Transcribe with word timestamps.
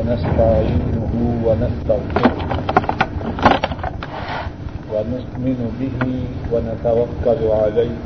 ونستعينه 0.00 1.12
ونستغفره 1.46 2.32
ونؤمن 4.92 5.60
به 5.80 5.98
ونتوكل 6.52 7.40
عليه 7.62 7.96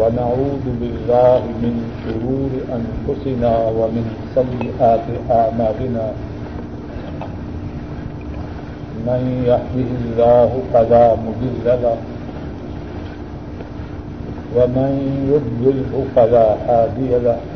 ونعوذ 0.00 0.64
بالله 0.80 1.40
من 1.64 1.74
شرور 2.04 2.52
أنفسنا 2.78 3.52
ومن 3.78 4.04
سيئات 4.36 5.06
أعمالنا 5.40 6.06
من 9.08 9.22
يهده 9.50 9.90
الله 10.04 10.50
فلا 10.72 11.06
مضل 11.24 11.64
له 11.64 11.98
ومن 14.56 14.90
يضلله 15.32 15.92
فلا 16.16 16.46
هادي 16.68 17.10
له 17.24 17.55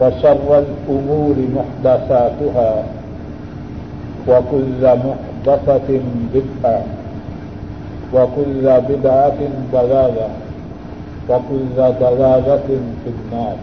وشر 0.00 0.48
الأمور 0.58 1.36
محدثاتها 1.58 2.72
وكل 4.28 4.82
محدثة 4.82 5.90
بدعة 6.34 6.82
وكل 8.14 8.64
بدعة 8.88 9.40
ضلالة 9.72 10.28
وكل 11.28 11.76
ضلالة 11.76 12.68
في 13.04 13.08
النار. 13.10 13.56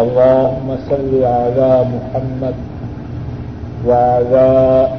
اللهم 0.00 0.68
صل 0.90 1.12
على 1.24 1.84
محمد 1.94 2.54
وعلى 3.86 4.48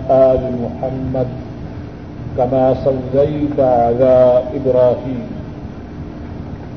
آل 0.09 0.41
محمد 0.63 1.29
كما 2.37 2.65
صليت 2.85 3.57
على 3.59 4.43
إبراهيم. 4.53 5.32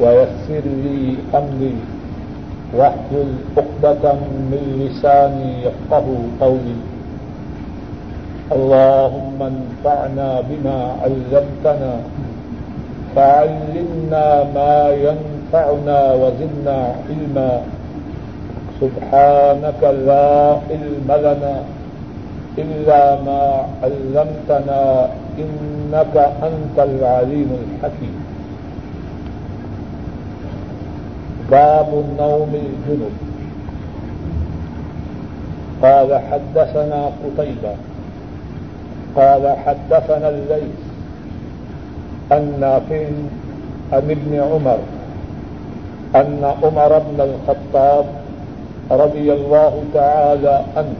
ويسر 0.00 0.64
لي 0.64 1.16
أمري. 1.34 1.76
واحلل 2.74 3.34
عقدة 3.56 4.12
من 4.52 4.62
لساني 4.80 5.64
يفقه 5.64 6.06
قولي. 6.40 6.78
اللهم 8.52 9.38
انفعنا 9.42 10.40
بما 10.40 10.78
علمتنا. 11.02 11.94
فعلمنا 13.16 14.26
ما 14.54 14.76
ينفعنا 14.90 16.12
وزدنا 16.12 16.94
علما. 17.08 17.62
سبحانك 18.80 19.82
لا 19.82 20.60
علم 20.70 21.08
لنا 21.08 21.54
إلا 22.58 23.02
ما 23.26 23.42
علمتنا 23.82 25.08
إنك 25.38 26.14
أنت 26.42 26.76
العليم 26.78 27.50
الحكيم. 27.62 28.17
باب 31.50 31.88
النوم 31.88 32.52
الجنب. 32.54 33.12
قال 35.82 36.20
حدثنا 36.30 37.10
قتيبة. 37.24 37.74
قال 39.16 39.56
حدثنا 39.66 40.28
الليث 40.28 40.78
النافع 42.32 43.06
عن 43.92 44.10
ابن 44.10 44.40
عمر 44.40 44.78
أن 46.16 46.52
عمر 46.62 46.98
بن 46.98 47.20
الخطاب 47.20 48.04
رضي 48.90 49.32
الله 49.32 49.82
تعالى 49.94 50.64
عنه 50.76 50.94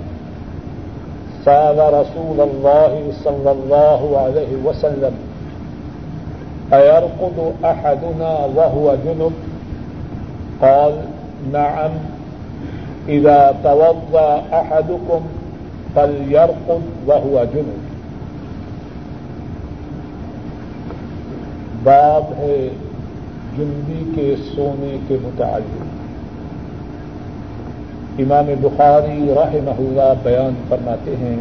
سال 1.44 1.78
رسول 1.78 2.40
الله 2.40 3.12
صلى 3.24 3.50
الله 3.50 4.18
عليه 4.18 4.52
وسلم 4.64 5.12
أيرقد 6.72 7.52
أحدنا 7.64 8.38
وهو 8.56 8.96
جنب؟ 9.04 9.32
قال 10.58 11.00
نعم. 11.52 11.90
إذا 13.06 13.50
توضى 13.62 14.34
أحدكم 14.50 15.26
فليرقد 15.94 17.08
وهو 17.08 17.44
جنب. 17.54 17.88
باب 21.82 22.24
ہے 22.38 22.68
جنبی 23.56 24.12
کے 24.14 24.34
سونے 24.56 24.98
کے 25.08 25.16
متعلق. 25.22 25.84
امام 28.18 28.44
بخاری 28.60 29.32
راہ 29.34 29.54
اللہ 29.68 30.12
بیان 30.22 30.54
فرماتے 30.68 31.16
ہیں، 31.16 31.36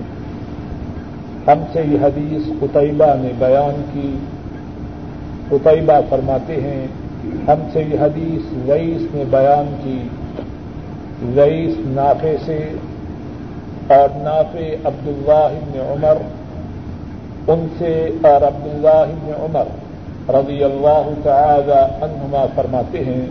ہم 1.48 1.64
سے 1.74 1.82
یہ 1.88 1.98
حدیث 2.02 2.48
قطعبہ 2.60 3.14
نے 3.18 3.32
بیان 3.40 3.82
کی۔ 3.94 4.16
قطعبہ 5.50 6.00
فرماتے 6.10 6.62
ہیں 6.62 6.88
ہم 7.48 7.68
سے 7.74 7.84
یہ 7.92 8.00
حدیث 8.00 8.70
رئیس 8.70 9.16
نے 9.16 9.24
بیان 9.30 9.76
کی۔ 9.84 10.08
رئیس 11.36 11.74
نافے 11.78 12.36
سے 12.46 12.70
اور 13.88 14.18
نافے 14.18 14.78
عبداللہ 14.84 15.32
ابن 15.32 15.80
عمر۔ 15.80 16.18
ان 17.48 17.68
سے 17.78 18.10
اور 18.24 18.42
عبداللہ 18.42 18.88
ابن 18.88 19.32
عمر 19.40 19.64
رضی 20.30 20.64
اللہ 20.64 21.10
تعالی 21.24 22.06
عنہما 22.06 22.46
فرماتے 22.56 23.04
ہیں، 23.04 23.26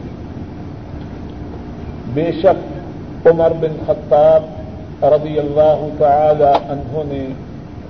بے 2.14 2.30
شک 2.42 3.26
عمر 3.26 3.52
بن 3.60 3.76
خطاب 3.86 4.42
رضی 5.04 5.38
اللہ 5.38 5.88
تعالی 5.98 6.44
عنہ 6.44 6.98
نے 7.06 7.26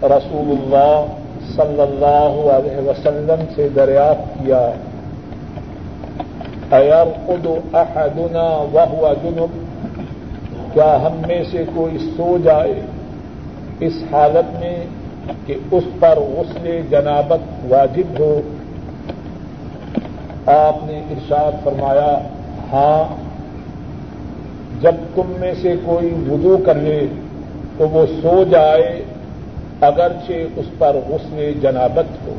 رسول 0.02 0.56
اللہ 0.58 1.06
صلی 1.56 1.80
اللہ 1.80 2.50
علیہ 2.50 2.88
وسلم 2.88 3.44
سے 3.54 3.68
دریافت 3.68 4.44
کیا۔ 4.44 4.70
ایار 6.70 7.06
ادو 7.28 7.56
احدنا 7.72 8.46
وهو 8.74 9.14
جنب؟ 9.22 9.64
کیا 10.74 10.98
ہم 11.02 11.12
میں 11.26 11.42
سے 11.50 11.64
کوئی 11.74 11.98
سو 11.98 12.38
جائے 12.44 12.80
اس 13.80 13.92
حالت 14.12 14.58
میں 14.58 14.84
کہ 15.46 15.54
اس 15.70 15.84
پر 16.00 16.18
غسل 16.18 16.80
جنابت 16.90 17.72
واجب 17.72 18.18
ہو؟ 18.18 18.40
آپ 20.46 20.76
نے 20.84 20.98
ارشاد 21.10 21.64
فرمایا 21.64 22.18
ہاں 22.72 23.14
جب 24.80 24.94
تم 25.14 25.32
میں 25.40 25.54
سے 25.62 25.74
کوئی 25.84 26.14
وضو 26.30 26.56
کر 26.66 26.74
لے 26.74 27.06
تو 27.78 27.88
وہ 27.88 28.06
سو 28.06 28.44
جائے 28.50 29.04
اگرچہ 29.80 30.32
اس 30.56 30.66
پر 30.78 30.96
غسل 31.08 31.52
جنابت 31.62 32.26
ہو۔ 32.26 32.34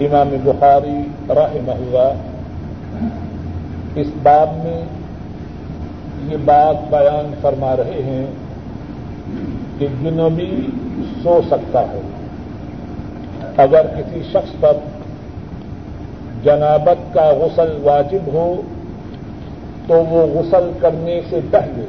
امام 0.00 0.28
بخاری 0.44 0.98
رحمہ 1.28 1.70
اللہ 1.70 2.12
اس 3.94 4.06
باب 4.22 4.48
میں 4.64 4.82
یہ 6.32 6.36
بات 6.44 6.90
بیان 6.90 7.34
فرما 7.40 7.76
رہے 7.76 8.02
ہیں 8.04 8.26
کہ 9.78 9.86
جنوبی 10.02 10.66
سو 11.22 11.40
سکتا 11.50 11.80
ہے۔ 11.80 12.00
اگر 13.56 13.86
کسی 13.96 14.22
شخص 14.32 14.60
پر 14.60 14.72
جنابت 16.44 17.14
کا 17.14 17.30
غسل 17.30 17.78
واجب 17.82 18.26
ہو، 18.26 18.62
تو 19.86 19.94
وہ 19.94 20.26
غسل 20.26 20.70
کرنے 20.80 21.20
سے 21.30 21.40
پہلے 21.50 21.84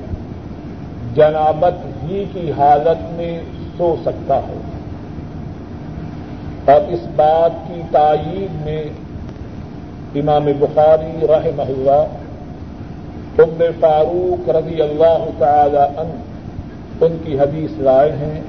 جنابت 1.15 2.03
ہی 2.03 2.23
کی 2.33 2.51
حالت 2.57 3.13
میں 3.13 3.41
سو 3.77 3.95
سکتا 4.05 4.37
ہے۔ 4.37 4.57
اور 6.71 6.81
اس 6.89 6.99
بات 7.15 7.67
کی 7.67 7.81
تائید 7.91 8.65
میں 8.65 8.83
امام 10.15 10.47
بخاری 10.59 11.27
رحمہ 11.27 11.61
اللہ 11.61 12.05
عمر 13.39 13.69
فاروق 13.79 14.49
رضی 14.49 14.81
اللہ 14.81 15.25
تعالی 15.37 15.77
ان 15.77 16.21
ان 17.01 17.17
کی 17.25 17.39
حدیث 17.39 17.79
لائے 17.79 18.11
ہیں۔ 18.11 18.41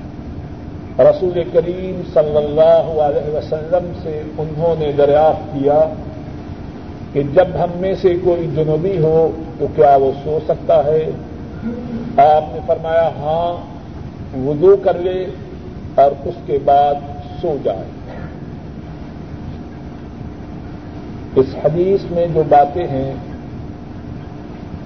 رسول 0.98 1.42
کریم 1.52 2.02
صلی 2.14 2.36
اللہ 2.36 3.02
علیہ 3.02 3.36
وسلم 3.36 3.92
سے 4.02 4.22
انہوں 4.38 4.74
نے 4.78 4.92
دریافت 4.92 5.52
کیا 5.52 5.80
کہ 7.12 7.22
جب 7.34 7.46
ہم 7.54 7.68
میں 7.76 7.94
سے 7.94 8.14
کوئی 8.24 8.46
جنوبی 8.56 8.98
ہو 8.98 9.30
تو 9.58 9.66
کیا 9.76 9.96
وہ 9.96 10.12
سو 10.24 10.38
سکتا 10.48 10.84
ہے؟ 10.84 11.10
آپ 12.16 12.54
نے 12.54 12.60
فرمایا 12.66 13.08
ہاں 13.08 13.80
وضو 14.46 14.76
کر 14.82 14.98
لے 14.98 15.26
اور 15.94 16.10
اس 16.24 16.34
کے 16.46 16.58
بعد 16.64 16.94
سو 17.40 17.56
جائے۔ 17.64 17.99
اس 21.36 21.46
حدیث 21.64 22.10
میں 22.10 22.26
جو 22.34 22.42
باتیں 22.48 22.86
ہیں، 22.86 23.14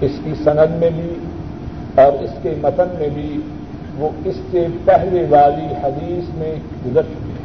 اس 0.01 0.11
کی 0.23 0.33
سند 0.43 0.75
میں 0.79 0.89
بھی 0.89 1.13
اور 1.95 2.23
اس 2.23 2.29
کے 2.41 2.53
متن 2.61 2.95
میں 2.99 3.09
بھی، 3.09 3.41
وہ 3.97 4.09
اس 4.25 4.35
سے 4.51 4.67
پہلے 4.85 5.25
والی 5.29 5.67
حدیث 5.83 6.35
میں 6.35 6.55
گزر 6.85 7.01
چکی 7.01 7.31
ہے 7.31 7.43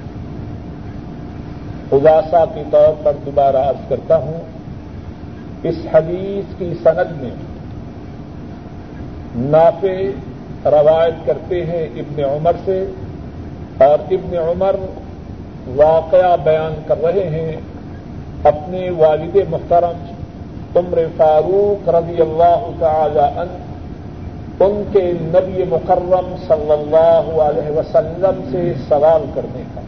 خلاصہ 1.91 2.45
کے 2.55 2.63
طور 2.71 2.93
پر 3.03 3.13
دوبارہ 3.27 3.57
عرض 3.57 3.89
کرتا 3.89 4.17
ہوں، 4.17 4.41
اس 5.63 5.75
حدیث 5.95 6.59
کی 6.59 6.75
سند 6.83 7.23
میں 7.23 7.35
نافع 9.37 9.97
روایت 10.65 11.27
کرتے 11.27 11.65
ہیں 11.65 11.87
ابن 11.97 12.25
عمر 12.25 12.53
سے 12.65 12.85
اور 13.79 13.99
ابن 14.11 14.37
عمر 14.37 14.77
واقعہ 15.67 16.37
بیان 16.45 16.75
کر 16.87 16.99
رہے 16.99 17.29
ہیں۔ 17.29 17.57
اپنے 18.45 18.91
والد 18.91 19.37
محترم 19.51 20.13
عمر 20.77 20.99
فاروق 21.17 21.89
رضی 21.89 22.21
اللہ 22.21 22.71
تعالی 22.79 23.19
عنہ، 23.19 23.59
ان 24.65 24.83
کے 24.93 25.13
نبی 25.21 25.65
مکرم 25.69 26.35
صلی 26.49 26.73
اللہ 26.73 27.41
علیہ 27.43 27.71
وسلم 27.71 28.41
سے 28.51 28.73
سوال 28.89 29.25
کرنے 29.35 29.63
کا۔ 29.75 29.81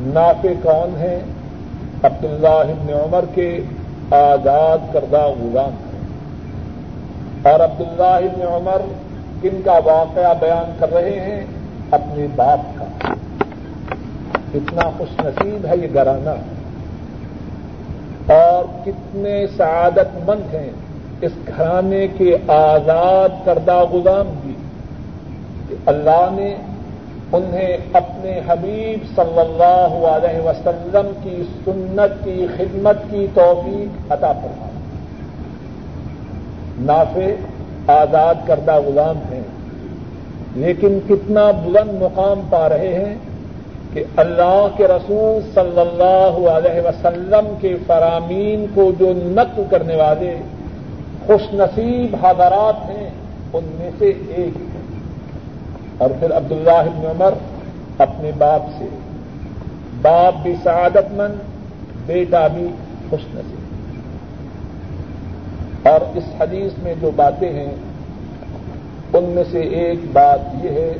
نافع 0.00 0.48
کون 0.62 0.96
ہے 0.98 1.20
عبداللہ 2.02 2.48
ابن 2.48 2.92
عمر 2.92 3.24
کے 3.34 3.60
آزاد 4.10 4.78
کردہ 4.92 5.26
غلام 5.26 5.70
ہے 5.70 5.98
اور 7.50 7.60
عبداللہ 7.60 8.26
ابن 8.26 8.42
عمر 8.42 8.82
کن 9.42 9.60
کا 9.64 9.78
واقعہ 9.84 10.34
بیان 10.40 10.72
کر 10.78 10.92
رہے 10.92 11.20
ہیں 11.20 11.44
اپنے 11.90 12.26
باپ 12.36 12.78
کا۔ 12.78 13.12
کتنا 14.52 14.90
خوش 14.98 15.24
نصیب 15.24 15.66
ہے 15.66 15.76
یہ 15.76 15.88
گرانا 15.94 16.34
اور 18.32 18.64
کتنے 18.84 19.46
سعادت 19.56 20.28
مند 20.28 20.54
ہیں 20.54 20.70
اس 21.20 21.32
گھرانے 21.46 22.06
کے 22.16 22.36
آزاد 22.46 23.28
کردہ 23.44 23.84
غلام 23.92 24.28
بھی 24.42 24.54
اللہ 25.86 26.28
نے 26.32 26.54
انہیں 27.32 27.76
اپنے 27.92 28.40
حبیب 28.46 29.04
صلی 29.16 29.38
اللہ 29.38 30.06
علیہ 30.06 30.40
وسلم 30.40 31.10
کی 31.22 31.42
سنت 31.64 32.24
کی 32.24 32.46
خدمت 32.56 32.96
کی 33.10 33.26
توفیق 33.34 34.12
عطا 34.12 34.32
فرمایا 34.32 34.76
نافع 36.78 37.30
آزاد 37.92 38.34
کردہ 38.46 38.78
غلام 38.86 39.18
ہیں، 39.32 39.42
لیکن 40.54 40.98
کتنا 41.08 41.50
بلند 41.50 42.02
مقام 42.02 42.40
پا 42.50 42.68
رہے 42.68 42.94
ہیں 42.94 43.14
کہ 43.92 44.04
اللہ 44.16 44.66
کے 44.76 44.88
رسول 44.88 45.50
صلی 45.54 45.80
اللہ 45.80 46.48
علیہ 46.50 46.80
وسلم 46.80 47.54
کے 47.60 47.76
فرامین 47.86 48.66
کو 48.74 48.92
جو 48.98 49.12
نقل 49.16 49.62
کرنے 49.70 49.96
والے 49.96 50.36
خوش 51.26 51.54
نصیب 51.54 52.16
حضرات 52.22 52.90
ہیں، 52.90 53.10
ان 53.52 53.64
میں 53.74 53.90
سے 53.98 54.12
ایک 54.28 54.58
اور 55.98 56.10
پھر 56.20 56.36
عبداللہ 56.36 56.70
ابن 56.70 57.06
عمر 57.06 57.34
اپنے 57.98 58.30
باپ 58.38 58.62
سے، 58.78 58.84
باپ 60.02 60.42
بھی 60.42 60.54
سعادت 60.62 61.12
مند، 61.12 61.34
بیٹا 62.06 62.46
بھی 62.46 62.68
خوش 63.10 63.20
نصیب۔ 63.34 63.58
اور 65.88 66.00
اس 66.14 66.24
حدیث 66.40 66.82
میں 66.82 66.94
جو 67.00 67.10
باتیں 67.16 67.52
ہیں، 67.52 67.74
ان 69.12 69.24
میں 69.24 69.44
سے 69.50 69.60
ایک 69.60 69.98
بات 70.12 70.64
یہ 70.64 70.70
ہے، 70.70 70.92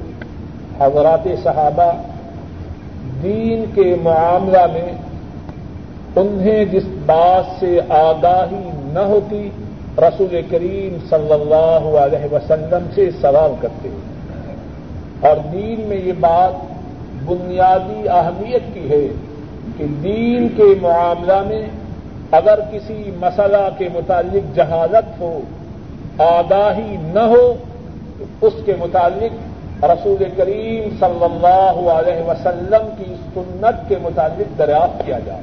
حضرات 0.81 1.29
صحابہ 1.43 1.93
دین 3.23 3.65
کے 3.75 3.97
معاملہ 4.03 4.67
میں 4.73 4.93
انہیں 6.17 6.65
جس 6.65 6.83
بات 7.07 7.61
سے 7.61 7.81
آگاہی 7.89 8.71
نہ 8.93 8.99
ہوتی، 8.99 9.51
رسول 9.99 10.41
کریم 10.51 10.97
صلی 11.11 11.33
اللہ 11.33 11.99
علیہ 11.99 12.35
وسلم 12.35 12.87
سے 12.95 13.11
سوال 13.11 13.53
کرتے 13.61 13.89
ہیں۔ 13.89 14.19
اور 15.21 15.37
دین 15.53 15.81
میں 15.89 15.97
یہ 15.97 16.13
بات 16.21 16.53
بنیادی 17.25 18.09
اہمیت 18.09 18.63
کی 18.75 18.89
ہے 18.91 19.07
کہ 19.79 19.85
دین 20.03 20.49
کے 20.57 20.75
معاملہ 20.81 21.43
میں 21.47 21.63
اگر 22.31 22.59
کسی 22.73 23.11
مسئلہ 23.17 23.69
کے 23.79 23.89
متعلق 23.95 24.57
جہازت 24.57 25.21
ہو، 25.21 25.41
آگاہی 26.19 26.97
نہ 27.01 27.21
ہو، 27.21 27.55
تو 28.19 28.25
اس 28.41 28.53
کے 28.65 28.73
متعلق 28.79 29.48
رسول 29.83 30.25
کریم 30.37 30.89
صلی 31.01 31.25
اللہ 31.25 31.91
علیہ 31.91 32.23
وسلم 32.23 32.89
کی 32.99 33.15
سنت 33.35 33.89
کے 33.89 33.97
متعلق 34.03 34.59
دریافت 34.59 35.07
کیا 35.07 35.19
جائے۔ 35.19 35.43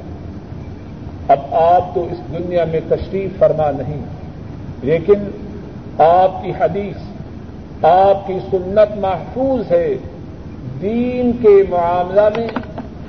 اب 1.28 1.38
آپ 1.50 1.94
تو 1.94 2.06
اس 2.10 2.18
دنیا 2.32 2.64
میں 2.64 2.80
تشریف 2.88 3.38
فرما 3.38 3.70
نہیں، 3.70 4.02
لیکن 4.82 5.24
آپ 5.98 6.42
کی 6.42 6.52
حدیث، 6.60 6.96
آپ 7.84 8.26
کی 8.26 8.38
سنت 8.50 8.96
محفوظ 8.98 9.72
ہے۔ 9.72 9.94
دین 10.82 11.32
کے 11.32 11.62
معاملہ 11.68 12.28
میں 12.36 12.48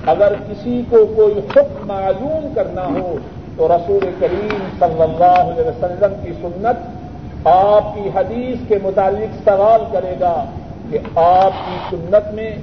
اگر 0.06 0.33
کسی 0.50 0.81
کو 0.89 1.06
کوئی 1.15 1.33
حکم 1.33 1.88
معلوم 1.88 2.47
کرنا 2.56 2.85
ہو، 2.85 3.18
تو 3.57 3.68
رسول 3.68 4.09
کریم 4.19 4.63
صلی 4.79 5.01
اللہ 5.01 5.39
علیہ 5.41 5.68
وسلم 5.68 6.13
کی 6.24 6.31
سنت 6.41 7.47
آپ 7.47 7.95
کی 7.95 8.09
حدیث 8.15 8.68
کے 8.68 8.77
متعلق 8.83 9.50
سوال 9.50 9.81
کرے 9.91 10.15
گا۔ 10.19 10.45
کہ 10.92 11.00
آپ 11.16 11.51
کی 11.51 11.95
سنت 11.95 12.34
میں، 12.34 12.56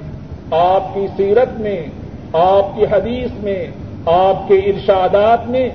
آپ 0.51 0.83
کی 0.93 1.07
سیرت 1.17 1.59
میں، 1.59 1.87
آپ 2.33 2.65
کی 2.75 2.83
حدیث 2.83 3.43
میں، 3.43 3.65
آپ 4.05 4.47
کے 4.47 4.53
ارشادات 4.53 5.47
میں 5.47 5.69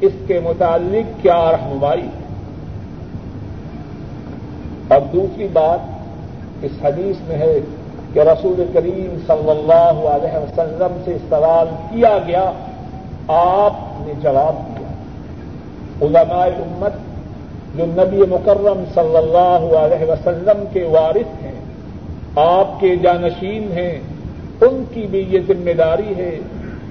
اس 0.00 0.12
کے 0.26 0.40
متعلق 0.40 1.22
کیا 1.22 1.52
رہنمائی 1.52 2.02
ہے۔ 2.02 2.22
اور 4.88 5.00
دوسری 5.12 5.48
بات 5.52 5.78
اس 6.62 6.70
حدیث 6.84 7.28
میں 7.28 7.36
ہے 7.36 7.58
کہ 8.12 8.20
رسول 8.20 8.64
کریم 8.74 9.16
صلی 9.26 9.50
اللہ 9.50 10.08
علیہ 10.08 10.38
وسلم 10.38 11.02
سے 11.04 11.16
سوال 11.28 11.68
کیا 11.90 12.18
گیا، 12.26 12.52
آپ 13.28 13.72
نے 14.00 14.12
جواب 14.22 14.78
دیا۔ 14.78 14.88
علماء 16.02 16.46
امت 16.46 16.92
جو 17.78 17.86
نبی 17.86 18.16
مکرم 18.16 18.84
صلی 18.94 19.16
اللہ 19.16 19.76
علیہ 19.76 20.10
وسلم 20.10 20.64
کے 20.72 20.82
وارث 20.82 21.44
ہیں 21.44 21.61
آپ 22.36 22.80
کے 22.80 22.96
جانشین 22.96 23.72
ہیں، 23.72 24.00
ان 24.60 24.84
کی 24.94 25.06
بھی 25.10 25.26
یہ 25.28 25.38
ذمہ 25.48 25.70
داری 25.70 26.14
ہے، 26.16 26.38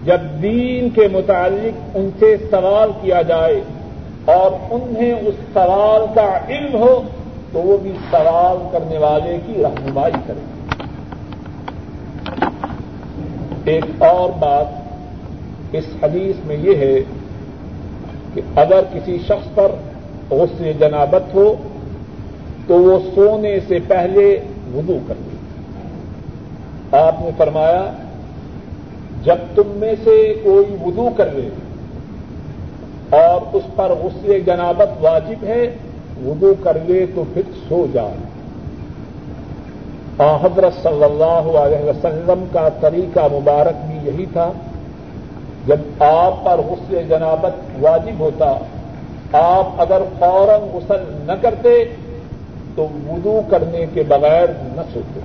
جب 0.05 0.17
دین 0.41 0.89
کے 0.89 1.07
متعلق 1.11 1.97
ان 1.97 2.09
سے 2.19 2.35
سوال 2.51 2.91
کیا 3.01 3.21
جائے 3.21 3.61
اور 4.25 4.73
انہیں 4.73 5.13
اس 5.13 5.35
سوال 5.53 6.05
کا 6.15 6.39
علم 6.49 6.75
ہو، 6.75 7.01
تو 7.51 7.59
وہ 7.59 7.77
بھی 7.77 7.91
سوال 8.11 8.57
کرنے 8.71 8.97
والے 8.97 9.37
کی 9.45 9.53
رہنمائی 9.63 10.13
کریں۔ 10.27 10.61
ایک 13.65 13.83
اور 13.97 14.29
بات 14.39 14.65
اس 15.71 15.85
حدیث 16.03 16.45
میں 16.45 16.57
یہ 16.59 16.75
ہے 16.75 16.99
کہ 18.33 18.41
اگر 18.55 18.81
کسی 18.93 19.17
شخص 19.27 19.55
پر 19.55 19.71
غصے 20.29 20.73
جنابت 20.73 21.35
ہو، 21.35 21.55
تو 22.67 22.73
وہ 22.73 22.99
سونے 23.15 23.59
سے 23.67 23.79
پہلے 23.87 24.39
وضو 24.73 24.99
کر 25.07 25.13
لے۔ 25.17 25.30
آپ 26.91 27.21
نے 27.21 27.29
فرمایا، 27.37 27.83
جب 29.23 29.35
تم 29.55 29.67
میں 29.75 29.93
سے 30.03 30.33
کوئی 30.43 30.75
وضو 30.81 31.09
کر 31.17 31.31
لے 31.31 31.49
اور 33.09 33.55
اس 33.55 33.63
پر 33.75 33.91
غصے 34.01 34.39
جنابت 34.39 34.89
واجب 35.01 35.43
ہے، 35.43 35.63
وضو 36.25 36.53
کر 36.63 36.77
لے 36.85 37.05
تو 37.15 37.23
پھر 37.33 37.41
سو 37.69 37.85
جائے 37.93 38.29
حضرت 40.41 40.73
صلی 40.83 41.03
اللہ 41.03 41.57
علیہ 41.57 41.89
وسلم 41.89 42.43
کا 42.51 42.67
طریقہ 42.79 43.27
مبارک 43.31 43.85
بھی 43.87 43.97
یہی 44.03 44.25
تھا، 44.33 44.51
جب 45.67 46.03
آپ 46.03 46.43
پر 46.45 46.59
غسل 46.59 47.03
جنابت 47.09 47.55
واجب 47.81 48.19
ہوتا، 48.19 48.51
آپ 49.31 49.81
اگر 49.81 50.01
فوراً 50.19 50.69
غسل 50.73 51.03
نہ 51.25 51.31
کرتے 51.41 51.83
تو 52.75 52.87
وضو 53.07 53.39
کرنے 53.49 53.85
کے 53.93 54.03
بغیر 54.07 54.49
نہ 54.75 54.81
سوتے۔ 54.93 55.19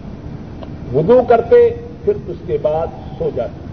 وضو 0.94 1.20
کرتے، 1.28 1.76
پھر 2.04 2.12
اس 2.26 2.36
کے 2.46 2.58
بعد 2.62 2.86
سو 3.18 3.30
جاتے۔ 3.34 3.66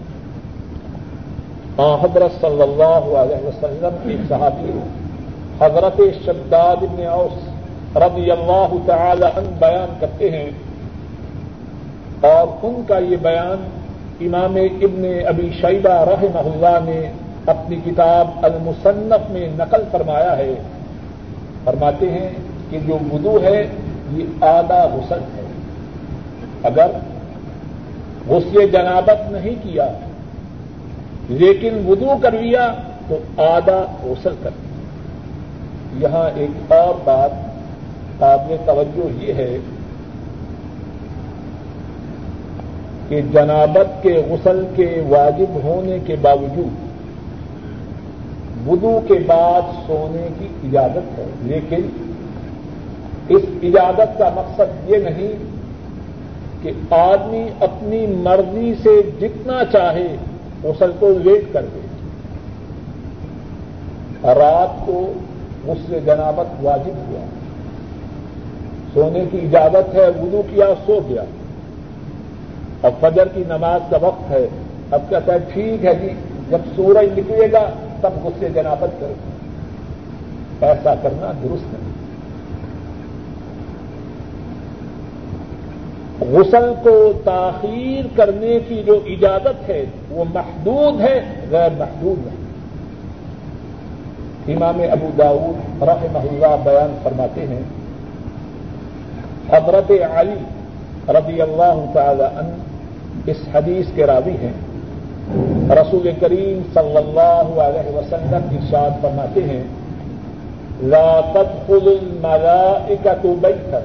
حضرت 1.82 2.40
صلی 2.40 2.62
اللہ 2.62 3.18
علیہ 3.18 3.46
وسلم 3.46 3.96
کی 4.02 4.16
صحابی، 4.28 4.70
حضرت 5.60 6.00
شداد 6.24 6.76
ابن 6.82 7.06
اوس 7.06 7.48
رضی 7.96 8.30
اللہ 8.30 8.72
تعالی 8.86 9.24
عنہ 9.24 9.48
بیان 9.58 9.96
کرتے 10.00 10.30
ہیں۔ 10.30 10.50
اور 12.20 12.46
ان 12.62 12.82
کا 12.88 12.98
یہ 12.98 13.16
بیان 13.16 13.68
امام 14.20 14.56
ابن 14.82 15.04
ابی 15.26 15.50
شیبہ 15.60 15.90
رحمہ 15.90 16.38
اللہ 16.38 16.90
نے 16.90 17.12
اپنی 17.46 17.76
کتاب 17.84 18.28
المصنف 18.42 19.30
میں 19.30 19.48
نقل 19.56 19.82
فرمایا 19.90 20.36
ہے۔ 20.36 20.54
فرماتے 21.64 22.10
ہیں 22.10 22.30
کہ 22.70 22.78
جو 22.86 22.98
وضو 23.12 23.38
ہے، 23.42 23.66
یہ 24.12 24.24
آدھا 24.40 24.86
غسل 24.92 25.18
ہے۔ 25.18 25.53
اگر 26.64 26.90
غسل 28.28 28.70
جنابت 28.72 29.30
نہیں 29.32 29.54
کیا، 29.62 29.86
لیکن 31.30 31.72
وضو 31.86 32.16
کر 32.22 32.32
لیا 32.32 32.72
تو 33.08 33.18
آدھا 33.42 33.80
غسل 34.02 34.34
کر 34.42 34.62
یہاں 35.98 36.28
ایک 36.34 36.72
اور 36.72 36.94
بات 37.04 37.32
قابل 38.18 38.56
توجہ 38.66 39.08
یہ 39.22 39.34
ہے 39.34 39.56
کہ 43.08 43.20
جنابت 43.32 44.02
کے 44.02 44.14
غسل 44.28 44.64
کے 44.76 44.88
واجب 45.08 45.56
ہونے 45.64 45.98
کے 46.06 46.16
باوجود 46.22 46.82
بدو 48.66 48.98
کے 49.08 49.18
بعد 49.26 49.64
سونے 49.86 50.28
کی 50.38 50.48
اجازت 50.64 51.18
ہے، 51.18 51.26
لیکن 51.42 51.88
اس 53.28 53.42
اجازت 53.62 54.18
کا 54.18 54.30
مقصد 54.34 54.90
یہ 54.90 55.04
نہیں 55.04 55.32
کہ 56.64 56.72
آدمی 56.90 57.48
اپنی 57.60 58.06
مرضی 58.06 58.74
سے 58.82 59.02
جتنا 59.20 59.64
چاہے 59.72 60.16
غسل 60.62 60.92
کو 60.98 61.08
لیٹ 61.24 61.44
کر 61.52 61.64
دے۔ 61.74 61.80
رات 64.34 64.86
کو 64.86 65.12
مجھ 65.64 65.78
سے 65.90 66.00
جنابت 66.00 66.64
واجب 66.64 67.10
ہوا۔ 67.10 67.24
سونے 68.94 69.24
کی 69.30 69.38
اجازت 69.38 69.94
ہے، 69.94 70.08
وضو 70.08 70.42
کیا، 70.50 70.66
سو 70.86 71.00
گیا۔ 71.08 71.24
اب 72.82 72.92
فجر 73.00 73.28
کی 73.34 73.44
نماز 73.48 73.80
کا 73.90 73.98
وقت 74.00 74.30
ہے۔ 74.30 74.48
اب 74.90 75.02
کہتا 75.08 75.32
ہے 75.32 75.38
ٹھیک 75.52 75.84
ہے 75.84 75.94
جی 75.94 76.08
جب 76.50 76.58
سورج 76.76 77.18
نکلے 77.18 77.52
گا 77.52 77.70
تب 78.00 78.10
غصے 78.24 78.48
جنابت 78.54 79.00
کرو۔ 79.00 79.14
ایسا 80.60 80.94
کرنا 81.02 81.32
درست 81.42 81.74
نہیں۔ 81.74 81.93
غسل 86.20 86.72
کو 86.82 87.12
تاخیر 87.24 88.16
کرنے 88.16 88.58
کی 88.68 88.82
جو 88.86 89.00
اجازت 89.06 89.68
ہے، 89.68 89.84
وہ 90.10 90.24
محدود 90.34 91.00
ہے، 91.00 91.20
غیر 91.50 91.68
محدود 91.78 92.26
نہیں 92.26 92.44
امام 94.56 94.80
ابو 94.92 95.10
داود 95.18 95.82
رحمہ 95.82 96.18
اللہ 96.18 96.56
بیان 96.64 96.96
فرماتے 97.02 97.40
ہیں، 97.40 97.62
حضرت 99.50 99.90
علی 99.90 100.34
رضی 101.08 101.42
اللہ 101.42 101.84
تعالی 101.92 102.22
عنہ 102.22 102.54
اس 103.26 103.36
حدیث 103.54 103.86
کے 103.94 104.06
راوی 104.06 104.36
ہیں۔ 104.42 104.52
رسول 105.70 106.10
کریم 106.20 106.62
صلی 106.74 106.96
اللہ 106.96 107.60
علیہ 107.60 107.96
وسلم 107.96 108.40
ارشاد 108.50 108.90
فرماتے 109.02 109.42
ہیں، 109.42 109.62
لا 110.82 111.20
تدخل 111.32 111.96
الملائکة 112.02 113.28
بیتا۔ 113.40 113.78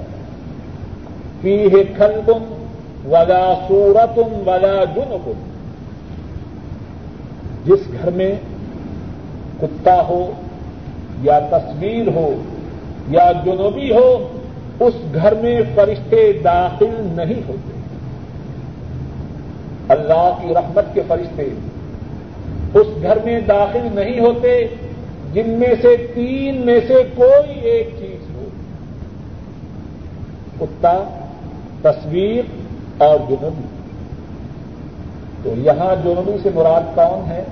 فیہ 1.42 1.84
کلب 1.98 2.32
ولا 3.12 3.54
صورت 3.68 4.20
ولا 4.48 4.84
جنب 4.96 5.32
جس 7.66 7.80
گھر 8.02 8.12
میں 8.12 8.36
کتا 9.62 10.02
ہو 10.02 10.32
یا 11.22 11.40
تصویر 11.40 12.08
ہو 12.08 12.44
یا 13.08 13.32
جنوبی 13.46 13.92
ہو، 13.92 14.28
اس 14.80 14.94
گھر 15.14 15.34
میں 15.34 15.62
فرشتے 15.76 16.32
داخل 16.44 17.12
نہیں 17.16 17.42
ہوتے۔ 17.50 17.80
اللہ 19.90 20.38
کی 20.42 20.54
رحمت 20.54 20.86
کے 20.94 21.02
فرشتے 21.08 21.44
اس 22.74 22.88
گھر 23.02 23.18
میں 23.26 23.40
داخل 23.40 23.88
نہیں 23.94 24.20
ہوتے 24.20 24.68
جن 25.34 25.50
میں 25.50 25.76
سے 25.82 25.96
تین 26.14 26.66
میں 26.66 26.80
سے 26.88 27.04
کوئی 27.16 27.60
ایک 27.60 27.90
چیز 28.00 28.36
ہو۔ 28.36 28.46
کتا 30.60 31.19
تصویر 31.82 32.44
اور 32.98 33.20
جنوبی 33.30 33.66
تو 35.44 35.54
یہاں 35.58 35.96
جنوبی 36.04 36.38
سے 36.44 36.50
مراد 36.56 36.96
کون 36.96 37.32
ہے؟ 37.32 37.44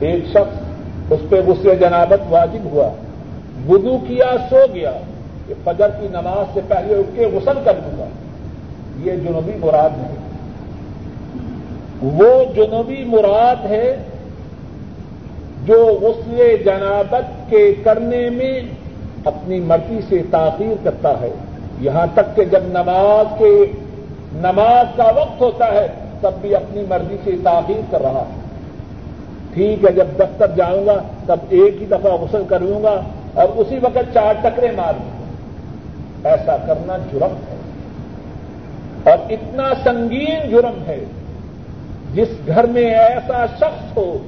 ایک 0.00 0.24
شخص، 0.26 0.60
اس 1.10 1.20
پہ 1.28 1.40
غصے 1.46 1.76
جنابت 1.76 2.20
واجب 2.28 2.64
ہوا، 2.64 2.88
وضو 3.68 3.98
کیا، 3.98 4.36
سو 4.50 4.58
گیا، 4.74 4.92
کہ 5.48 5.54
فجر 5.64 5.88
کی 6.00 6.08
نماز 6.10 6.54
سے 6.54 6.60
پہلے 6.68 6.94
اٹھ 6.94 7.16
کے 7.16 7.26
غسل 7.26 7.58
کر 7.64 7.72
دوں 7.72 7.98
گا۔ 7.98 8.04
یہ 8.98 9.16
جنوبی 9.16 9.52
مراد 9.60 9.90
نہیں۔ 9.96 10.16
وہ 12.02 12.44
جنوبی 12.54 13.04
مراد 13.04 13.66
ہے 13.66 13.96
جو 15.64 15.98
غسل 16.02 16.56
جنابت 16.64 17.50
کے 17.50 17.74
کرنے 17.84 18.30
میں 18.30 18.60
اپنی 19.24 19.60
مرضی 19.60 20.00
سے 20.08 20.22
تاخیر 20.30 20.74
کرتا 20.84 21.20
ہے۔ 21.20 21.30
یہاں 21.80 22.06
تک 22.14 22.36
کہ 22.36 22.44
جب 22.44 22.60
نماز 22.62 23.38
کے 23.38 23.64
نماز 24.34 24.86
کا 24.96 25.04
وقت 25.04 25.40
ہوتا 25.40 25.66
ہے، 25.66 25.86
تب 26.20 26.30
بھی 26.40 26.54
اپنی 26.54 26.82
مرضی 26.88 27.16
سے 27.24 27.30
تاخیر 27.44 27.80
کر 27.90 28.02
رہا 28.02 28.24
ہے 28.28 28.40
ٹھیک 29.54 29.84
ہے، 29.84 29.92
جب 29.92 30.06
دفتر 30.18 30.46
جاؤں 30.56 30.86
گا، 30.86 31.02
تب 31.26 31.36
ایک 31.48 31.76
ہی 31.80 31.86
دفعہ 31.86 32.12
غسل 32.12 32.42
کر 32.48 32.60
لوں 32.60 32.82
گا 32.82 33.00
اور 33.34 33.48
اسی 33.56 33.78
وقت 33.82 34.14
چار 34.14 34.34
ٹکرے 34.42 34.70
مار 34.76 34.92
دوں 34.92 35.20
گا۔ 35.20 36.30
ایسا 36.30 36.56
کرنا 36.66 36.96
جرم 37.12 37.32
ہے۔ 37.32 37.56
اور 39.10 39.32
اتنا 39.32 39.72
سنگین 39.84 40.50
جرم 40.50 40.82
ہے، 40.86 41.04
جس 42.14 42.28
گھر 42.46 42.64
میں 42.64 42.94
ایسا 42.94 43.46
شخص 43.46 43.96
ہو، 43.96 44.18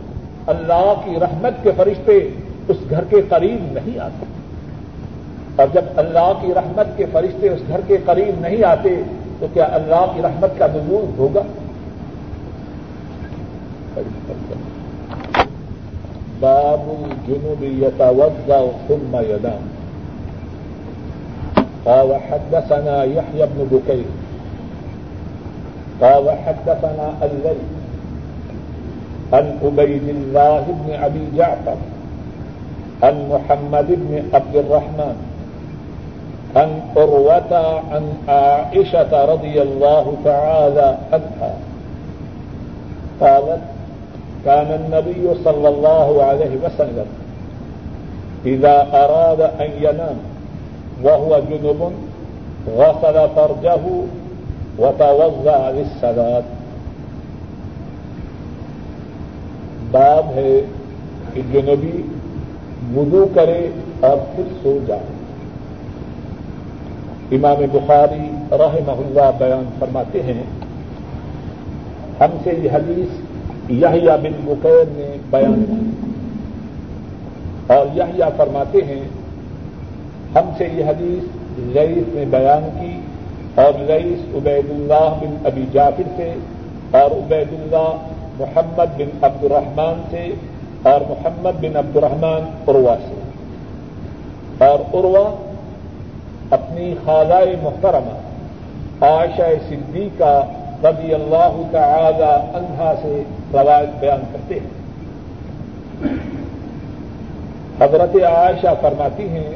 اللہ 0.46 0.92
کی 1.04 1.14
رحمت 1.20 1.62
کے 1.62 1.70
فرشتے 1.76 2.28
اس 2.68 2.76
گھر 2.90 3.04
کے 3.04 3.16
قریب 3.28 3.72
نہیں 3.72 3.98
آتے۔ 3.98 4.41
اور 5.56 5.66
جب 5.72 5.84
اللہ 5.96 6.32
کی 6.40 6.54
رحمت 6.54 6.86
کے 6.96 7.06
فرشتے 7.12 7.48
اس 7.48 7.60
گھر 7.68 7.80
کے 7.86 7.96
قریب 8.04 8.40
نہیں 8.40 8.64
آتے، 8.64 9.02
تو 9.40 9.46
کیا 9.52 9.64
اللہ 9.72 10.12
کی 10.14 10.22
رحمت 10.22 10.50
کا 10.58 10.66
نزول 10.66 11.10
ہوگا؟ 11.18 11.42
باب 16.40 16.80
الجنوب 16.88 17.62
يتوضا 17.62 18.60
ثم 18.88 19.16
ينام. 19.16 19.68
قال 21.84 22.12
حدثنا 22.30 23.04
يحيى 23.04 23.46
بن 23.54 23.66
بكير. 23.70 24.08
قال 26.00 26.30
حدثنا 26.30 27.12
الليل 27.22 27.62
عن 29.32 29.58
عبيد 29.62 30.08
الله 30.08 30.64
بن 30.68 30.94
ابي 31.02 31.26
جعفر 31.34 31.78
عن 33.02 33.14
محمد 33.28 33.86
بن 33.88 34.22
عبد 34.34 34.56
الرحمن 34.56 35.31
عن 36.56 36.80
عروة 36.96 37.52
عن 37.92 38.12
عائشة 38.28 39.24
رضي 39.24 39.62
الله 39.62 40.16
تعالى 40.24 40.96
عنها 41.12 41.54
قالت، 43.18 43.62
كان 44.44 44.66
النبي 44.70 45.28
صلى 45.44 45.68
الله 45.68 46.24
عليه 46.24 46.56
وسلم 46.64 47.04
إذا 48.46 48.86
أراد 48.92 49.40
أن 49.40 49.70
ينام 49.82 50.18
وهو 51.02 51.40
جنب، 51.50 51.82
غسل 52.76 53.18
فرجه 53.34 53.84
وتوضا 54.78 55.70
للصلاة. 55.74 56.42
باب 59.90 60.26
ہے 60.34 60.60
کہ 61.34 61.40
جنوبی 61.52 62.02
وضو 62.94 63.26
کرے 63.34 63.68
اور 64.00 64.16
پھر 64.36 64.44
سو 64.62 64.78
جائے۔ 64.86 65.11
امام 67.32 67.64
بخاری 67.72 68.30
راہ 68.50 68.74
اللہ 68.88 69.30
بیان 69.38 69.64
فرماتے 69.78 70.22
ہیں، 70.22 70.42
ہم 72.20 72.36
سے 72.44 72.50
یہ 72.62 72.70
حدیث 72.70 73.20
یحییٰ 73.70 74.16
بن 74.16 74.30
بقیر 74.44 74.84
نے 74.88 75.16
بیان 75.30 75.64
کی۔ 75.64 76.12
اور 77.74 77.96
یحییٰ 77.96 78.28
فرماتے 78.36 78.78
ہیں، 78.78 79.02
ہم 80.34 80.50
سے 80.58 80.68
یہ 80.72 80.84
حدیث 80.84 81.24
لئیس 81.58 82.04
نے 82.08 82.24
بیان 82.30 82.68
کی 82.80 83.00
اور 83.54 83.80
رئیس 83.88 84.18
عبید 84.34 84.70
اللہ 84.70 85.16
بن 85.20 85.36
ابی 85.44 85.64
جافر 85.72 86.02
سے 86.16 86.34
اور 86.90 87.10
عبید 87.10 87.52
اللہ 87.52 87.96
محمد 88.38 88.96
بن 88.96 89.24
عبد 89.24 89.44
الرحمان 89.44 90.02
سے 90.10 90.26
اور 90.82 91.00
محمد 91.00 91.60
بن 91.60 91.76
عبد 91.76 91.96
الرحمان 91.96 92.70
عروا 92.70 92.96
سے۔ 93.08 93.20
اور 94.64 94.78
عروا 94.94 95.51
اپنی 96.52 96.94
خالہ 97.04 97.44
محترمہ 97.62 98.16
عائشہ 99.04 99.50
صدیقہ 99.68 100.46
رضی 100.84 101.14
اللہ 101.14 101.60
تعالی 101.70 102.32
عنہا 102.54 102.92
سے 103.02 103.22
روایت 103.52 103.88
بیان 104.00 104.20
کرتے 104.32 104.54
ہیں۔ 104.54 104.70
حضرت 107.80 108.16
عائشہ 108.16 108.74
فرماتی 108.80 109.28
ہیں، 109.28 109.50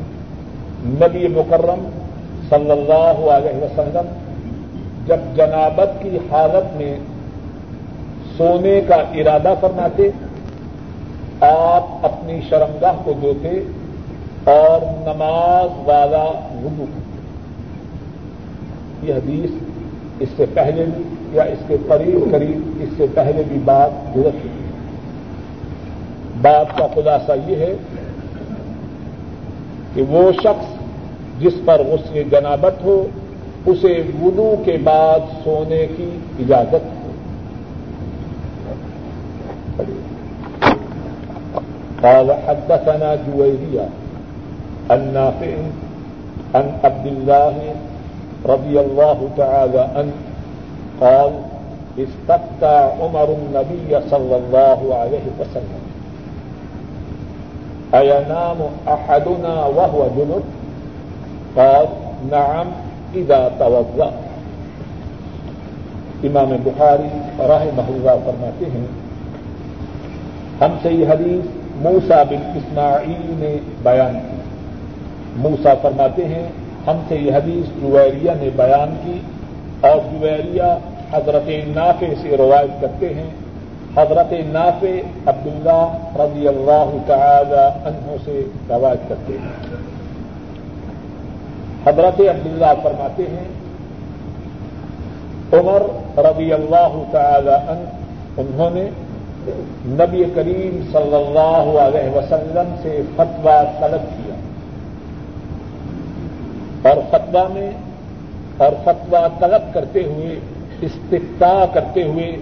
نبی 0.84 1.28
مکرم 1.28 1.88
صلی 2.48 2.70
اللہ 2.70 3.30
علیہ 3.30 3.62
وسلم 3.62 4.06
جب 5.06 5.16
جنابت 5.36 6.02
کی 6.02 6.18
حالت 6.30 6.76
میں 6.76 6.94
سونے 8.36 8.80
کا 8.88 8.94
ارادہ 8.94 9.54
فرماتے، 9.60 10.10
آپ 11.40 11.84
اپنی 12.02 12.40
شرمگاہ 12.48 12.92
کو 13.04 13.12
دھوتے 13.20 13.60
اور 14.46 14.80
نماز 14.82 15.88
والا 15.88 16.24
وضو 16.62 16.84
یہ 19.02 19.14
حدیث 19.14 19.50
اس 20.20 20.28
سے 20.36 20.44
پہلے 20.54 20.84
بھی 20.94 21.04
یا 21.32 21.42
اس 21.42 21.58
کے 21.66 21.76
قریب 21.88 22.32
قریب 22.32 22.82
اس 22.82 22.88
سے 22.96 23.06
پہلے 23.14 23.42
بھی 23.48 23.58
بات 23.64 24.16
گزر 24.16 24.30
چکی 24.30 24.64
بات 26.40 26.78
کا 26.78 26.86
خلاصہ 26.94 27.32
یہ 27.46 27.56
ہے 27.56 27.74
کہ 29.94 30.02
وہ 30.02 30.32
شخص 30.32 30.66
جس 31.40 31.52
پر 31.64 31.80
غسل 31.80 32.22
جنابت 32.30 32.84
ہو، 32.84 33.06
اسے 33.66 34.02
وضو 34.22 34.54
کے 34.64 34.76
بعد 34.84 35.20
سونے 35.44 35.86
کی 35.96 36.10
اجازت 36.38 36.84
ہو۔ 36.84 37.10
قال 42.00 42.30
حدثنا 42.30 43.14
جويرية 43.14 44.05
النافع 44.90 45.56
عن 46.54 46.78
عبد 46.84 47.06
الله 47.06 47.54
رضي 48.44 48.80
الله 48.80 49.28
تعالى 49.36 49.80
عنه، 49.94 50.12
قال 50.98 51.32
استفتى 51.98 52.90
عمر 53.00 53.28
النبي 53.28 53.96
صلى 54.10 54.36
الله 54.36 54.94
عليه 54.94 55.26
وسلم. 55.40 55.82
أينام 57.94 58.66
أحدنا 58.86 59.54
وهو 59.76 60.08
جنب؟ 60.16 60.40
قال 61.54 61.86
نعم 62.22 62.70
اذا 63.14 63.48
توضا 63.58 64.08
امام 66.22 66.56
بخاری 66.64 67.18
رحمہ 67.38 67.88
اللہ 67.88 68.24
فرماتے 68.24 68.64
ہیں 68.64 68.86
ہم 70.60 70.76
سے 70.82 70.90
یہ 70.90 71.06
حدیث 71.08 71.46
موسا 71.76 72.22
بن 72.22 72.52
اسماعیل 72.54 73.34
نے 73.38 73.56
بیان 73.82 74.18
کی۔ 74.30 74.35
موسا 75.36 75.74
فرماتے 75.82 76.24
ہیں، 76.24 76.48
ہم 76.86 77.00
سے 77.08 77.16
یہ 77.16 77.32
حدیث 77.32 77.82
جویریہ 77.82 78.30
نے 78.40 78.50
بیان 78.56 78.96
کی۔ 79.04 79.20
اور 79.80 79.96
جویریہ 80.12 80.78
حضرت 81.12 81.50
نافع 81.76 82.06
سے 82.22 82.36
روایت 82.36 82.80
کرتے 82.80 83.14
ہیں۔ 83.14 83.30
حضرت 83.96 84.32
نافع 84.32 84.86
عبداللہ 85.26 85.98
رضی 86.16 86.48
اللہ 86.48 86.96
تعالی 87.06 87.88
عنہ 87.88 88.16
سے 88.24 88.40
روایت 88.68 89.08
کرتے 89.08 89.32
ہیں۔ 89.32 89.76
حضرت 91.86 92.20
عبداللہ 92.20 92.72
فرماتے 92.82 93.22
ہیں، 93.22 93.44
عمر 95.52 95.82
رضی 96.18 96.52
اللہ 96.52 97.02
تعالی 97.10 97.48
عنہ، 97.48 97.88
انہوں 98.36 98.70
نے 98.70 98.88
نبی 99.86 100.24
کریم 100.34 100.82
صلی 100.92 101.14
اللہ 101.14 101.80
علیہ 101.80 102.16
وسلم 102.16 102.74
سے 102.82 103.02
فتوا 103.16 103.62
طلب 103.80 104.00
کیا 104.00 104.25
اور 106.82 106.96
فتوا 107.10 107.48
میں 107.48 107.70
اور 108.56 108.72
فتوا 108.84 109.26
طلب 109.38 109.72
کرتے 109.74 110.04
ہوئے 110.04 110.38
استفتا 110.80 111.64
کرتے 111.74 112.02
ہوئے 112.02 112.36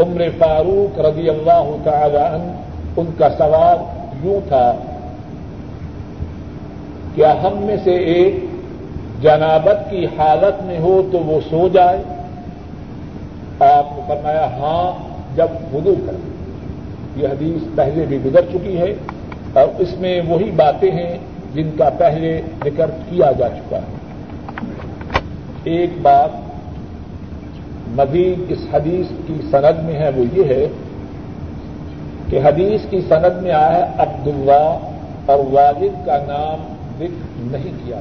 عمر 0.00 0.22
فاروق 0.38 0.98
رضی 1.00 1.28
اللہ 1.28 1.70
تعالی 1.84 2.16
عنہ 2.16 2.52
ان 2.96 3.06
کا 3.18 3.28
سوال 3.38 3.78
یوں 4.24 4.40
تھا، 4.48 4.72
کیا 7.14 7.32
ہم 7.42 7.62
میں 7.62 7.76
سے 7.84 7.94
ایک 7.94 8.34
جنابت 9.22 9.90
کی 9.90 10.06
حالت 10.18 10.62
میں 10.62 10.78
ہو 10.78 11.08
تو 11.12 11.18
وہ 11.18 11.40
سو 11.50 11.68
جائے؟ 11.68 12.02
آپ 13.58 13.92
نے 13.92 14.00
فرمایا 14.06 14.46
ہاں 14.46 14.92
جب 15.36 15.74
وضو 15.74 15.94
کر۔ 16.06 16.16
یہ 17.16 17.28
حدیث 17.28 17.62
پہلے 17.74 18.04
بھی 18.06 18.18
گزر 18.24 18.40
چکی 18.52 18.78
ہے 18.78 18.94
اور 19.52 19.68
اس 19.78 19.94
میں 19.98 20.20
وہی 20.28 20.50
باتیں 20.50 20.90
ہیں 20.90 21.18
جن 21.54 21.70
کا 21.78 21.88
پہلے 21.98 22.40
ذکر 22.64 22.90
کیا 22.90 23.32
جا 23.32 23.48
چکا 23.48 23.76
ہے۔ 23.76 24.02
ایک 25.64 25.90
بات 26.02 26.30
مزید 27.88 28.52
اس 28.52 28.66
حدیث 28.72 29.06
کی 29.26 29.34
سند 29.50 29.84
میں 29.84 29.94
ہے، 29.94 30.10
وہ 30.16 30.24
یہ 30.32 30.44
ہے 30.44 30.66
کہ 32.30 32.40
حدیث 32.44 32.80
کی 32.90 33.00
سند 33.00 33.42
میں 33.42 33.52
آیا 33.52 33.76
ہے، 33.76 33.82
عبداللہ 33.98 34.78
اور 35.26 35.38
والد 35.52 36.06
کا 36.06 36.16
نام 36.16 36.74
ذکر 36.98 37.24
نہیں 37.36 37.72
کیا۔ 37.84 38.00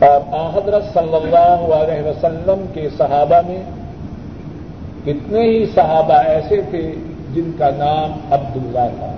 گیا 0.00 0.08
اور 0.08 0.58
حضرت 0.58 0.82
صلی 0.94 1.14
اللہ 1.14 1.74
علیہ 1.74 2.02
وسلم 2.02 2.64
کے 2.72 2.88
صحابہ 2.96 3.40
میں 3.46 3.62
کتنے 5.04 5.42
ہی 5.42 5.66
صحابہ 5.66 6.14
ایسے 6.14 6.60
تھے 6.70 6.94
جن 7.34 7.50
کا 7.58 7.70
نام 7.76 8.12
عبداللہ 8.30 8.88
تھا۔ 8.98 9.16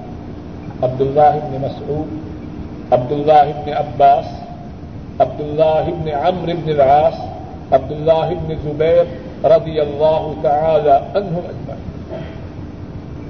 عبداللہ 0.82 1.20
ابن 1.20 1.56
مسعود، 1.60 2.92
عبداللہ 2.92 3.32
ابن 3.32 3.72
عباس، 3.72 4.26
عبداللہ 5.20 5.64
ابن 5.64 6.08
عمر 6.08 6.48
ابن 6.48 6.70
العاص، 6.70 7.18
عبداللہ 7.72 8.12
ابن 8.12 8.54
زبیر 8.62 9.04
رضی 9.46 9.80
اللہ 9.80 10.32
تعالی 10.42 10.90
عنہ 10.90 11.38
اجمعین۔ 11.38 12.22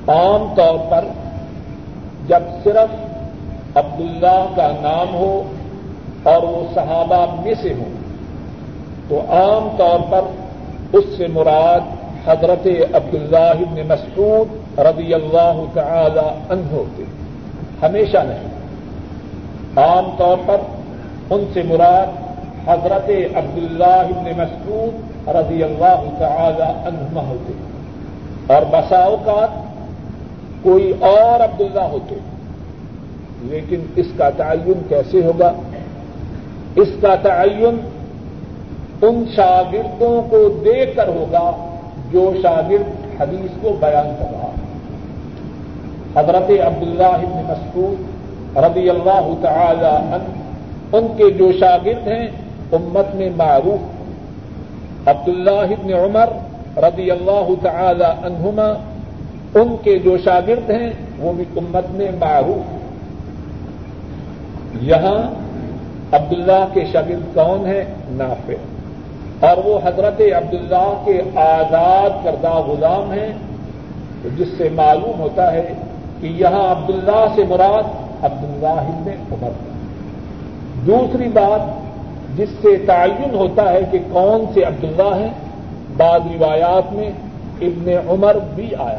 عام 0.08 0.54
طور 0.54 0.78
پر 0.90 1.04
جب 2.28 2.42
صرف 2.64 3.76
عبداللہ 3.76 4.46
کا 4.56 4.70
نام 4.80 5.14
ہو 5.14 5.42
اور 6.22 6.42
وہ 6.42 6.62
صحابہ 6.74 7.42
میں 7.44 7.54
سے 7.62 7.72
ہوں، 7.72 7.94
تو 9.08 9.20
عام 9.28 9.68
طور 9.76 9.98
پر 10.10 10.22
اس 10.92 11.04
سے 11.16 11.26
مراد 11.26 11.80
حضرت 12.26 12.66
عبداللہ 12.94 13.36
ابن 13.36 13.80
مسعود 13.88 14.78
رضی 14.78 15.14
اللہ 15.14 15.64
تعالی 15.74 16.28
عنہ 16.48 16.72
ہوتے 16.72 17.04
ہمیشہ 17.82 18.16
نہیں۔ 18.16 18.54
عام 19.76 20.04
طور 20.18 20.36
پر 20.46 20.56
ان 21.30 21.44
سے 21.54 21.62
مراد 21.62 22.06
حضرت 22.68 23.10
عبداللہ 23.36 23.84
ابن 23.84 24.30
مسعود 24.36 25.28
رضی 25.28 25.62
اللہ 25.62 26.04
تعالی 26.18 26.62
عنہ 26.62 27.18
ہوتے۔ 27.18 27.52
اور 28.54 28.62
بسا 28.70 28.96
اوقات 28.96 29.48
کوئی 30.62 30.92
اور 31.00 31.44
عبداللہ 31.44 31.80
ہوتے۔ 31.80 32.14
لیکن 33.42 33.80
اس 33.96 34.06
کا 34.16 34.30
تعین 34.30 34.82
کیسے 34.88 35.22
ہوگا؟ 35.24 35.52
اس 36.76 36.88
کا 37.00 37.14
تعین 37.14 37.88
ان 39.02 39.24
شاگردوں 39.36 40.22
کو 40.30 40.48
دیکھ 40.48 40.96
کر 40.96 41.08
ہوگا 41.08 41.50
جو 42.10 42.32
شاگرد 42.42 43.20
حدیث 43.20 43.62
کو 43.62 43.76
بیان 43.80 44.14
کر 44.18 44.26
رہا۔ 44.32 44.48
ہے 44.48 44.73
حضرت 46.16 46.50
عبداللہ 46.50 47.02
ابن 47.02 47.42
مسعود 47.48 47.96
رضی 48.56 48.90
اللہ 48.90 49.30
تعالی 49.42 49.86
عنہ، 49.86 50.96
ان 50.96 51.06
کے 51.16 51.30
جو 51.30 51.52
شاگرد 51.60 52.08
ہیں، 52.08 52.26
امت 52.72 53.14
میں 53.14 53.30
معروف 53.36 55.08
عبداللہ 55.08 55.50
ابن 55.50 55.92
عمر 55.92 56.28
رضی 56.78 57.10
اللہ 57.10 57.48
تعالی 57.62 58.04
عنہما، 58.04 58.72
ان 59.54 59.76
کے 59.82 59.98
جو 59.98 60.16
شاگرد 60.24 60.70
ہیں، 60.70 60.90
وہ 61.18 61.32
بھی 61.32 61.44
امت 61.56 61.90
میں 61.90 62.10
معروف 62.18 62.84
یہاں 64.82 65.34
عبداللہ 66.12 66.64
کے 66.72 66.84
شاگرد 66.92 67.34
کون 67.34 67.66
ہیں؟ 67.66 67.84
نافع۔ 68.08 68.52
اور 69.40 69.56
وہ 69.64 69.78
حضرت 69.84 70.20
عبداللہ 70.20 71.02
کے 71.04 71.22
آزاد 71.34 72.24
کردہ 72.24 72.54
غلام 72.54 73.12
ہیں، 73.12 73.32
جس 74.36 74.48
سے 74.58 74.68
معلوم 74.74 75.20
ہوتا 75.20 75.52
ہے 75.52 75.74
کہ 76.20 76.26
یہاں 76.26 76.70
عبداللہ 76.70 77.26
سے 77.34 77.44
مراد 77.48 77.82
عبداللہ 78.24 78.66
ابن 78.66 79.10
عمر۔ 79.32 79.50
دوسری 80.86 81.28
بات 81.28 81.84
جس 82.36 82.48
سے 82.62 82.76
تعین 82.86 83.34
ہوتا 83.34 83.72
ہے 83.72 83.80
کہ 83.90 83.98
کون 84.12 84.44
سے 84.54 84.62
عبداللہ 84.62 85.16
ہیں، 85.16 85.30
بعض 85.96 86.20
روایات 86.34 86.92
میں 86.92 87.10
ابن 87.60 88.08
عمر 88.08 88.36
بھی 88.54 88.74
آیا۔ 88.78 88.98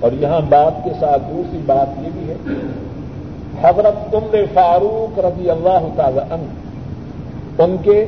اور 0.00 0.12
یہاں 0.12 0.40
بات 0.48 0.84
کے 0.84 0.90
ساتھ 1.00 1.22
دوسری 1.30 1.58
بات 1.66 2.02
یہ 2.02 2.08
بھی 2.12 2.28
ہے۔ 2.28 2.36
حضرت 3.62 4.14
عمر 4.14 4.44
فاروق 4.54 5.18
رضی 5.18 5.50
اللہ 5.50 5.88
تعالی 5.96 6.18
عنہ، 6.18 6.44
ان 7.62 7.76
کے 7.82 8.06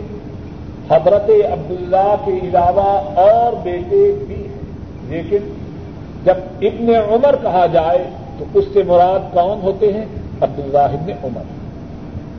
حضرت 0.91 1.31
عبداللہ 1.53 2.15
کے 2.25 2.33
علاوہ 2.33 3.19
اور 3.19 3.57
بیٹے 3.63 4.25
بھی 4.27 4.35
ہیں۔ 4.35 4.55
لیکن 5.03 5.64
جب 6.25 6.35
ابن 6.61 6.89
عمر 6.89 7.35
کہا 7.43 7.67
جائے 7.67 8.05
تو 8.39 8.45
اس 8.55 8.65
سے 8.73 8.83
مراد 8.83 9.35
کون 9.35 9.61
ہوتے 9.63 9.93
ہیں؟ 9.93 10.05
عبداللہ 10.41 10.79
ابن 10.79 11.13
عمر۔ 11.25 11.43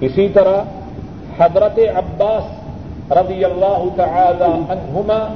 اسی 0.02 0.28
طرح 0.28 0.62
حضرت 1.40 1.80
عباس 1.96 2.44
رضی 3.12 3.46
اللہ 3.46 3.84
تعالی 3.96 4.44
عنہما، 4.44 5.34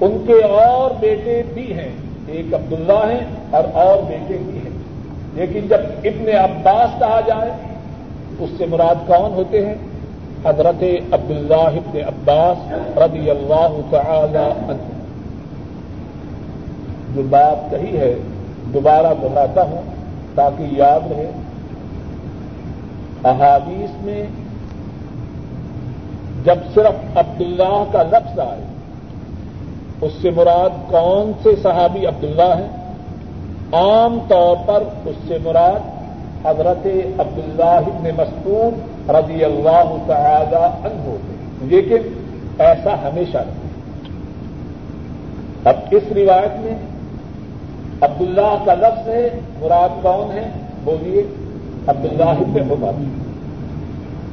ان 0.00 0.24
کے 0.26 0.44
اور 0.44 0.90
بیٹے 1.00 1.42
بھی 1.54 1.72
ہیں۔ 1.72 1.92
ایک 2.26 2.54
عبداللہ 2.54 3.10
ہیں 3.10 3.24
اور 3.50 3.64
اور 3.72 4.02
بیٹے 4.02 4.36
بھی 4.38 4.58
ہیں۔ 4.58 4.78
لیکن 5.34 5.68
جب 5.68 5.78
ابن 6.04 6.28
عباس 6.36 6.98
کہا 6.98 7.20
جائے 7.26 7.50
اس 8.38 8.50
سے 8.58 8.66
مراد 8.66 8.94
کون 9.06 9.34
ہوتے 9.34 9.66
ہیں؟ 9.66 9.74
حضرت 10.44 10.84
عبداللہ 11.12 11.54
ابن 11.54 11.98
عباس 12.06 12.72
رضی 12.98 13.30
اللہ 13.30 13.80
تعالی 13.90 14.72
عنہ۔ 14.72 15.05
جو 17.16 17.22
بات 17.22 17.70
کہی 17.70 17.98
ہے، 17.98 18.14
دوبارہ 18.74 19.06
دہراتا 19.22 19.62
ہوں 19.62 19.82
تاکہ 20.34 20.62
یاد 20.62 21.12
رہے۔ 21.12 21.30
احادیث 23.24 24.02
میں 24.02 24.26
جب 26.44 26.54
صرف 26.74 27.18
عبداللہ 27.18 27.84
کا 27.92 28.02
لفظ 28.02 28.38
آئے، 28.38 28.64
اس 30.00 30.12
سے 30.22 30.30
مراد 30.30 30.90
کون 30.90 31.32
سے 31.42 31.50
صحابی 31.62 32.06
عبداللہ 32.06 32.54
ہیں؟ 32.58 32.68
عام 33.72 34.18
طور 34.28 34.56
پر 34.66 34.82
اس 35.04 35.16
سے 35.28 35.38
مراد 35.44 35.80
حضرت 36.46 36.86
عبداللہ 37.18 37.80
ابن 37.86 38.10
مسعود 38.16 38.74
رضی 39.10 39.44
اللہ 39.44 39.96
تعالی 40.06 40.88
عنہ 40.88 41.02
ہوتے 41.04 41.34
لیکن 41.66 42.14
ایسا 42.58 42.94
ہمیشہ 43.08 43.38
نہیں۔ 43.38 43.66
اب 45.64 45.74
اس 45.90 46.12
روایت 46.12 46.60
میں 46.60 46.95
عبداللہ 48.00 48.64
کا 48.64 48.74
لفظ 48.74 49.08
ہے، 49.08 49.40
مراد 49.60 50.02
کون 50.02 50.38
ہے؟ 50.38 50.50
بولیے، 50.84 51.22
عبداللہ 51.86 52.24
ابن 52.24 52.60
عمر۔ 52.70 52.92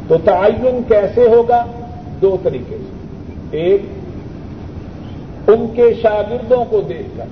تو 0.08 0.18
تعین 0.26 0.82
کیسے 0.88 1.28
ہوگا؟ 1.28 1.66
دو 2.22 2.38
طریقے 2.44 2.78
سے۔ 2.78 2.94
ایک، 3.58 3.82
ان 5.48 5.68
کے 5.76 5.94
شاگردوں 6.02 6.66
کو 6.70 6.82
دیکھ 6.82 7.18
کر۔ 7.18 7.26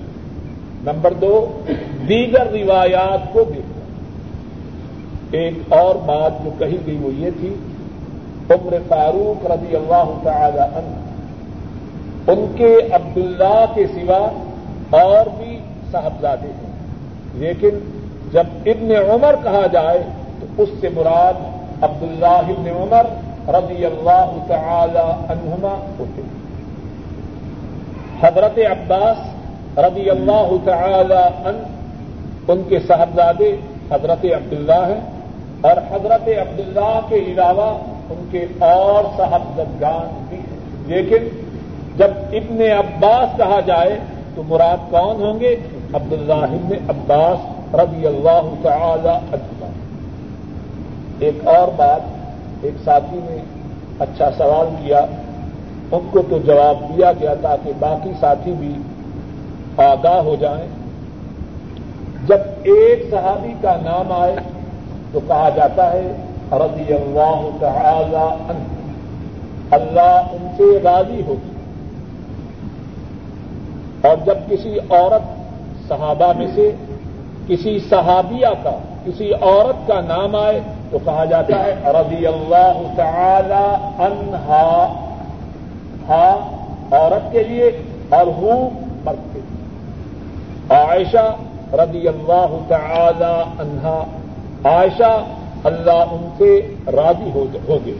نمبر 0.83 1.13
دو، 1.13 1.61
دیگر 2.09 2.47
روایات 2.51 3.33
کو 3.33 3.43
دیکھ 3.43 3.73
کر۔ 3.75 3.81
ایک 5.31 5.53
اور 5.69 5.95
بات 5.95 6.45
جو 6.45 6.49
کہی 6.59 6.77
گئی 6.85 6.97
وہ 7.01 7.13
یہ 7.13 7.29
تھی، 7.39 7.55
عمر 8.49 8.77
فاروق 8.87 9.51
رضی 9.51 9.75
اللہ 9.75 10.19
تعالی 10.23 10.59
عنہ، 10.59 10.95
ان 12.31 12.45
کے 12.55 12.77
عبداللہ 12.91 13.65
کے 13.75 13.87
سوا 13.87 14.27
اور 15.01 15.29
بھی 15.37 15.50
صاحبزادے 15.91 16.47
ہیں۔ 16.47 16.71
لیکن 17.33 17.69
جب 18.31 18.43
ابن 18.65 18.91
عمر 19.09 19.35
کہا 19.43 19.67
جائے 19.71 20.03
تو 20.39 20.63
اس 20.63 20.69
سے 20.81 20.89
مراد 20.89 21.33
عبداللہ 21.83 22.25
ابن 22.25 22.67
عمر 22.67 23.05
رضی 23.47 23.85
اللہ 23.85 24.37
تعالی 24.47 25.11
عنہما 25.29 25.91
ہوتے 25.99 26.21
ہیں۔ 26.21 26.41
حضرت 28.21 28.57
عباس 28.57 29.17
رضی 29.77 30.09
اللہ 30.09 30.51
تعالی 30.65 31.13
عنہ، 31.13 32.51
ان 32.51 32.61
کے 32.69 32.79
صاحبزادے 32.87 33.55
حضرت 33.91 34.25
عبداللہ 34.25 34.87
ہیں۔ 34.87 35.01
اور 35.61 35.77
حضرت 35.77 36.27
عبداللہ 36.27 36.99
کے 37.09 37.15
علاوہ 37.15 37.77
ان 38.09 38.27
کے 38.31 38.45
اور 38.59 39.03
صاحبزدگان 39.17 40.25
بھی 40.29 40.37
ہیں۔ 40.37 40.57
لیکن 40.85 41.27
جب 41.97 42.07
ابن 42.31 42.61
عباس 42.61 43.37
کہا 43.37 43.59
جائے 43.65 43.99
تو 44.35 44.43
مراد 44.43 44.91
کون 44.91 45.23
ہوں 45.23 45.39
گے؟ 45.39 45.55
عبداللہ 45.93 46.33
ابن 46.33 46.89
عباس 46.89 47.75
رضی 47.75 48.07
اللہ 48.07 48.53
تعالی 48.61 49.09
عنہ۔ 49.09 49.65
ایک 51.19 51.47
اور 51.47 51.67
بات، 51.75 52.01
ایک 52.61 52.73
ساتھی 52.83 53.19
نے 53.23 53.37
اچھا 53.99 54.29
سوال 54.37 54.67
کیا، 54.81 55.05
ان 55.91 56.07
کو 56.11 56.21
تو 56.29 56.37
جواب 56.37 56.97
دیا 56.97 57.11
گیا 57.11 57.33
تاکہ 57.41 57.71
باقی 57.79 58.11
ساتھی 58.19 58.51
بھی 58.51 58.73
آگاہ 59.77 60.19
ہو 60.21 60.35
جائیں۔ 60.39 60.67
جب 62.27 62.37
ایک 62.63 63.05
صحابی 63.11 63.53
کا 63.61 63.75
نام 63.75 64.11
آئے 64.11 64.35
تو 65.11 65.19
کہا 65.27 65.49
جاتا 65.49 65.91
ہے، 65.91 66.11
رضی 66.51 66.93
اللہ 66.93 67.49
تعالی 67.59 68.51
عنہ، 68.51 68.63
اللہ 69.71 70.21
ان 70.31 70.47
سے 70.57 70.79
راضی 70.83 71.21
ہوگی 71.27 71.49
اور 74.07 74.17
جب 74.25 74.37
کسی 74.49 74.77
عورت 74.89 75.40
صحابہ 75.91 76.33
میں 76.37 76.47
سے 76.55 76.71
کسی 77.47 77.79
صحابیہ 77.89 78.47
کا، 78.63 78.77
کسی 79.05 79.33
عورت 79.33 79.87
کا 79.87 80.01
نام 80.01 80.35
آئے 80.35 80.59
تو 80.91 80.97
کہا 81.05 81.25
جاتا 81.25 81.63
ہے 81.63 81.75
رضی 81.85 82.27
اللہ 82.27 82.81
تعالی 82.95 83.75
عنہا 84.03 84.93
ہاں 86.09 86.35
عورت 86.93 87.31
کے 87.31 87.43
لیے 87.43 87.71
اور 88.09 88.27
ہوں 88.27 88.69
مرد 89.05 89.33
کے 89.33 89.39
لیے۔ 89.39 89.61
عائشہ 90.69 91.35
رضی 91.73 92.07
اللہ 92.07 92.57
تعالی 92.67 93.41
عنہا، 93.59 94.03
عائشہ 94.63 95.23
اللہ 95.63 96.03
ان 96.11 96.29
سے 96.37 96.75
راضی 96.87 97.29
ہو 97.33 97.77
گئے۔ 97.85 97.93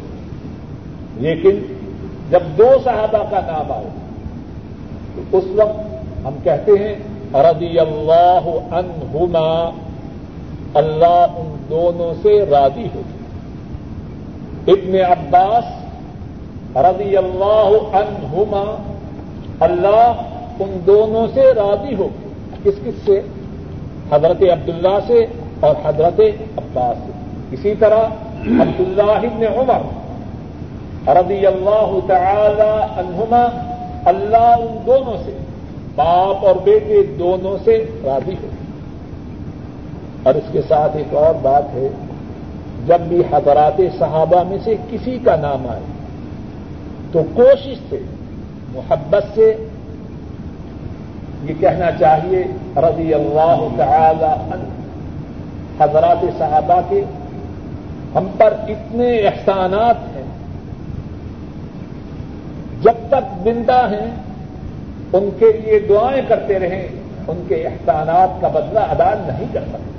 لیکن 1.15 1.75
جب 2.29 2.39
دو 2.57 2.67
صحابہ 2.83 3.23
کا 3.29 3.39
نام 3.47 3.71
آئے 3.71 3.89
تو 5.15 5.37
اس 5.37 5.43
وقت 5.55 5.79
ہم 6.25 6.35
کہتے 6.43 6.71
ہیں 6.71 6.95
رضی 7.33 7.79
اللہ 7.79 8.73
عنہما، 8.73 9.69
اللہ 10.73 11.25
ان 11.37 11.55
دونوں 11.69 12.13
سے 12.21 12.45
راضی 12.51 12.87
ہو 12.95 13.01
ابن 14.67 14.95
عباس 14.95 15.63
رضی 16.75 17.17
اللہ 17.17 17.69
عنہما، 17.93 18.75
اللہ 19.59 20.13
ان 20.59 20.79
دونوں 20.87 21.27
سے 21.33 21.41
راضی 21.41 21.95
ہو 21.95 22.07
کس 22.63 22.73
کس 22.85 23.05
سے؟ 23.05 23.21
حضرت 24.11 24.43
عبداللہ 24.51 24.99
سے 25.07 25.25
اور 25.59 25.75
حضرت 25.83 26.19
عباس 26.57 26.97
سے۔ 27.05 27.11
اسی 27.51 27.73
طرح 27.79 28.03
عبداللہ 28.61 29.11
ابن 29.11 29.43
عمر 29.57 29.81
رضی 31.07 31.45
اللہ 31.45 31.99
تعالی 32.07 32.71
عنہما، 32.99 33.45
اللہ 34.05 34.55
ان 34.59 34.77
دونوں 34.85 35.17
سے 35.25 35.37
باپ 35.95 36.45
اور 36.45 36.55
بیٹے 36.63 37.03
دونوں 37.19 37.57
سے 37.63 37.85
راضی 38.03 38.33
ہو۔ 38.43 38.47
اور 40.23 40.35
اس 40.35 40.43
کے 40.51 40.61
ساتھ 40.67 40.97
ایک 40.97 41.13
اور 41.13 41.33
بات 41.41 41.63
ہے، 41.73 41.87
جب 42.87 42.99
بھی 42.99 43.21
حضرات 43.31 43.81
صحابہ 43.99 44.43
میں 44.43 44.57
سے 44.63 44.75
کسی 44.91 45.19
کا 45.25 45.35
نام 45.35 45.67
آئے، 45.69 45.81
تو 47.11 47.21
کوشش 47.33 47.75
سے، 47.89 47.99
محبت 48.69 49.25
سے 49.35 49.55
یہ 51.43 51.53
کہنا 51.59 51.91
چاہیے، 51.99 52.43
رضی 52.77 53.13
اللہ 53.13 53.67
تعالی 53.77 54.53
عنہ، 54.53 55.83
حضرات 55.83 56.25
صحابہ 56.37 56.81
کے 56.89 57.03
ہم 58.15 58.27
پر 58.37 58.53
اتنے 58.67 59.17
احسانات 59.17 59.95
ہیں، 60.15 60.23
جب 62.81 62.93
تک 63.09 63.43
زندہ 63.43 63.87
ہیں 63.91 64.30
ان 65.13 65.29
کے 65.39 65.51
لیے 65.51 65.79
دعائیں 65.79 66.21
کرتے 66.27 66.59
رہیں، 66.59 66.87
ان 67.27 67.43
کے 67.47 67.55
احسانات 67.55 68.41
کا 68.41 68.47
بدلہ 68.47 68.79
ادا 68.79 69.13
نہیں 69.27 69.45
کر 69.53 69.61
سکتے۔ 69.69 69.91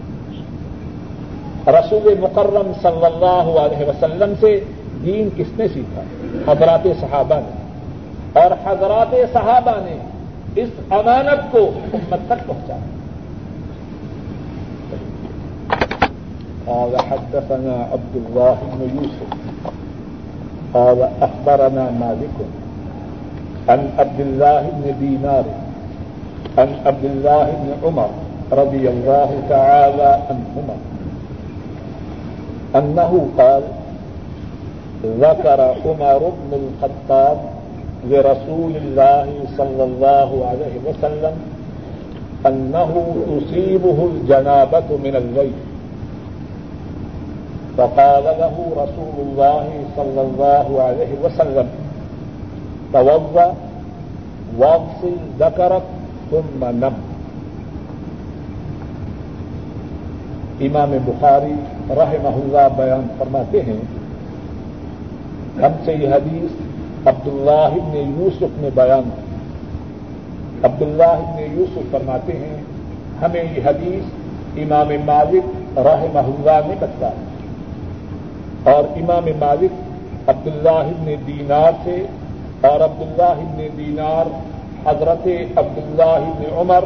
رسول 1.71 2.15
مکرم 2.21 2.73
صلی 2.83 3.05
اللہ 3.05 3.61
علیہ 3.61 3.89
وسلم 3.89 4.33
سے 4.41 4.61
دین 5.05 5.29
کس 5.37 5.59
نے 5.59 5.69
سیکھا؟ 5.69 6.03
حضرات 6.53 6.87
صحابہ 7.01 7.35
نے۔ 7.35 7.63
اور 8.41 8.51
حضرات 8.65 9.15
صحابہ 9.33 9.73
نے 9.77 9.97
اس 10.63 10.69
امانت 10.91 11.53
کو 11.53 11.71
امت 11.93 12.19
تک 12.27 12.47
پہنچایا۔ 12.47 12.81
قال 16.65 16.95
حدثنا 16.95 17.89
عبد 17.93 18.17
الله 18.17 18.55
بن 18.63 18.97
يوسف 18.97 19.35
قال 20.73 21.03
أخبرنا 21.21 21.89
مالك 21.93 22.43
عن 23.69 23.91
عبد 23.99 24.21
الله 24.21 24.61
بن 24.61 24.95
دينار، 25.01 25.45
عن 26.59 26.69
عبد 26.87 27.05
الله 27.05 27.45
بن 27.45 27.87
عمر 27.87 28.11
رضي 28.53 28.89
الله 28.89 29.31
تعالى 29.49 30.11
عنهما، 30.31 30.77
أنه 32.77 33.29
قال 33.39 33.63
ذكر 35.05 35.61
عمر 35.85 36.33
بن 36.43 36.53
الخطاب 36.63 37.39
لرسول 38.09 38.77
الله 38.77 39.27
صلى 39.57 39.85
الله 39.85 40.31
عليه 40.47 40.77
وسلم 40.87 41.35
أنه 42.47 43.15
تصيبه 43.27 44.09
الجنابة 44.15 44.89
من 45.05 45.17
الليل. 45.17 45.53
فقال 47.77 48.25
له 48.25 48.57
رسول 48.77 49.17
الله 49.27 49.67
صلى 49.97 50.21
الله 50.21 50.83
عليه 50.83 51.13
وسلم 51.25 51.69
توضا 52.93 53.53
واغسل 54.57 55.17
ذكرك 55.39 55.83
ثم 56.31 56.65
نم. 56.65 57.01
امام 60.61 60.97
بخاری 61.05 61.53
رحمہ 61.91 62.29
اللہ 62.29 62.69
بیان 62.77 63.07
فرماتے 63.19 63.63
ہیں، 63.63 63.81
ہم 65.57 65.73
سے 65.85 65.93
یہ 65.93 66.09
حدیث 66.09 66.51
عبداللہ 67.07 67.51
ابن 67.51 68.21
یوسف 68.21 68.59
نے 68.59 68.69
بیان 68.75 69.11
کی۔ 69.15 69.37
عبداللہ 70.63 71.03
ابن 71.03 71.59
یوسف 71.59 71.91
فرماتے 71.91 72.33
ہیں، 72.33 72.57
ہمیں 73.23 73.43
یہ 73.43 73.61
حدیث 73.65 74.03
امام 74.57 74.89
مالک 75.05 75.79
راہ 75.79 76.05
محلہ 76.13 76.61
نے 76.67 76.75
بتایا 76.81 78.73
اور 78.73 78.85
امام 78.85 79.25
مالک 79.39 79.73
عبداللہ 80.29 80.69
ابن 80.69 81.15
دینار 81.27 81.73
سے 81.85 82.07
اور 82.63 82.81
عبداللہ 82.81 83.23
ابن 83.23 83.67
دینار، 83.77 84.27
حضرت 84.87 85.27
عبداللہ 85.57 86.03
ابن 86.03 86.45
عمر 86.57 86.85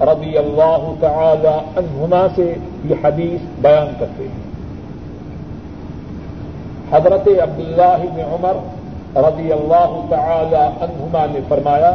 رضی 0.00 0.38
اللہ 0.38 0.92
تعالی 1.00 1.48
عنہما 1.48 2.26
سے 2.34 2.54
یہ 2.84 2.94
حدیث 3.04 3.40
بیان 3.60 3.92
کرتے 3.98 4.22
ہیں۔ 4.22 4.40
حضرت 6.92 7.28
عبداللہ 7.42 7.82
ابن 7.82 8.20
عمر 8.20 8.56
رضی 9.16 9.52
اللہ 9.52 10.00
تعالی 10.10 10.56
عنہما 10.56 11.26
نے 11.32 11.40
فرمایا، 11.48 11.94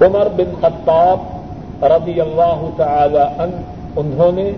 عمر 0.00 0.28
بن 0.36 0.54
خطاب 0.60 1.84
رضی 1.84 2.20
اللہ 2.20 2.68
تعالی 2.76 3.18
عنہ، 3.18 3.60
انہوں 3.96 4.32
نے 4.32 4.50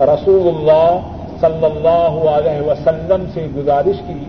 رسول 0.00 0.48
اللہ 0.48 1.00
صلی 1.40 1.64
اللہ 1.64 2.30
علیہ 2.30 2.60
وسلم 2.60 3.24
سے 3.34 3.46
گزارش 3.56 3.96
کی 4.06 4.24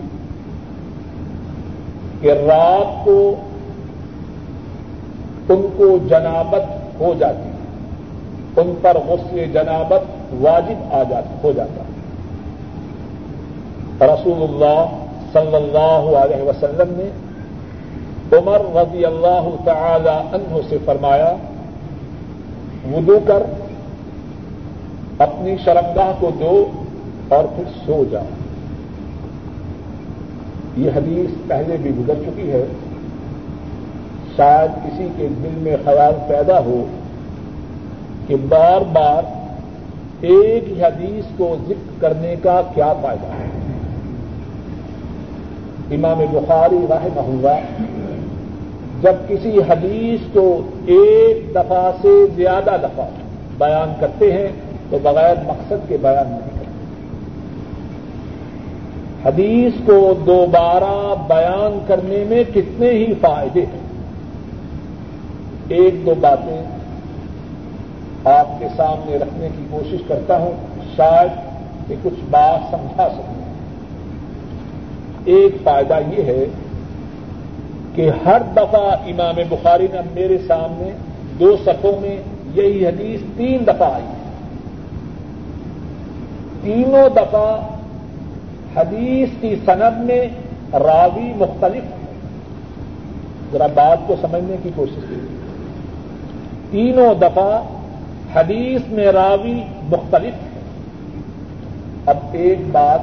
کہ 2.20 2.32
رات 2.32 3.04
کو 3.04 3.34
ان 5.48 5.66
کو 5.76 5.98
جنابت 6.08 6.64
ہو 7.00 7.14
جاتی 7.18 7.50
ان 8.56 8.74
پر 8.82 8.96
غسل 9.06 9.52
جنابت 9.52 10.34
واجب 10.40 10.94
آ 10.94 11.02
جاتا 11.02 11.36
ہو 11.44 11.52
جاتا۔ 11.52 11.82
رسول 14.06 14.42
اللہ 14.42 14.86
صلی 15.32 15.54
اللہ 15.54 16.16
علیہ 16.16 16.42
وسلم 16.42 16.94
نے 16.96 17.10
عمر 18.38 18.60
رضی 18.74 19.04
اللہ 19.04 19.48
تعالی 19.64 20.36
عنہ 20.36 20.60
سے 20.68 20.76
فرمایا، 20.84 21.36
وضو 22.92 23.18
کر، 23.26 23.42
اپنی 25.18 25.56
شرمگاہ 25.64 26.12
کو 26.20 26.30
دو 26.40 26.70
اور 27.28 27.44
پھر 27.44 27.64
سو 27.86 28.04
جاؤ۔ 28.10 28.24
یہ 30.76 30.90
حدیث 30.96 31.30
پہلے 31.46 31.76
بھی 31.82 31.90
گزر 31.98 32.14
چکی 32.26 32.52
ہے۔ 32.52 32.64
شاید 34.36 34.70
کسی 34.84 35.08
کے 35.16 35.28
دل 35.28 35.54
میں 35.56 35.76
خیال 35.84 36.14
پیدا 36.28 36.58
ہو 36.58 36.84
کہ 38.26 38.36
بار 38.48 38.80
بار 38.92 39.22
ایک 40.20 40.68
ہی 40.68 40.82
حدیث 40.82 41.24
کو 41.36 41.56
ذکر 41.68 42.00
کرنے 42.00 42.34
کا 42.42 42.60
کیا 42.74 42.92
فائدہ 43.02 43.26
ہے۔ 43.26 43.48
امام 45.94 46.18
بخاری 46.32 46.86
راہ 46.88 47.06
محلہ 47.14 47.56
جب 49.02 49.14
کسی 49.28 49.58
حدیث 49.68 50.20
کو 50.32 50.62
ایک 50.86 51.50
دفعہ 51.54 51.90
سے 52.02 52.26
زیادہ 52.36 52.76
دفعہ 52.82 53.04
بیان 53.58 53.92
کرتے 54.00 54.32
ہیں 54.32 54.48
تو 54.90 54.98
بغیر 55.02 55.34
مقصد 55.46 55.88
کے 55.88 55.96
بیان 56.00 56.28
نہیں۔ 56.28 56.55
حدیث 59.26 59.72
کو 59.86 60.14
دوبارہ 60.26 61.14
بیان 61.28 61.78
کرنے 61.86 62.24
میں 62.28 62.44
کتنے 62.54 62.90
ہی 62.90 63.14
فائدے 63.20 63.60
ہیں؟ 63.60 63.86
ایک 65.68 66.06
دو 66.06 66.14
باتیں 66.20 66.62
آپ 68.24 68.46
کے 68.58 68.66
سامنے 68.76 69.16
رکھنے 69.16 69.48
کی 69.58 69.64
کوشش 69.70 70.02
کرتا 70.08 70.38
ہوں، 70.38 70.52
شاید 70.96 71.30
کہ 71.88 71.94
کچھ 72.02 72.24
بات 72.30 72.70
سمجھا 72.70 73.08
سکوں۔ 73.08 73.44
ایک 75.24 75.56
فائدہ 75.64 75.98
یہ 76.16 76.22
ہے 76.22 76.44
کہ 77.94 78.10
ہر 78.26 78.42
دفعہ 78.52 78.96
امام 79.06 79.34
بخاری 79.48 79.86
نے 79.92 80.00
میرے 80.14 80.38
سامنے 80.46 80.90
دو 81.40 81.56
صفوں 81.64 82.00
میں 82.00 82.16
یہی 82.54 82.86
حدیث 82.86 83.20
تین 83.36 83.66
دفعہ 83.66 83.94
آئی 83.94 84.04
ہے۔ 84.04 84.16
تینوں 86.62 87.08
دفعہ 87.08 87.75
حدیث 88.76 89.28
کی 89.40 89.54
سند 89.64 90.04
میں 90.04 90.28
راوی 90.72 91.32
مختلف 91.36 91.84
ذرا 93.52 93.66
بات 93.74 93.98
کو 94.06 94.16
سمجھنے 94.20 94.56
کی 94.62 94.70
کوشش 94.74 95.04
کی 95.08 95.16
تینوں 96.70 97.14
دفعہ 97.14 97.62
حدیث 98.34 98.88
میں 98.88 99.06
راوی 99.12 99.60
مختلف 99.82 100.34
ہے 100.34 100.54
اب 102.06 102.16
ایک 102.32 102.58
بات 102.72 103.00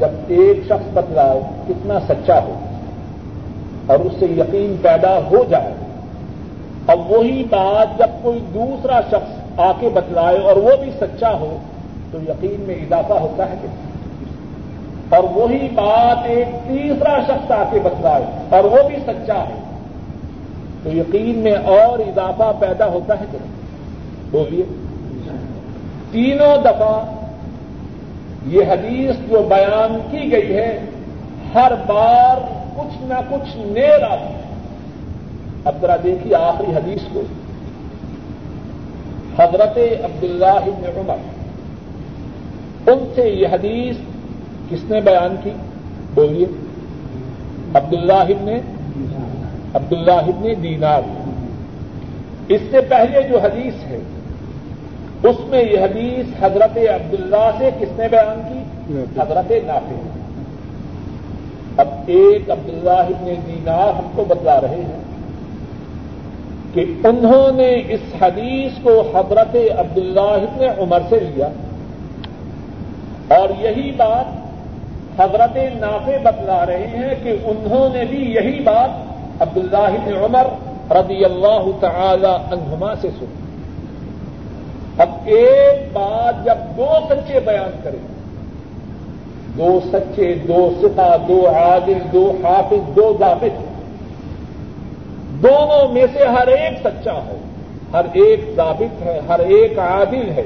جب 0.00 0.08
ایک 0.28 0.60
شخص 0.68 0.92
بتلائے 0.94 1.40
کتنا 1.68 1.98
سچا 2.08 2.38
ہو 2.42 2.54
اور 3.86 3.98
اس 3.98 4.12
سے 4.18 4.26
یقین 4.26 4.76
پیدا 4.82 5.18
ہو 5.30 5.44
جائے، 5.50 5.72
اب 6.86 7.10
وہی 7.10 7.44
بات 7.50 7.98
جب 7.98 8.10
کوئی 8.22 8.38
دوسرا 8.54 9.00
شخص 9.10 9.60
آ 9.60 9.72
کے 9.80 9.88
بتلائے 9.88 10.38
اور 10.38 10.56
وہ 10.56 10.76
بھی 10.80 10.90
سچا 11.00 11.32
ہو، 11.32 11.58
تو 12.12 12.18
یقین 12.28 12.60
میں 12.60 12.74
اضافہ 12.74 13.12
ہوتا 13.12 13.50
ہے 13.50 13.54
کہ 13.62 13.68
اور 15.14 15.24
وہی 15.24 15.68
بات 15.74 16.18
ایک 16.24 16.68
تیسرا 16.68 17.18
شخص 17.26 17.50
آ 17.50 17.62
کے 17.70 17.78
بتلائے 17.82 18.24
اور 18.50 18.64
وہ 18.64 18.88
بھی 18.88 18.96
سچا 19.06 19.44
ہے۔ 19.48 19.60
تو 20.82 20.96
یقین 20.96 21.38
میں 21.38 21.52
اور 21.52 21.98
اضافہ 21.98 22.52
پیدا 22.58 22.86
ہوتا 22.86 23.20
ہے 23.20 23.24
کہ 23.32 23.38
بولیے۔ 24.30 24.62
تینوں 26.10 26.62
دفعہ 26.62 27.04
یہ 28.46 28.60
حدیث 28.70 29.30
جو 29.30 29.46
بیان 29.48 29.98
کی 30.10 30.32
گئی 30.32 30.56
ہے، 30.56 30.78
ہر 31.54 31.72
بار 31.86 32.36
کچھ 32.76 33.02
نہ 33.02 33.20
کچھ 33.30 33.56
نیر 33.56 34.02
آتی 34.02 34.34
ہے۔ 34.34 34.40
اب 35.64 35.74
ذرا 35.80 35.96
دیکھیے 36.04 36.34
آخری 36.34 36.72
حدیث 36.76 37.00
کو۔ 37.12 37.22
حضرت 39.38 39.78
عبداللہ 40.04 40.46
ابن 40.46 40.84
عمر، 40.96 41.16
ان 42.90 43.12
سے 43.14 43.28
یہ 43.28 43.46
حدیث 43.52 43.96
کس 44.72 44.90
نے 44.90 45.00
بیان 45.00 45.34
کی؟ 45.44 45.50
بولیے۔ 46.14 46.46
عبداللہ 47.74 48.12
ابن 48.12 48.48
عبداللہ 49.74 50.12
ابن 50.12 50.62
دینار۔ 50.62 51.02
اس 52.48 52.60
سے 52.70 52.80
پہلے 52.80 53.22
جو 53.22 53.38
حدیث 53.38 53.86
ہے، 53.86 53.98
اس 55.22 55.36
میں 55.46 55.62
یہ 55.62 55.80
حدیث 55.80 56.44
حضرت 56.44 56.76
عبداللہ 56.76 57.50
سے 57.58 57.70
کس 57.80 57.98
نے 57.98 58.08
بیان 58.08 58.40
کی؟ 58.48 58.60
حضرت 59.20 59.52
نافع۔ 59.66 60.18
اب 61.76 61.88
ایک 62.06 62.50
عبداللہ 62.50 62.90
ابن 62.90 63.34
دینار 63.46 63.98
ہم 63.98 64.10
کو 64.14 64.24
بتلا 64.28 64.60
رہے 64.60 64.82
ہیں 64.82 65.02
کہ 66.74 67.06
انہوں 67.06 67.56
نے 67.56 67.82
اس 67.88 68.22
حدیث 68.22 68.72
کو 68.82 69.00
حضرت 69.14 69.56
عبداللہ 69.78 70.20
ابن 70.20 70.80
عمر 70.80 70.98
سے 71.08 71.20
لیا۔ 71.20 71.48
اور 73.28 73.48
یہی 73.62 73.90
بات 73.90 74.31
حضرت 75.18 75.58
نافع 75.80 76.12
بتلا 76.22 76.66
رہے 76.66 76.86
ہیں 76.86 77.14
کہ 77.22 77.36
انہوں 77.44 77.88
نے 77.94 78.04
بھی 78.04 78.34
یہی 78.34 78.60
بات 78.60 79.12
عبداللہ 79.42 79.76
ابن 79.76 80.12
عمر 80.12 80.46
رضی 80.92 81.24
اللہ 81.24 81.70
تعالی 81.80 82.26
عنہما 82.26 82.94
سے 83.00 83.08
سنی۔ 83.18 83.42
اب 84.98 85.08
ایک 85.24 85.88
بات 85.92 86.44
جب 86.44 86.76
دو 86.76 86.86
سچے 87.10 87.40
بیان 87.40 87.80
کریں، 87.82 88.06
دو 89.58 89.80
سچے، 89.92 90.34
دو 90.34 90.74
ستا 90.82 91.16
دو 91.28 91.48
عادل، 91.48 91.98
دو 92.12 92.32
حافظ، 92.44 92.96
دو 92.96 93.16
ضابط، 93.18 93.60
دونوں 95.42 95.92
میں 95.92 96.06
سے 96.12 96.24
ہر 96.24 96.46
ایک 96.46 96.86
سچا 96.86 97.12
ہو، 97.12 97.36
ہر 97.92 98.04
ایک 98.12 98.40
ضابط 98.56 99.02
ہے، 99.02 99.20
ہر 99.28 99.38
ایک 99.38 99.78
عادل 99.78 100.30
ہے۔ 100.30 100.44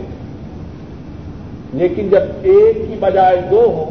لیکن 1.72 2.08
جب 2.08 2.22
ایک 2.42 2.76
کی 2.76 2.96
بجائے 3.00 3.36
دو 3.50 3.60
ہو 3.60 3.90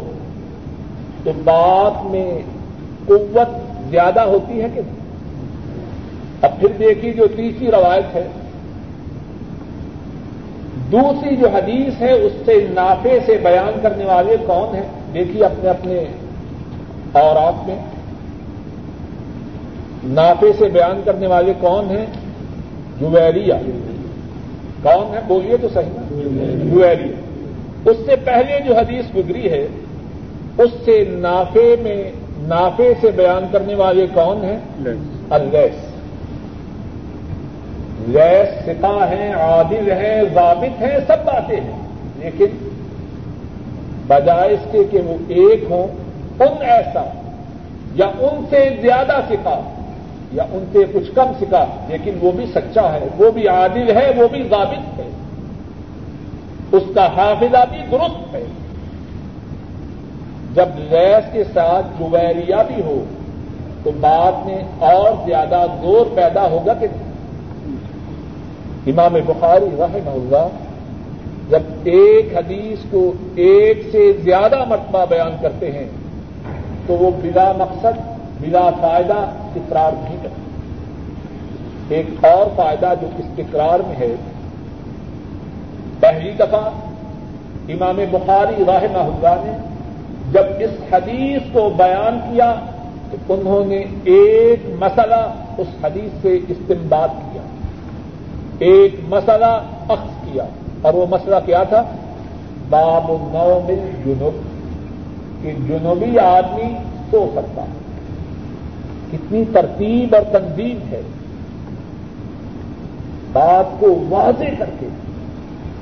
تو 1.25 1.31
بات 1.43 2.05
میں 2.05 2.39
قوت 3.05 3.47
زیادہ 3.91 4.21
ہوتی 4.21 4.61
ہے 4.61 4.67
کہ 4.73 4.81
اب 6.41 6.59
پھر 6.59 6.69
دیکھیے 6.79 7.13
جو 7.13 7.27
تیسری 7.27 7.71
روایت 7.71 8.15
ہے۔ 8.15 8.27
دوسری 10.91 11.35
جو 11.35 11.47
حدیث 11.49 12.01
ہے، 12.01 12.11
اس 12.11 12.31
سے 12.45 12.67
نافے 12.73 13.19
سے 13.25 13.37
بیان 13.43 13.79
کرنے 13.81 14.05
والے 14.05 14.37
کون 14.45 14.75
ہیں؟ 14.75 14.83
دیکھیے 15.13 15.45
اپنے 15.45 15.69
اپنے 15.69 16.05
اور 17.11 17.35
آپ 17.35 17.67
میں۔ 17.67 17.75
نافے 20.03 20.47
سے 20.57 20.69
بیان 20.69 21.01
کرنے 21.05 21.27
والے 21.27 21.53
کون 21.59 21.85
ہیں؟ 21.85 22.05
جویریا 22.99 23.57
کون 24.83 25.15
ہے 25.15 25.19
بولیے 25.27 25.57
تو 25.57 25.67
صحیح۔ 25.73 26.15
جویریا 26.73 27.15
اس 27.85 27.97
سے 28.05 28.15
پہلے 28.15 28.59
جو 28.67 28.75
حدیث 28.75 29.05
گزری 29.17 29.49
ہے 29.49 29.67
اس 30.57 30.69
سے 30.85 31.03
نافے 31.07 31.75
میں 31.81 32.11
نافے 32.37 32.93
سے 33.01 33.11
بیان 33.11 33.45
کرنے 33.51 33.75
والے 33.75 34.07
کون 34.13 34.43
ہیں؟ 34.43 34.59
الگیس 35.29 35.75
لیس 38.07 38.65
ستا 38.65 39.09
ہیں 39.09 39.33
عادل 39.33 39.91
ہیں 39.91 40.23
ضابط 40.33 40.81
ہیں 40.81 40.97
سب 41.07 41.25
باتیں 41.25 41.61
ہیں۔ 41.61 41.79
لیکن 42.15 42.45
بجائے 44.07 44.53
اس 44.53 44.59
کے 44.71 44.83
کہ 44.91 44.99
وہ 45.05 45.17
ایک 45.27 45.63
ہوں 45.69 45.87
ان 46.39 46.61
ایسا 46.61 47.09
یا 47.95 48.05
ان 48.05 48.45
سے 48.49 48.69
زیادہ 48.81 49.19
سکھا 49.29 49.61
یا 50.31 50.43
ان 50.43 50.65
سے 50.73 50.79
کچھ 50.93 51.11
کم 51.15 51.31
سکھا 51.41 51.65
لیکن 51.87 52.11
وہ 52.21 52.31
بھی 52.31 52.45
سچا 52.45 52.93
ہے 52.93 53.07
وہ 53.17 53.31
بھی 53.31 53.47
عادل 53.47 53.97
ہے 53.97 54.11
وہ 54.15 54.27
بھی 54.27 54.43
ضابط 54.49 54.99
ہے۔ 54.99 55.09
اس 56.71 56.83
کا 56.95 57.05
حافظہ 57.05 57.63
بھی 57.71 57.79
درست 57.91 58.35
ہے۔ 58.35 58.43
جب 60.55 60.65
ریس 60.91 61.31
کے 61.31 61.43
ساتھ 61.53 61.85
جویریا 61.99 62.61
بھی 62.61 62.81
ہو، 62.81 63.03
تو 63.83 63.91
بعد 63.99 64.45
میں 64.45 64.61
اور 64.79 65.25
زیادہ 65.25 65.65
زور 65.81 66.15
پیدا 66.15 66.47
ہوگا 66.47 66.73
کہ 66.73 66.87
امام 68.87 69.17
بخاری 69.25 69.65
رحمہ 69.79 70.09
اللہ 70.09 70.47
جب 71.49 71.59
ایک 71.83 72.37
حدیث 72.37 72.85
کو 72.91 73.13
ایک 73.35 73.81
سے 73.91 74.11
زیادہ 74.23 74.63
مرتبہ 74.67 75.05
بیان 75.09 75.35
کرتے 75.41 75.71
ہیں، 75.71 75.85
تو 76.87 76.93
وہ 76.93 77.11
بلا 77.21 77.51
مقصد، 77.57 77.99
بلا 78.41 78.69
فائدہ 78.81 79.19
اقرار 79.55 79.91
نہیں 80.03 80.17
کرتے۔ 80.21 81.95
ایک 81.95 82.25
اور 82.25 82.45
فائدہ 82.55 82.93
جو 83.01 83.07
استقرار 83.17 83.79
میں 83.79 83.95
ہے، 83.95 84.15
پہلی 85.99 86.31
دفعہ 86.31 86.69
امام 87.69 87.99
بخاری 88.11 88.63
رحمہ 88.67 88.97
اللہ 88.97 89.41
نے 89.43 89.64
جب 90.31 90.43
اس 90.59 90.93
حدیث 90.93 91.41
کو 91.53 91.69
بیان 91.77 92.19
کیا 92.31 92.55
تو 93.11 93.33
انہوں 93.33 93.65
نے 93.65 93.83
ایک 94.03 94.59
مسئلہ 94.79 95.33
اس 95.57 95.67
حدیث 95.83 96.21
سے 96.21 96.39
استعمال 96.47 97.09
کیا، 97.31 97.41
ایک 98.59 98.95
مسئلہ 99.07 99.61
اخذ 99.89 100.31
کیا۔ 100.31 100.45
اور 100.81 100.93
وہ 100.93 101.05
مسئلہ 101.09 101.35
کیا 101.45 101.63
تھا؟ 101.63 101.83
باب 102.69 103.03
نو 103.07 103.59
مل 103.67 103.89
جنوب 104.05 104.33
کہ 105.43 105.51
جنوبی 105.67 106.19
آدمی 106.19 106.75
سو 107.11 107.27
سکتا 107.35 107.65
کتنی 109.11 109.43
ترتیب 109.53 110.15
اور 110.15 110.39
تنظیم 110.39 110.79
ہے۔ 110.91 111.01
بات 113.33 113.79
کو 113.79 114.03
واضح 114.09 114.43
کر 114.59 114.69
کے 114.79 114.87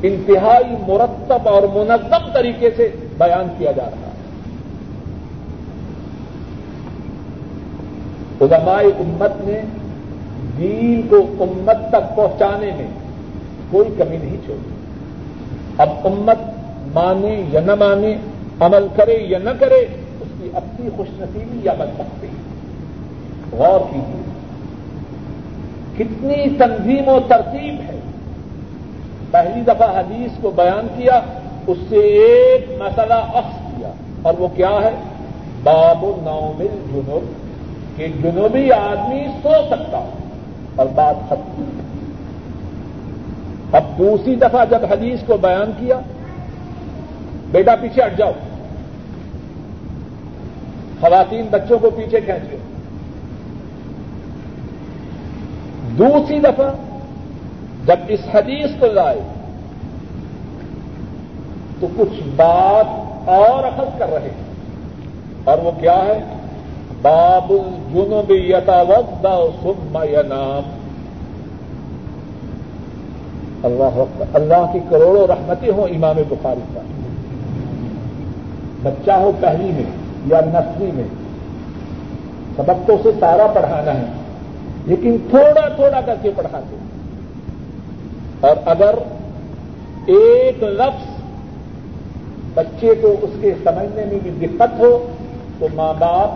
انتہائی 0.03 0.75
مرتب 0.87 1.49
اور 1.49 1.63
منظم 1.63 2.31
طریقے 2.33 2.69
سے 2.75 2.89
بیان 3.17 3.47
کیا 3.57 3.71
جا 3.71 3.83
رہا 3.83 4.07
ہے۔ 4.07 4.12
علماء 8.43 8.81
امت 8.99 9.31
نے 9.41 9.61
دین 10.57 11.01
کو 11.09 11.43
امت 11.43 11.89
تک 11.89 12.15
پہنچانے 12.15 12.71
میں 12.77 12.87
کوئی 13.71 13.89
کمی 13.97 14.17
نہیں 14.17 14.37
چھوڑی۔ 14.45 14.75
اب 15.77 15.89
امت 16.03 16.37
مانے 16.93 17.43
یا 17.51 17.59
نہ 17.65 17.75
مانے، 17.75 18.15
عمل 18.59 18.87
کرے 18.95 19.17
یا 19.21 19.37
نہ 19.43 19.49
کرے، 19.59 19.85
اس 20.21 20.27
کی 20.41 20.49
اپنی 20.53 20.89
خوش 20.95 21.07
نصیبی 21.19 21.59
یا 21.63 21.73
بن 21.77 21.87
سکتی 21.97 22.27
غور 23.51 23.79
کیجیے 23.91 24.21
کتنی 25.97 26.49
تنظیم 26.57 27.07
و 27.07 27.19
ترتیب 27.27 27.75
ہے۔ 27.89 27.99
پہلی 29.31 29.61
دفعہ 29.61 29.99
حدیث 29.99 30.41
کو 30.41 30.51
بیان 30.51 30.87
کیا، 30.97 31.19
اس 31.67 31.77
سے 31.89 31.95
ایک 31.95 32.81
مسئلہ 32.81 33.13
اخذ 33.13 33.57
کیا، 33.57 33.91
اور 34.21 34.33
وہ 34.39 34.47
کیا 34.55 34.69
ہے؟ 34.69 34.95
باب 35.63 36.03
نومل 36.03 36.75
جنوب 36.93 37.42
کہ 37.95 38.07
جنوبی 38.23 38.71
آدمی 38.71 39.27
سو 39.43 39.49
سکتا 39.69 40.09
اور 40.75 40.85
بات 40.95 41.15
ختم۔ 41.29 41.79
اب 43.71 43.83
دوسری 43.97 44.35
دفعہ 44.35 44.65
جب 44.69 44.85
حدیث 44.91 45.19
کو 45.25 45.37
بیان 45.37 45.71
کیا، 45.79 45.99
بیٹا 47.51 47.75
پیچھے 47.75 48.01
ہٹ 48.05 48.17
جاؤ۔ 48.17 48.31
خواتین 50.99 51.47
بچوں 51.51 51.79
کو 51.79 51.89
پیچھے 51.89 52.21
کھینچ 52.21 52.43
لو 52.51 52.57
دوسری 55.97 56.39
دفعہ 56.39 56.69
جب 57.85 57.95
اس 58.07 58.19
حدیث 58.33 58.69
کو 58.79 58.87
لائے، 58.87 59.19
تو 61.79 61.87
کچھ 61.97 62.21
بات 62.35 62.85
اور 63.29 63.63
اخذ 63.63 63.97
کر 63.97 64.09
رہے 64.09 64.29
ہیں۔ 64.29 64.53
اور 65.43 65.57
وہ 65.57 65.71
کیا 65.81 65.97
ہے؟ 66.05 66.23
باب 67.03 67.51
الجنوب 67.51 68.31
یتا 68.31 68.81
وقت 68.89 69.25
سما 69.63 70.03
یا 70.09 70.21
نام 70.27 70.69
اللہ 73.63 73.97
اللہ 74.33 74.63
کی 74.73 74.79
کروڑوں 74.89 75.25
رحمتیں 75.27 75.69
ہوں 75.69 75.95
امام 75.95 76.21
بخاری 76.29 76.63
کا 76.73 76.81
بچہ 78.83 79.17
ہو 79.21 79.31
پہلی 79.39 79.71
میں 79.71 79.89
یا 80.25 80.39
نسلی 80.45 80.89
میں. 80.95 81.07
سبق 82.55 82.87
تو 82.87 82.95
اسے 82.95 83.11
سارا 83.19 83.47
پڑھانا 83.53 83.93
ہے، 83.93 84.07
لیکن 84.85 85.17
تھوڑا 85.29 85.67
تھوڑا 85.75 86.01
کر 86.05 86.15
کے 86.21 86.31
پڑھاتے 86.35 86.75
اور 88.47 88.55
اگر 88.75 88.95
ایک 90.15 90.63
لفظ 90.63 91.11
بچے 92.55 92.95
کو 93.01 93.15
اس 93.21 93.37
کے 93.41 93.53
سمجھنے 93.63 94.05
میں 94.05 94.19
بھی 94.23 94.47
دقت 94.47 94.79
ہو، 94.79 94.91
تو 95.59 95.67
ماں 95.75 95.93
باپ 95.99 96.29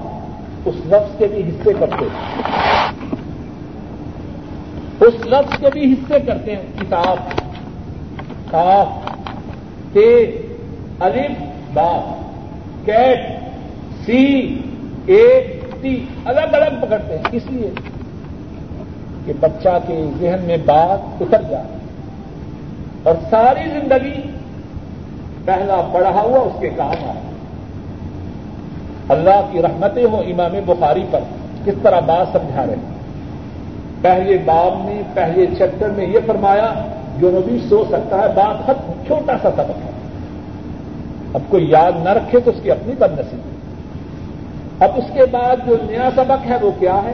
اس 0.67 0.75
لفظ 0.85 1.17
کے 1.17 1.27
بھی 1.27 1.49
حصے 1.49 1.73
کرتے 1.79 2.05
ہیں۔ 2.05 2.45
اس 4.99 5.13
لفظ 5.25 5.59
کے 5.59 5.67
بھی 5.73 5.93
حصے 5.93 6.19
کرتے 6.19 6.55
ہیں۔ 6.55 6.61
کتاب۔ 6.79 7.17
کاف۔ 8.51 8.87
تے 9.93 10.25
الف۔ 10.99 11.31
باپ 11.73 12.03
کیٹ 12.85 13.19
سی۔ 14.05 14.59
ایک 15.05 15.65
ٹی 15.81 16.05
الگ 16.25 16.39
الگ 16.39 16.85
پکڑتے 16.85 17.17
ہیں۔ 17.17 17.23
اس 17.31 17.43
لیے 17.49 17.69
کہ 19.25 19.33
بچہ 19.39 19.79
کے 19.87 20.09
ذہن 20.19 20.39
میں 20.43 20.57
بات 20.65 21.21
اتر 21.21 21.41
جائے۔ 21.49 21.77
اور 23.03 23.15
ساری 23.29 23.69
زندگی 23.69 24.21
پہلا 25.45 25.89
پڑھا 25.93 26.21
ہوا 26.21 26.39
اس 26.39 26.53
کے 26.59 26.69
کام 26.69 27.05
آئے۔ 27.05 27.26
اللہ 29.09 29.47
کی 29.51 29.61
رحمتیں 29.61 30.05
ہوں 30.05 30.23
امام 30.23 30.59
بخاری 30.65 31.05
پر۔ 31.11 31.19
کس 31.65 31.73
طرح 31.83 31.99
بات 31.99 32.27
سمجھا 32.31 32.65
رہے 32.65 32.73
ہیں؟ 32.73 32.97
پہلے 34.01 34.37
باب 34.45 34.85
میں، 34.85 35.03
پہلے 35.13 35.45
چیپٹر 35.57 35.89
میں 35.89 36.05
یہ 36.05 36.19
فرمایا، 36.25 36.73
جو 37.17 37.29
نبی 37.29 37.59
سو 37.69 37.83
سکتا 37.91 38.21
ہے، 38.21 38.27
بات 38.35 38.65
ختم 38.65 38.91
چھوٹا 39.07 39.33
سا 39.41 39.49
سبق 39.51 39.85
ہے۔ 39.85 39.91
اب 41.33 41.41
کوئی 41.49 41.69
یاد 41.69 41.91
نہ 42.03 42.09
رکھے 42.09 42.39
تو 42.39 42.51
اس 42.51 42.61
کی 42.63 42.71
اپنی 42.71 42.93
بد 42.99 43.19
نصیب 43.19 43.39
اب 44.83 44.89
اس 44.95 45.03
کے 45.13 45.25
بعد 45.31 45.55
جو 45.67 45.75
نیا 45.83 46.09
سبق 46.15 46.49
ہے، 46.49 46.57
وہ 46.61 46.71
کیا 46.79 46.95
ہے؟ 46.95 47.13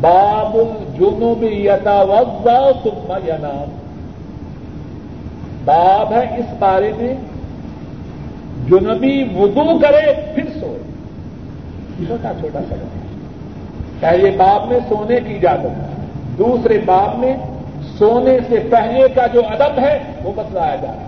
باب 0.00 0.56
الجنوب 0.56 1.42
یتا 1.42 2.02
وزا 2.02 2.70
سکما 2.84 3.18
یا 3.24 3.36
نام 3.40 3.76
باب 5.64 6.12
ہے 6.12 6.36
اس 6.38 6.54
بارے 6.58 6.92
میں 6.98 7.14
جنبی 8.68 9.24
وضو 9.36 9.78
کرے 9.78 10.12
پھر 10.34 10.60
سوئے۔ 10.60 10.78
چھوٹا 12.06 12.32
چھوٹا 12.40 12.58
سبق 12.68 12.82
ہے 12.82 13.00
پہلے 14.00 14.30
باب 14.30 14.68
میں 14.68 14.78
سونے 14.88 15.16
کی 15.16 15.34
اجازت۔ 15.34 16.00
دوسرے 16.38 16.78
باب 16.84 17.18
میں 17.18 17.36
سونے 17.98 18.38
سے 18.48 18.68
پہلے 18.70 19.08
کا 19.14 19.26
جو 19.26 19.42
ادب 19.48 19.78
ہے، 19.78 19.98
وہ 20.24 20.32
بتلایا 20.36 20.74
جا 20.74 20.92
رہا 20.92 21.00
ہے۔ 21.00 21.06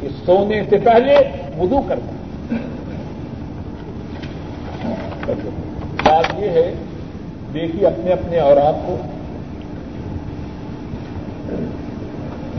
کہ 0.00 0.08
سونے 0.26 0.62
سے 0.70 0.78
پہلے 0.78 1.16
وضو 1.58 1.80
کرنا۔ 1.88 2.12
بات 6.04 6.24
یہ 6.38 6.48
ہے، 6.48 6.74
دیکھیے 7.54 7.86
اپنے 7.86 8.12
اپنے 8.12 8.38
اوراق 8.38 8.86
کو۔ 8.86 8.96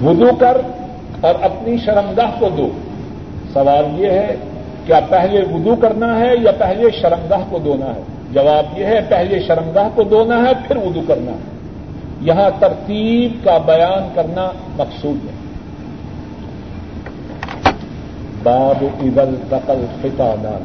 وضو 0.06 0.36
کر 0.40 0.58
اور 1.22 1.36
اپنی 1.42 1.78
شرمگاہ 1.78 2.40
کو 2.40 2.50
دو۔ 2.50 2.70
سوال 3.54 4.00
یہ 4.00 4.10
ہے 4.10 4.36
کیا 4.86 5.00
پہلے 5.10 5.42
وضو 5.54 5.76
کرنا 5.76 6.20
ہے 6.20 6.36
یا 6.42 6.52
پہلے 6.58 6.90
شرمگاہ 7.02 7.42
کو 7.50 7.60
دھونا 7.60 7.96
ہے؟ 7.96 8.02
جواب 8.34 8.80
یہ 8.80 8.86
ہے 8.86 9.00
پہلے 9.10 9.40
شرمگاہ 9.48 9.90
کو 9.96 10.04
دھونا 10.04 10.38
ہے، 10.38 10.52
پھر 10.68 10.78
وضو 10.78 11.02
کرنا 11.08 11.32
ہے۔ 11.32 11.38
یہاں 12.22 12.50
ترتیب 12.60 13.46
کا 13.46 13.58
بیان 13.58 14.10
کرنا 14.16 14.52
مقصود 14.78 15.26
ہے۔ 15.26 15.44
باب 18.44 18.86
ابل 19.00 19.36
تقل 19.50 19.86
خطانہ 20.02 20.58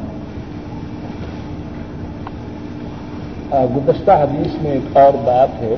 گزشتہ 3.51 4.11
حدیث 4.11 4.61
میں 4.61 4.71
ایک 4.71 4.97
اور 4.97 5.13
بات 5.23 5.61
ہے 5.61 5.75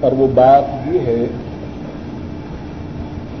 اور 0.00 0.12
وہ 0.12 0.26
بات 0.34 0.64
یہ 0.86 1.00
ہے 1.00 1.26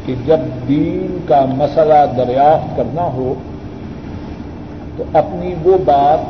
کہ 0.06 0.14
جب 0.26 0.40
دین 0.68 1.18
کا 1.28 1.44
مسئلہ 1.48 2.00
دریافت 2.16 2.76
کرنا 2.76 3.02
ہو 3.02 3.34
تو 4.96 5.04
اپنی 5.12 5.54
وہ 5.62 5.78
بات 5.84 6.20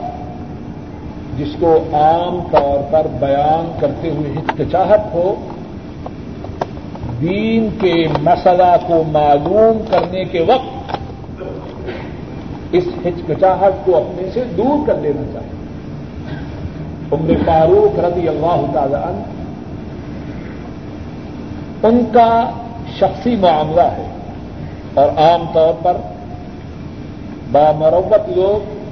جس 1.39 1.57
کو 1.61 1.77
عام 1.93 2.41
طور 2.51 2.79
پر 2.91 3.07
بیان 3.19 3.73
کرتے 3.81 4.11
ہوئے 4.11 4.33
ہچکچاہٹ 4.33 5.15
ہو، 5.15 5.35
دین 7.21 7.69
کے 7.81 7.95
مسئلہ 8.23 8.77
کو 8.87 9.03
معلوم 9.13 9.83
کرنے 9.91 10.25
کے 10.25 10.41
وقت 10.41 10.93
اس 12.73 12.85
ہچکچاہٹ 13.07 13.85
کو 13.85 13.97
اپنے 13.97 14.31
سے 14.35 14.45
دور 14.57 14.87
کر 14.87 14.95
لینا 15.01 15.23
چاہیے۔ 15.33 15.61
عمر 17.13 17.45
فاروق 17.47 17.99
رضی 17.99 18.29
اللہ 18.29 18.61
تعالی 18.73 18.95
عنہ، 18.95 19.23
ان 21.83 22.05
کا 22.13 22.51
شخصی 22.99 23.37
معاملہ 23.37 23.81
ہے۔ 23.81 24.07
اور 24.95 25.09
عام 25.09 25.45
طور 25.53 25.75
پر 25.83 25.97
بامروت 27.53 28.29
لوگ 28.29 28.83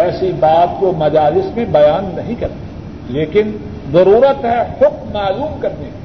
ایسی 0.00 0.32
بات 0.40 0.80
کو 0.80 0.92
مجالس 0.98 1.56
میں 1.56 1.64
بیان 1.64 2.12
نہیں 2.16 2.34
کرتے۔ 2.40 2.70
لیکن 3.08 3.50
ضرورت 3.92 4.44
ہے 4.44 4.60
حکم 4.60 5.12
معلوم 5.12 5.60
کرنے 5.60 5.84
کی۔ 5.84 6.00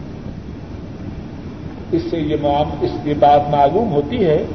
اس 1.98 2.02
سے 2.12 2.18
یہ 2.18 2.36
اس 2.82 2.92
کی 3.04 3.14
بات 3.14 3.50
معلوم 3.50 3.92
ہوتی 3.92 4.26
ہے 4.26 4.46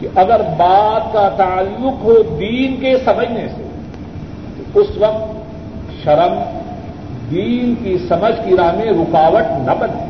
کہ 0.00 0.08
اگر 0.14 0.40
بات 0.40 1.12
کا 1.12 1.28
تعلق 1.28 2.04
ہو 2.04 2.22
دین 2.40 2.80
کے 2.80 2.96
سمجھنے 3.04 3.48
سے، 3.56 3.62
تو 4.72 4.80
اس 4.80 4.86
وقت 4.96 5.32
شرم 6.04 6.60
دین 7.30 7.74
کی 7.84 7.98
سمجھ 8.08 8.48
کی 8.48 8.56
راہ 8.56 8.74
میں 8.76 8.86
رکاوٹ 8.86 9.44
نہ 9.50 9.72
بنے۔ 9.78 10.07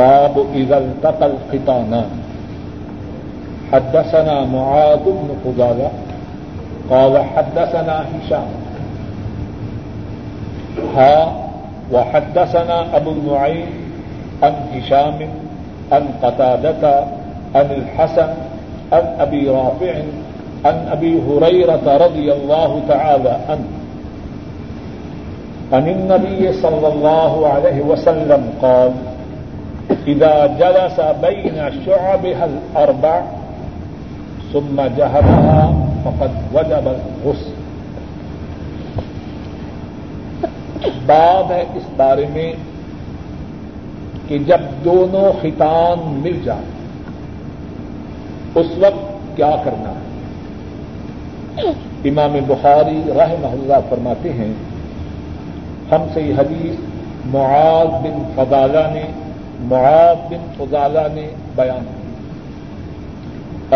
باب 0.00 0.38
عزل 0.54 0.90
تقل 1.02 1.36
خطانہ 1.50 2.02
حدثنا 3.72 4.44
معاذ 4.44 5.04
بن 5.06 5.28
فضالة 5.44 5.90
قال 6.90 7.14
حدثنا 7.18 7.96
هشام. 8.12 8.50
ها، 10.96 11.32
وحدثنا 11.92 12.96
أبو 12.96 13.10
النعيم 13.10 13.66
عن 14.42 14.54
هشام، 14.74 15.18
عن 15.92 16.04
قتادة، 16.22 17.04
عن 17.54 17.66
الحسن، 17.70 18.30
عن 18.92 19.04
أبي 19.18 19.48
رافع، 19.48 19.94
عن 20.64 20.76
أبي 20.92 21.12
هريرة 21.28 21.86
رضي 21.86 22.32
الله 22.32 22.80
تعالى 22.88 23.34
عنه. 23.48 23.70
عن 25.72 25.88
النبي 25.88 26.52
صلى 26.52 26.88
الله 26.88 27.48
عليه 27.48 27.78
وسلم 27.82 28.42
قال 28.62 28.92
إذا 29.90 30.46
جلس 30.60 31.00
بين 31.20 31.56
شعبها 31.84 32.44
الأربع 32.44 33.22
ثم 34.52 34.76
جهرها 34.96 35.62
فقد 36.04 36.32
وجب 36.52 36.88
الغسل. 36.88 37.54
باب 41.06 41.52
ہے 41.52 41.62
اس 41.74 41.86
بارے 41.96 42.26
میں 42.32 42.52
کہ 44.28 44.38
جب 44.46 44.60
دونوں 44.84 45.32
خطان 45.42 45.96
مل 46.22 46.38
جائیں، 46.44 46.70
اس 48.54 48.66
وقت 48.78 49.36
کیا 49.36 49.50
کرنا 49.64 49.90
ہے؟ 49.90 51.72
امام 52.10 52.34
بخاری 52.46 53.00
راہ 53.16 53.32
محلہ 53.40 53.78
فرماتے 53.88 54.32
ہیں، 54.32 54.52
ہم 55.92 56.02
سے 56.14 56.20
یہ 56.22 56.34
حدیث 56.38 56.74
معاذ 57.32 57.90
بن 58.02 58.22
فضالہ 58.34 58.86
نے 58.92 59.04
معاذ 59.60 60.32
بن 60.32 60.52
فضالہ 60.56 61.14
نے 61.14 61.28
بیان 61.56 61.84
کی۔ 61.84 62.00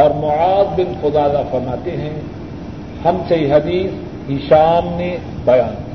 اور 0.00 0.10
معاذ 0.10 0.80
بن 0.80 0.92
فضالہ 1.00 1.38
فرماتے 1.50 1.90
ہیں، 1.90 2.20
ہم 3.04 3.16
سے 3.28 3.36
یہ 3.36 3.54
حدیث 3.54 3.90
ہشام 4.30 4.98
نے 4.98 5.16
بیان 5.44 5.74
کی۔ 5.86 5.94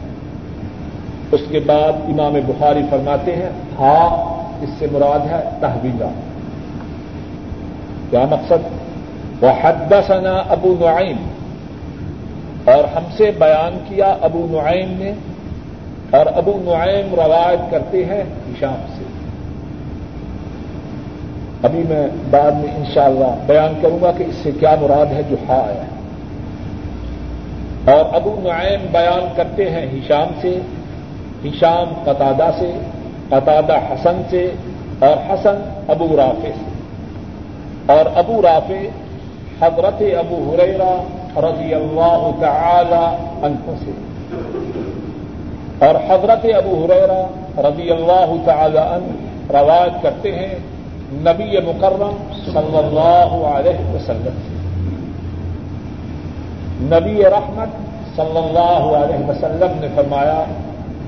اس 1.32 1.42
کے 1.50 1.60
بعد 1.60 1.92
امام 1.94 2.34
بخاری 2.48 2.82
فرماتے 2.90 3.36
ہیں 3.36 3.50
ہاں 3.80 4.40
اس 4.64 4.70
سے 4.80 4.88
مراد 4.92 5.32
ہے 5.32 5.50
تحویلہ۔ 5.60 6.06
کیا 8.10 8.26
مقصد؟ 8.30 8.68
وہ 9.44 9.50
حد 9.62 9.94
ابو 10.50 10.76
نعیم۔ 10.80 11.18
اور 12.66 12.84
ہم 12.84 13.04
سے 13.18 13.32
بیان 13.40 13.78
کیا 13.88 14.16
ابو 14.22 14.48
نعیم 14.50 14.92
نے، 14.92 15.14
اور 16.12 16.26
ابو 16.36 16.52
نعیم 16.62 17.16
روایت 17.16 17.72
کرتے 17.72 18.06
ہیں 18.06 18.24
ہشام 18.50 18.86
سے۔ 18.98 19.04
ابھی 21.64 21.84
میں 21.90 22.08
بعد 22.30 22.52
میں 22.52 22.76
انشاءاللہ 22.76 23.36
بیان 23.48 23.74
کروں 23.82 24.00
گا 24.02 24.12
کہ 24.18 24.24
اس 24.24 24.36
سے 24.36 24.52
کیا 24.60 24.76
مراد 24.82 25.06
ہے 25.06 25.22
جو 25.30 25.36
ہا 25.50 25.56
آیا 25.56 25.84
ہے۔ 25.84 26.00
اور 27.92 28.16
ابو 28.16 28.36
نعیم 28.44 28.86
بیان 28.92 29.28
کرتے 29.36 29.70
ہیں 29.70 29.86
ہشام 29.86 30.28
سے، 30.42 30.60
ہشام 31.46 31.94
قطادہ 32.04 32.50
سے، 32.60 32.72
قطادہ 33.30 33.74
حسن 33.74 34.22
سے، 34.30 34.52
اور 35.00 35.34
حسن 35.34 35.84
ابو 35.88 36.18
رافع 36.18 36.48
سے۔ 36.48 36.84
اور 37.94 38.06
ابو 38.16 38.42
رافع 38.42 38.88
حضرت 39.62 40.04
ابو 40.18 40.56
حریرا 40.56 41.04
رضی 41.38 41.74
اللہ 41.74 42.32
تعالی 42.40 43.16
عنہ 43.46 43.72
سے۔ 43.86 43.92
اور 45.86 45.96
حضرت 45.96 46.46
ابو 46.56 46.86
حریرا 46.86 47.28
رضی 47.58 47.92
اللہ 47.92 48.34
تعالی 48.46 48.78
عنہ 48.78 49.12
روایت 49.58 50.04
کرتے 50.04 50.32
ہیں 50.32 50.56
نبی 51.12 51.58
مکرم 51.58 52.34
صلی 52.46 52.78
اللہ 52.78 53.46
علیہ 53.46 53.96
وسلم 53.96 54.38
نبی 56.82 57.24
رحمت 57.24 57.70
صلی 58.16 58.38
اللہ 58.38 58.98
علیہ 58.98 59.30
وسلم 59.30 59.80
نے 59.80 59.88
فرمایا، 59.96 60.44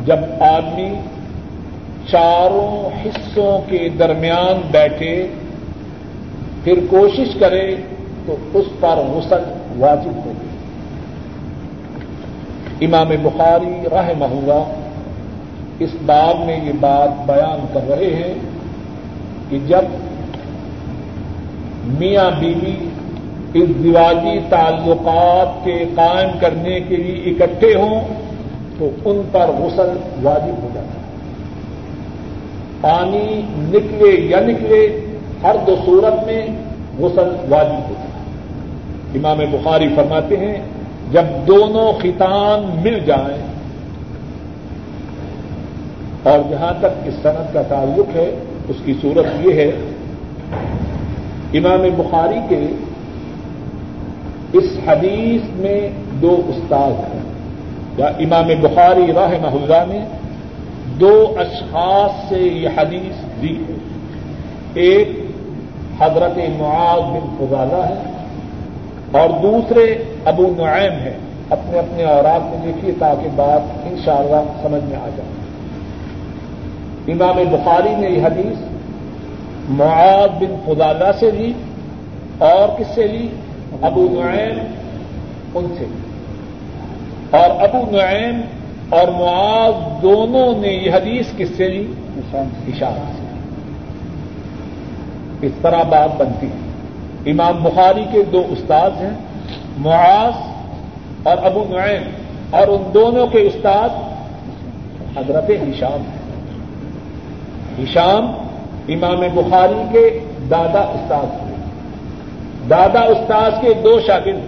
جب 0.05 0.17
آدمی 0.39 0.93
چاروں 2.11 2.89
حصوں 3.05 3.69
کے 3.69 3.89
درمیان 3.89 4.61
بیٹھے، 4.71 5.27
پھر 6.63 6.73
کوشش 6.89 7.35
کرے 7.39 7.75
تو 8.25 8.35
اس 8.53 8.65
پر 8.79 8.97
غسل 8.97 9.43
واجب 9.77 10.25
ہوگی۔ 10.25 10.47
امام 12.85 13.09
بخاری 13.23 13.89
راہ 13.91 14.09
محلہ 14.17 14.63
اس 15.79 15.89
باب 16.05 16.45
میں 16.45 16.59
یہ 16.63 16.71
بات 16.79 17.25
بیان 17.25 17.65
کر 17.73 17.81
رہے 17.89 18.13
ہیں۔ 18.15 18.50
کہ 19.51 19.57
جب 19.67 19.83
میاں 21.85 22.31
بیوی 22.39 22.75
اس 23.53 23.69
دیواجی 23.83 24.39
تعلقات 24.49 25.65
کے 25.65 25.85
قائم 25.95 26.29
کرنے 26.39 26.79
کے 26.79 26.95
لیے 26.95 27.31
اکٹھے 27.31 27.75
ہوں 27.75 28.01
تو 28.77 28.89
ان 29.05 29.21
پر 29.31 29.49
غسل 29.59 29.89
واجب 30.23 30.63
ہو 30.63 30.69
جاتا 30.73 30.87
ہے۔ 30.87 31.01
پانی 32.81 33.41
نکلے 33.57 34.11
یا 34.21 34.39
نکلے، 34.39 35.05
ہر 35.43 35.55
دو 35.67 35.75
صورت 35.85 36.25
میں 36.25 36.47
غسل 36.99 37.35
واجب 37.49 37.89
ہوتا 37.89 38.01
ہے۔ 38.01 38.19
امام 39.15 39.37
بخاری 39.51 39.87
فرماتے 39.95 40.37
ہیں، 40.37 40.61
جب 41.11 41.23
دونوں 41.47 41.91
خطان 41.93 42.81
مل 42.83 42.99
جائیں، 43.05 43.41
اور 46.23 46.39
جہاں 46.49 46.73
تک 46.79 47.07
اس 47.07 47.13
صنعت 47.21 47.53
کا 47.53 47.61
تعلق 47.61 48.15
ہے 48.15 48.35
اس 48.71 48.77
کی 48.85 48.93
صورت 49.01 49.25
یہ 49.39 49.53
ہے، 49.53 49.71
امام 51.53 51.81
بخاری 51.97 52.39
کے 52.49 52.67
اس 54.53 54.63
حدیث 54.87 55.41
میں 55.53 55.89
دو 56.21 56.41
استاد 56.47 56.91
ہیں۔ 56.91 57.21
یا 57.97 58.05
امام 58.05 58.47
بخاری 58.61 59.13
راہ 59.13 59.31
محلہ 59.41 59.83
نے 59.87 59.99
دو 60.99 61.35
اشخاص 61.37 62.29
سے 62.29 62.39
یہ 62.39 62.69
حدیث 62.77 63.41
دی 63.41 63.55
ہے۔ 63.55 63.77
ایک 64.73 65.09
حضرت 66.01 66.37
معاذ 66.59 67.01
بن 67.01 67.35
فضالہ 67.37 67.83
ہے 67.83 68.11
اور 69.11 69.29
دوسرے 69.41 70.03
ابو 70.25 70.53
نعیم 70.57 70.91
ہے۔ 70.91 71.17
اپنے 71.49 71.79
اپنے 71.79 72.03
اوراق 72.03 72.41
میں 72.41 72.57
دیکھیے 72.63 72.93
تاکہ 72.99 73.27
بات 73.35 73.87
انشاءاللہ 73.87 74.51
سمجھ 74.61 74.83
میں 74.83 74.97
آ 74.97 75.09
جائے۔ 75.17 75.40
امام 77.07 77.35
بخاری 77.51 77.95
نے 77.95 78.09
یہ 78.09 78.23
حدیث 78.23 78.59
معاذ 79.69 80.43
بن 80.43 80.55
فضالہ 80.65 81.11
سے 81.19 81.31
لی 81.31 81.53
اور 82.37 82.79
کس 82.79 82.87
سے 82.95 83.07
لی؟ 83.07 83.27
ابو 83.81 84.07
نعیم 84.11 84.59
ان 85.55 85.65
سے 85.77 85.85
لی۔ 85.89 86.01
اور 87.37 87.63
ابو 87.63 87.91
نعیم 87.91 88.41
اور 88.89 89.07
معاذ 89.07 90.01
دونوں 90.01 90.61
نے 90.61 90.67
یہ 90.67 90.91
حدیث 90.91 91.25
کس 91.37 91.49
سے 91.57 91.67
لی؟ 91.69 91.93
اشارہ 92.67 93.11
سے۔ 93.11 93.21
اس 95.41 95.51
طرح 95.61 95.83
بات 95.83 96.09
بنتی 96.17 96.47
ہے۔ 96.47 96.71
امام 97.31 97.63
بخاری 97.63 98.05
کے 98.11 98.23
دو 98.23 98.43
استاد 98.49 98.91
ہیں 98.91 99.13
معاذ 99.77 100.33
اور 101.23 101.37
ابو 101.43 101.65
نعیم 101.69 102.01
اور 102.49 102.67
ان 102.67 102.93
دونوں 102.93 103.27
کے 103.27 103.37
استاد 103.37 103.89
حضرت 105.17 105.49
ہشام 105.49 106.01
ہیں۔ 106.11 106.20
ہشام 107.79 108.25
امام 108.87 109.19
بخاری 109.33 109.83
کے 109.91 110.19
دادا 110.49 110.79
استاد 110.79 111.49
ہیں 111.49 111.51
دادا 112.69 112.99
استاد 112.99 113.51
کے 113.61 113.73
دو 113.73 113.99
شاگرد، 114.07 114.39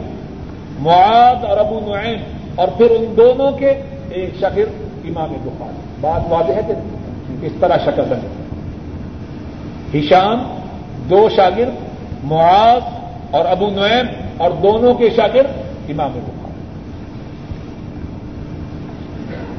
معاذ 0.80 1.45
اور 1.45 1.57
ابو 1.57 1.80
نعیم، 1.80 2.19
اور 2.55 2.67
پھر 2.78 2.88
ان 2.89 3.13
دونوں 3.17 3.51
کے 3.51 3.82
ایک 4.09 4.36
شکر 4.38 4.63
امام 5.03 5.36
بخاری۔ 5.43 5.78
بات 6.01 6.21
واضح 6.30 6.51
ہے 6.51 6.61
کہ 6.67 6.74
اس 7.45 7.51
طرح 7.59 7.78
شکل 7.86 8.03
بنے 8.09 8.43
ہشام 9.99 10.43
دو 11.09 11.30
شاگرد، 11.36 11.74
معاذ 12.24 12.82
اور 13.32 13.45
ابو 13.45 13.69
نعیم 13.69 14.05
اور 14.38 14.51
دونوں 14.51 14.93
کے 14.93 15.09
شاگرد 15.09 15.51
امام 15.89 16.11
بخاری۔ 16.13 16.53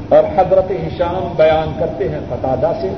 اور 0.09 0.23
حضرت 0.37 0.71
ہشام 0.71 1.33
بیان 1.35 1.71
کرتے 1.79 2.09
ہیں 2.09 2.19
قطادہ 2.29 2.71
سے۔ 2.81 2.89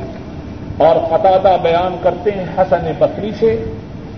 اور 0.78 0.95
قطادہ 0.95 1.57
بیان 1.61 1.95
کرتے 2.03 2.32
ہیں 2.32 2.45
حسن 2.57 2.91
بصری 2.99 3.32
سے 3.39 3.63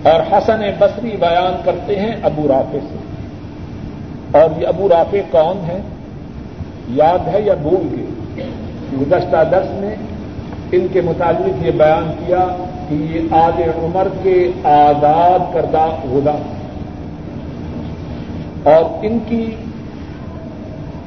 اور 0.04 0.34
حسن 0.34 0.62
بصری 0.80 1.18
بیان 1.20 1.62
کرتے 1.66 2.00
ہیں 2.00 2.16
ابو 2.24 2.48
رافع 2.48 2.78
سے۔ 2.90 2.96
اور 4.40 4.62
یہ 4.62 4.68
ابو 4.68 4.90
رافع 4.90 5.18
کون 5.32 5.58
ہے 5.68 5.82
یاد 6.88 7.28
ہے 7.28 7.42
یا 7.42 7.54
بھول 7.54 7.88
گئے؟ 7.92 8.06
گزشتہ 9.02 9.38
دس 9.52 9.72
میں 9.72 9.96
ان 10.72 10.88
کے 10.94 11.02
متعلق 11.02 11.66
یہ 11.66 11.72
بیان 11.72 12.12
کیا 12.26 12.48
کہ 12.90 12.96
یہ 12.96 13.20
آج 13.32 13.62
عمر 13.62 14.08
کے 14.24 14.52
آزاد 14.64 15.54
کردہ 15.54 15.88
غلام 16.12 16.54
اور 18.64 19.06
ان 19.06 19.20
کی 19.28 19.56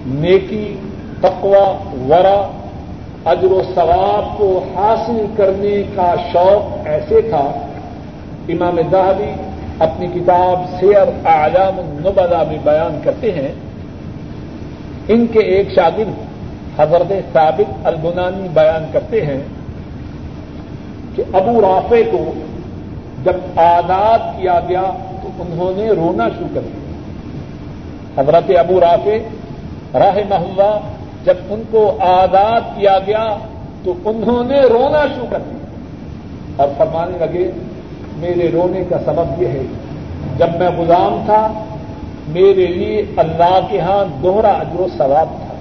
نیکی 0.06 0.76
تقوا 1.20 1.76
ورا 2.08 2.61
اجر 3.24 3.52
و 3.52 3.62
ثواب 3.74 4.38
کو 4.38 4.64
حاصل 4.74 5.26
کرنے 5.36 5.82
کا 5.94 6.14
شوق 6.32 6.86
ایسے 6.88 7.22
تھا۔ 7.22 7.52
امام 8.48 8.80
دہبی 8.92 9.32
اپنی 9.78 10.06
کتاب 10.06 10.80
سیر 10.80 11.26
اعلام 11.26 11.78
النبلا 11.78 12.42
میں 12.48 12.58
بیان 12.64 13.00
کرتے 13.04 13.32
ہیں۔ 13.32 13.52
ان 15.08 15.26
کے 15.26 15.38
ایک 15.38 15.68
شاگرد 15.74 16.12
حضرت 16.80 17.12
ثابت 17.32 17.86
البنانی 17.86 18.48
بیان 18.54 18.84
کرتے 18.92 19.26
ہیں 19.26 19.40
کہ 21.16 21.22
ابو 21.32 21.60
رافع 21.60 21.96
کو 22.12 22.32
جب 23.24 23.32
آزاد 23.56 24.18
کیا 24.18 24.60
گیا 24.68 24.82
تو 25.22 25.28
انہوں 25.38 25.72
نے 25.76 25.88
رونا 25.88 26.28
شروع 26.28 26.48
کر 26.54 26.60
دیا۔ 26.60 26.92
حضرت 28.22 28.58
ابو 28.58 28.80
رافع 28.80 29.18
راہ 29.98 30.18
محلہ 30.28 30.78
جب 31.24 31.34
ان 31.50 31.62
کو 31.70 31.96
آزاد 32.00 32.60
کیا 32.76 32.98
گیا 33.06 33.36
تو 33.84 33.94
انہوں 34.04 34.44
نے 34.44 34.60
رونا 34.60 35.02
شروع 35.14 35.26
کر 35.30 35.38
دیا۔ 35.38 35.58
اور 36.56 36.68
فرمانے 36.78 37.18
لگے، 37.18 37.50
میرے 38.16 38.50
رونے 38.52 38.84
کا 38.88 38.96
سبب 39.04 39.42
یہ 39.42 39.48
ہے، 39.48 39.62
جب 40.38 40.48
میں 40.58 40.68
غلام 40.68 41.22
تھا، 41.26 41.48
میرے 42.28 42.66
لیے 42.66 43.04
اللہ 43.16 43.60
کے 43.70 43.80
ہاں 43.80 44.22
دوہرا 44.22 44.48
اجر 44.48 44.80
و 44.80 44.86
ثواب 44.98 45.28
تھا۔ 45.28 45.52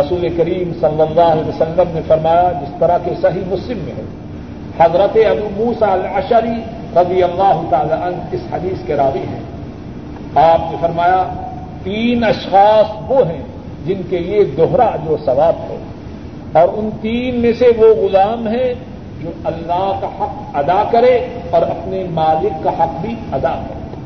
رسول 0.00 0.28
کریم 0.36 0.72
صلی 0.80 1.02
اللہ 1.02 1.20
علیہ 1.20 1.48
وسلم 1.48 1.84
نے 1.94 2.00
فرمایا، 2.06 2.52
جس 2.62 2.74
طرح 2.78 2.98
کے 3.04 3.10
صحیح 3.22 3.42
مسلم 3.48 3.78
میں 3.78 3.92
ہے۔ 3.92 4.02
حضرت 4.78 5.18
ابو 5.30 5.64
موسا 5.64 5.92
العشری 5.92 6.60
رضی 6.96 7.22
اللہ 7.22 7.60
تعالی 7.70 7.92
عنہ 7.92 8.16
اس 8.32 8.40
حدیث 8.52 8.86
کے 8.86 8.96
راوی 8.96 9.20
ہیں۔ 9.20 9.40
آپ 10.34 10.58
نے 10.70 10.76
فرمایا، 10.80 11.28
تین 11.82 12.24
اشخاص 12.24 13.02
وہ 13.08 13.26
ہیں 13.26 13.42
جن 13.86 14.00
کے 14.10 14.18
لیے 14.18 14.44
دوہرا 14.44 14.90
جو 15.04 15.16
ثواب 15.24 15.54
ہے۔ 15.68 15.76
اور 16.52 16.68
ان 16.74 16.90
تین 17.00 17.40
میں 17.40 17.52
سے 17.58 17.66
وہ 17.76 17.94
غلام 17.94 18.48
ہیں 18.48 18.74
جو 19.22 19.30
اللہ 19.44 19.92
کا 20.00 20.06
حق 20.06 20.56
ادا 20.56 20.84
کرے 20.90 21.26
اور 21.50 21.62
اپنے 21.62 22.04
مالک 22.10 22.64
کا 22.64 22.70
حق 22.70 23.00
بھی 23.00 23.14
ادا 23.32 23.62
کرے۔ 23.68 23.96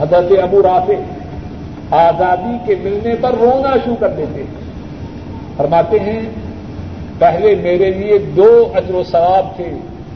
حضرت 0.00 0.38
ابو 0.42 0.62
رافع 0.62 0.92
آزادی 1.90 2.56
کے 2.66 2.74
ملنے 2.82 3.14
پر 3.20 3.34
رونا 3.40 3.76
شروع 3.84 3.96
کر 4.00 4.08
دیتے 4.08 4.40
ہیں۔ 4.40 4.66
فرماتے 5.56 5.98
ہیں، 5.98 6.22
پہلے 7.18 7.54
میرے 7.54 7.90
لیے 7.90 8.18
دو 8.18 8.68
اجر 8.74 8.94
و 8.94 9.02
ثواب 9.04 9.56
تھے۔ 9.56 9.70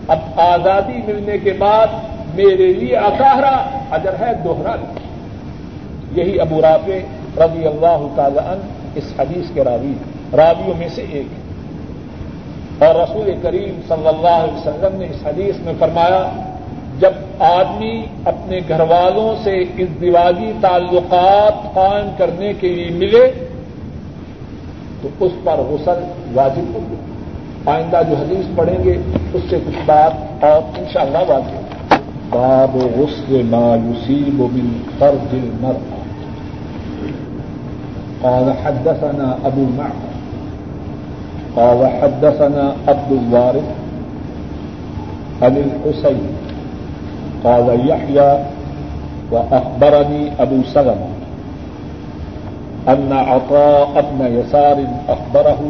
اب 0.09 0.19
آزادی 0.37 1.01
ملنے 1.07 1.39
کے 1.39 1.53
بعد 1.53 1.87
میرے 2.35 2.73
لیے 2.73 2.97
اکاہرا 2.97 3.81
اجر 3.91 4.15
ہے، 4.21 4.35
دوہرا۔ 4.45 4.77
یہی 6.13 6.41
ابو 6.41 6.63
رافع 6.63 7.20
رضی 7.39 7.67
اللہ 7.67 8.07
تعالی 8.15 8.39
عنہ 8.39 8.63
اس 8.95 9.13
حدیث 9.19 9.51
کے 9.55 9.65
راوی 9.65 9.93
راویوں 10.37 10.75
میں 10.79 10.89
سے 10.95 11.05
ایک 11.11 11.27
ہے۔ 11.27 11.51
اور 12.87 12.95
رسول 12.95 13.35
کریم 13.43 13.81
صلی 13.89 14.09
اللہ 14.09 14.29
علیہ 14.29 14.55
وسلم 14.55 14.99
نے 14.99 15.07
اس 15.07 15.27
حدیث 15.27 15.57
میں 15.61 15.73
فرمایا، 15.79 16.31
جب 16.99 17.11
آدمی 17.39 18.07
اپنے 18.25 18.61
گھر 18.69 18.81
والوں 18.81 19.45
سے 19.45 19.65
اس 19.77 19.89
دیوالی 20.01 20.53
تعلقات 20.61 21.75
قائم 21.75 22.09
کرنے 22.19 22.53
کے 22.53 22.69
لیے 22.69 22.91
ملے، 22.91 23.33
تو 25.03 25.09
اس 25.21 25.33
پر 25.45 25.59
غسل 25.59 26.05
واجب 26.35 26.75
ہو 26.75 26.81
گیا 26.91 27.75
آئندہ 27.75 28.01
جو 28.11 28.17
حدیث 28.17 28.57
پڑھیں 28.57 28.85
گے، 28.85 28.99
اس 29.35 29.43
سے 29.51 29.59
کچھ 29.67 29.79
بات 29.87 30.45
اور 30.45 30.79
ان 30.79 30.85
شاء 30.93 31.01
اللہ 31.01 31.19
واضح 31.19 31.57
باب 32.31 32.77
غسل 32.77 33.43
ما 33.43 33.77
يصيب 33.89 34.41
من 34.41 34.83
فرج 34.99 35.33
المرأة۔ 35.33 36.00
قال 38.23 38.53
حدثنا 38.65 39.37
أبو 39.45 39.65
معمر. 39.79 40.11
قال 41.57 41.87
حدثنا 42.03 42.75
عبد 42.89 43.13
الوارث 43.13 43.69
عن 45.43 45.57
الحسين. 45.57 46.27
قال 47.45 47.89
يحيى 47.89 48.39
وأخبرني 49.31 50.33
أبو 50.41 50.63
سلمة 50.63 51.09
أن 52.89 53.13
عطاء 53.13 54.13
بن 54.13 54.27
يسار 54.27 54.85
أخبره 55.09 55.61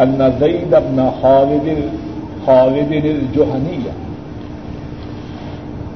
أن 0.00 0.32
زيد 0.40 0.70
بن 0.70 1.10
خالد 1.22 1.76
خالد 2.46 2.92
الجهنية 2.92 3.92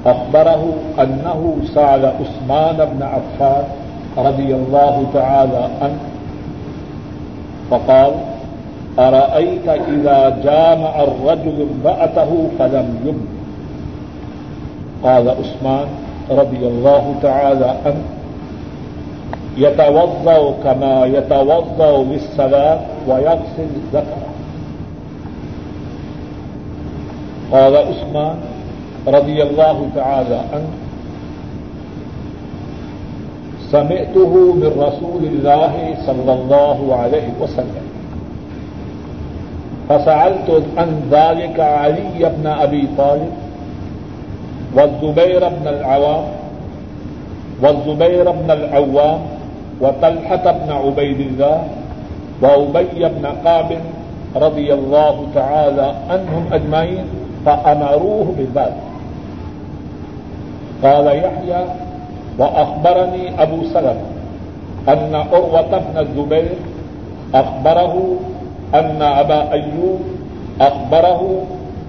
أخبره 0.07 0.73
أنه 0.99 1.57
سأل 1.75 2.07
عثمان 2.07 2.77
بن 2.77 3.03
عفان 3.03 3.65
رضي 4.19 4.55
الله 4.55 5.07
تعالى 5.15 5.69
عنه 5.83 5.99
فقال 7.71 8.13
أرأيت 8.99 9.69
إذا 9.69 10.39
جامع 10.45 11.03
الرجل 11.03 11.67
امرأته 11.71 12.49
فلم 12.59 12.89
يم 13.05 13.27
قال 15.05 15.29
عثمان 15.29 15.87
رضي 16.31 16.67
الله 16.67 17.15
تعالى 17.23 17.75
عنه 17.87 18.03
يتوضأ 19.57 20.55
كما 20.65 21.07
يتوضأ 21.07 22.05
للصلاة 22.05 22.81
ويغسل 23.09 23.71
ذكره 23.93 24.29
قال 27.53 27.77
عثمان 27.77 28.37
رضي 29.07 29.43
الله 29.43 29.89
تعالى 29.95 30.41
عنه 30.53 30.88
سمعته 33.73 34.33
من 34.55 34.73
رسول 34.77 35.23
الله 35.25 35.95
صلى 36.07 36.33
الله 36.33 36.97
عليه 36.97 37.29
وسلم. 37.41 37.85
فسألت 39.89 40.63
عن 40.77 40.89
ذلك 41.11 41.61
علي 41.61 42.21
بن 42.37 42.47
أبي 42.47 42.89
طالب 42.99 43.33
والزبير 44.75 45.49
بن 45.49 45.69
العوام 45.69 46.25
والزبير 47.63 48.31
بن 48.31 48.51
العوام 48.51 49.21
وطلحة 49.81 50.45
بن 50.53 50.73
عبيد 50.73 51.21
الله 51.21 51.63
وأبي 52.43 53.01
بن 53.05 53.27
قاب 53.45 53.79
رضي 54.37 54.75
الله 54.75 55.27
تعالى 55.35 55.95
عنهم 56.11 56.45
أجمعين 56.53 57.05
فأمروه 57.47 58.35
بذلك 58.39 58.83
قال 60.83 61.07
يحيى 61.07 61.65
وأخبرني 62.39 63.43
أبو 63.43 63.65
سلم 63.73 63.99
أن 64.89 65.15
عروة 65.15 65.79
بن 65.79 65.99
الزبير 65.99 66.49
أخبره 67.35 68.17
أن 68.75 69.03
أبا 69.03 69.53
أيوب 69.53 70.01
أخبره 70.61 71.43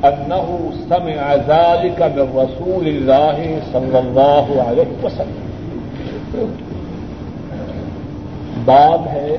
أنه 0.05 0.59
سمع 0.89 1.35
ذلك 1.35 2.01
من 2.01 2.27
رسول 2.35 2.87
الله 2.87 3.61
صلى 3.73 3.99
الله 3.99 4.47
عليه 4.67 4.91
وسلم. 5.03 5.39
باب 8.65 9.07
ہے 9.07 9.37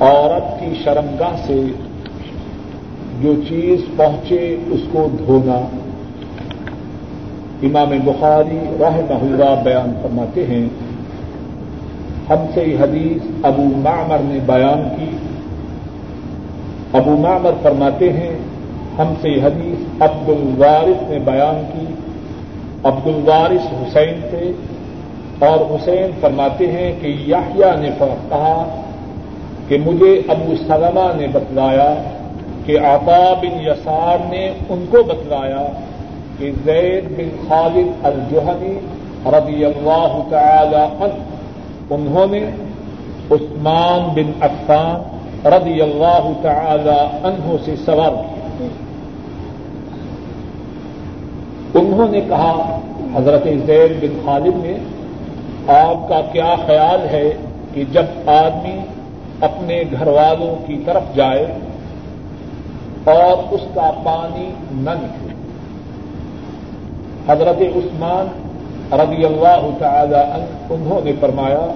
عورت 0.00 0.60
کی 0.60 0.74
شرمگاہ 0.84 1.36
سے 1.46 1.60
جو 3.20 3.34
چیز 3.48 3.80
پہنچے 3.96 4.56
اس 4.66 4.80
کو 4.92 5.08
دھونا. 5.18 5.83
امام 7.64 7.92
بخاری 8.04 8.58
راہ 8.80 8.96
محلہ 8.96 9.54
بیان 9.62 9.92
فرماتے 10.02 10.46
ہیں، 10.46 10.68
ہم 12.30 12.46
سے 12.54 12.64
یہ 12.64 12.76
حدیث 12.80 13.30
ابو 13.42 13.62
معمر 13.62 14.16
نے 14.20 14.38
بیان 14.46 14.88
کی۔ 14.96 15.16
ابو 16.92 17.16
معمر 17.16 17.50
فرماتے 17.62 18.12
ہیں، 18.12 18.38
ہم 18.98 19.14
سے 19.20 19.28
یہ 19.28 19.42
حدیث 19.42 20.02
عبد 20.02 20.28
الوارث 20.28 21.10
نے 21.10 21.18
بیان 21.18 21.62
کی۔ 21.72 21.94
عبد 22.84 23.06
الوارث 23.06 23.66
حسین 23.66 24.20
تھے 24.30 24.52
اور 25.38 25.74
حسین 25.74 26.10
فرماتے 26.20 26.72
ہیں 26.72 26.92
کہ 27.00 27.16
یاہیا 27.26 27.74
نے 27.80 27.90
کہا 27.98 28.80
کہ 29.68 29.78
مجھے 29.86 30.20
ابو 30.28 30.54
سلمہ 30.56 31.12
نے 31.16 31.26
بتلایا 31.32 31.94
کہ 32.66 32.78
آتا 32.78 33.34
بن 33.40 33.60
یسار 33.60 34.30
نے 34.30 34.50
ان 34.68 34.84
کو 34.90 35.02
بتلایا 35.02 35.66
کہ 36.38 36.50
زید 36.64 37.04
بن 37.16 37.46
خالد 37.48 38.06
الجوہنی 38.06 38.78
رضی 39.26 39.64
اللہ 39.64 40.18
تعالی 40.30 40.76
عنہ، 40.76 41.14
انہوں 41.90 42.26
نے 42.26 42.50
عثمان 43.30 44.14
بن 44.14 44.32
عفان 44.40 45.02
رضی 45.46 45.80
اللہ 45.80 46.32
تعالی 46.42 47.26
عنہ 47.26 47.56
سے 47.64 47.74
سوال 47.76 48.14
کیا۔ 48.14 48.66
انہوں 51.74 52.08
نے 52.10 52.20
کہا، 52.20 52.78
حضرت 53.16 53.44
زید 53.66 53.92
بن 54.00 54.18
خالد 54.24 54.64
نے، 54.64 54.74
آپ 55.68 56.08
کا 56.08 56.20
کیا 56.32 56.54
خیال 56.66 57.06
ہے 57.10 57.32
کہ 57.74 57.84
جب 57.92 58.04
آدمی 58.26 58.78
اپنے 59.40 59.82
گھر 59.98 60.06
والوں 60.06 60.66
کی 60.66 60.82
طرف 60.84 61.14
جائے 61.14 61.46
اور 63.04 63.54
اس 63.54 63.60
کا 63.74 63.90
پانی 64.02 64.50
نہ 64.72 64.90
نکلے؟ 64.90 65.33
حضرت 67.28 67.60
عثمان 67.60 68.26
رضی 68.92 69.24
اللہ 69.24 69.68
تعالی 69.78 70.44
انہوں 70.70 71.04
نے 71.04 71.12
فرمایا، 71.20 71.66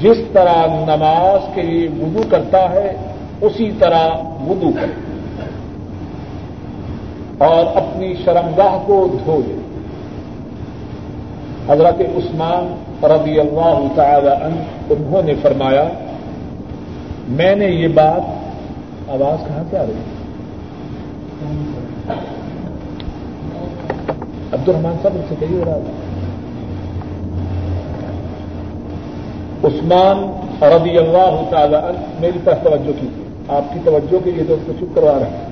جس 0.00 0.16
طرح 0.32 0.66
نماز 0.66 1.54
کے 1.54 1.62
لیے 1.62 1.88
وضو 1.88 2.22
کرتا 2.30 2.70
ہے، 2.70 2.96
اسی 3.40 3.70
طرح 3.78 4.08
وضو 4.48 4.70
کرے۔ 4.80 5.10
اور 7.38 7.76
اپنی 7.76 8.14
شرمگاہ 8.24 8.78
کو 8.86 9.16
دھو 9.24 9.42
لے۔ 9.46 9.54
حضرت 11.68 12.00
عثمان 12.00 12.74
رضی 13.04 13.40
اللہ 13.40 13.86
تعالی 13.94 14.30
انہوں 14.90 15.22
نے 15.22 15.34
فرمایا، 15.42 15.84
میں 17.28 17.56
نے 17.56 17.66
یہ 17.66 17.88
بات، 17.88 18.20
آواز 19.10 19.46
کہاں 19.48 19.64
سے 19.70 19.78
آ 19.78 19.82
رہی 19.82 19.92
ہے؟ 19.92 20.20
عبد 24.52 24.68
الرحمان 24.68 24.96
صاحب 25.02 25.14
ان 25.14 25.22
سے 25.28 25.34
کہی 25.40 25.56
ہو 25.58 25.64
رہا 25.66 25.78
تھا 25.84 25.92
عثمان 29.68 30.18
رضی 30.62 30.98
اللہ 30.98 31.34
تعالی 31.50 31.80
میری 32.20 32.38
طرف 32.44 32.62
توجہ 32.64 32.92
کی 33.00 33.08
آپ 33.48 33.72
کی 33.72 33.80
توجہ 33.84 34.18
کے 34.24 34.30
لیے 34.30 34.44
تو 34.48 34.54
اس 34.54 34.60
کو 34.66 34.72
چپ 34.80 34.94
کروا 34.94 35.18
رہے 35.18 35.30
ہیں۔ 35.30 35.48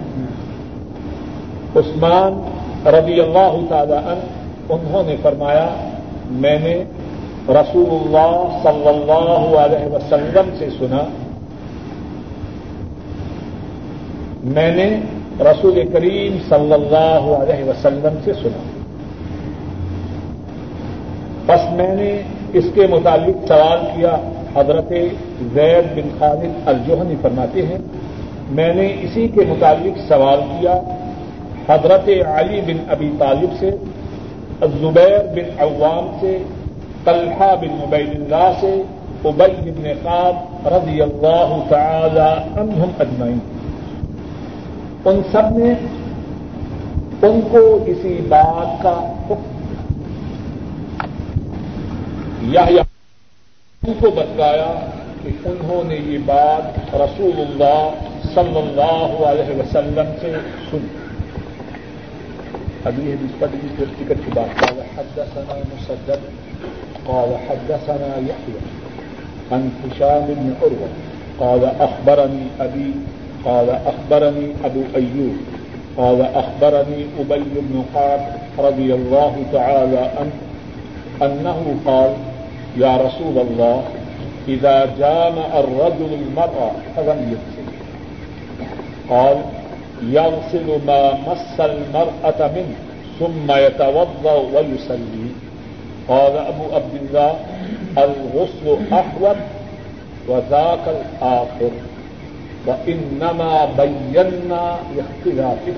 عثمان 1.76 2.40
رضی 2.86 3.20
اللہ 3.20 3.54
تعالی 3.68 3.98
انہوں 4.68 5.02
نے 5.06 5.16
فرمایا، 5.22 5.66
میں 6.30 6.58
نے 6.58 6.74
رسول 7.48 7.90
اللہ 7.90 8.58
صلی 8.62 8.88
اللہ 8.88 9.56
علیہ 9.58 9.84
وسلم 9.94 10.50
سے 10.58 10.68
سنا، 10.78 11.02
میں 14.56 14.72
نے 14.74 14.88
رسول 15.40 15.80
کریم 15.92 16.36
صلی 16.48 16.72
اللہ 16.72 17.30
علیہ 17.36 17.64
وسلم 17.64 18.18
سے 18.24 18.32
سنا۔ 18.42 18.67
بس 21.48 21.72
میں 21.72 21.94
نے 21.96 22.22
اس 22.52 22.64
کے 22.74 22.86
متعلق 22.86 23.48
سوال 23.48 23.78
کیا، 23.96 24.16
حضرت 24.54 24.92
زید 25.54 25.84
بن 25.94 26.08
خالد 26.18 26.68
الجوہنی 26.68 27.14
فرماتے 27.22 27.66
ہیں، 27.66 27.78
میں 28.50 28.74
نے 28.74 28.96
اسی 29.00 29.28
کے 29.28 29.40
متعلق 29.48 29.98
سوال 30.08 30.40
کیا، 30.40 30.80
حضرت 31.68 32.08
علی 32.34 32.60
بن 32.60 32.84
ابی 32.88 33.10
طالب 33.18 33.60
سے 33.60 33.70
زبیر 34.80 35.18
بن 35.34 35.50
عوام 35.58 36.16
سے، 36.20 36.38
طلحہ 37.04 37.54
بن 37.60 37.74
مبین 37.80 38.10
اللہ 38.10 38.50
سے 38.60 38.82
ابئی 39.24 39.70
بن 39.70 39.86
خواب 40.02 40.68
رضی 40.68 41.02
اللہ 41.02 41.58
تعالی 41.68 42.60
عنہم 42.60 42.90
اجمعین۔ 42.98 43.38
ان 45.04 45.20
سب 45.32 45.58
نے 45.58 45.72
ان 47.22 47.40
کو 47.50 47.78
اسی 47.86 48.20
بات 48.28 48.82
کا 48.82 49.12
حکم 52.56 53.88
ان 53.88 53.94
کو 54.00 54.10
بتلایا 54.10 54.72
کہ 55.22 55.30
انہوں 55.48 55.84
نے 55.88 55.96
یہ 56.06 56.18
بات 56.26 56.94
رسول 56.94 57.40
اللہ 57.40 58.06
صلی 58.34 58.58
اللہ 58.58 59.26
علیہ 59.28 59.58
وسلم 59.58 60.12
سے 60.20 60.32
سنی۔ 60.70 60.88
ابھی 62.88 63.12
حدیث 63.12 63.38
پر 63.38 63.46
بھی 63.50 63.68
پھر 63.76 63.84
ٹکٹ 63.98 64.24
کی 64.24 64.30
بات 64.34 64.60
قال 64.60 64.80
حدثنا 64.96 65.56
مسدد، 65.74 66.26
قال 67.06 67.34
حدثنا 67.48 68.10
يحيى 68.28 68.60
عن 69.52 69.70
هشام 69.84 70.26
بن 70.28 70.54
عروة 70.62 70.88
قال 71.38 71.64
أخبرني 71.64 72.46
أبي 72.60 72.92
قال 73.44 73.70
أخبرني 73.70 74.46
أبو 74.64 74.82
أيوب 74.96 75.36
قال 75.96 76.22
أخبرني 76.22 77.06
أبي 77.20 77.44
بن 77.54 77.84
قاب 77.94 78.20
رضي 78.58 78.94
الله 78.94 79.44
تعالى 79.52 79.98
عنه 79.98 80.36
أنه 81.22 81.76
قال 81.84 82.10
يا 82.78 82.96
رسول 82.96 83.38
الله، 83.38 83.82
إذا 84.48 84.86
جامع 84.98 85.58
الرجل 85.58 86.10
المرأة 86.22 86.70
فلم 86.96 87.18
يغسل 87.32 87.68
قال، 89.10 89.36
يغسل 90.02 90.86
ما 90.86 91.12
مس 91.12 91.60
المرأة 91.60 92.50
منه، 92.56 92.76
ثم 93.18 93.52
يتوضا 93.52 94.32
ويصلي. 94.32 95.28
قال 96.08 96.36
أبو 96.36 96.74
عبد 96.74 96.94
الله، 97.02 97.34
الغسل 97.98 98.92
أحوط 98.92 99.36
وذاك 100.28 100.84
الآخر، 100.86 101.70
وإنما 102.66 103.64
بينا 103.76 104.76
اختلافه 104.98 105.72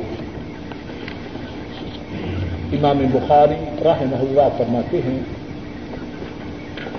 امام 2.72 2.98
بخاری 3.12 3.55
رحمہ 3.84 4.16
اللہ 4.16 4.48
فرماتے 4.57 5.01
ہیں 5.05 5.39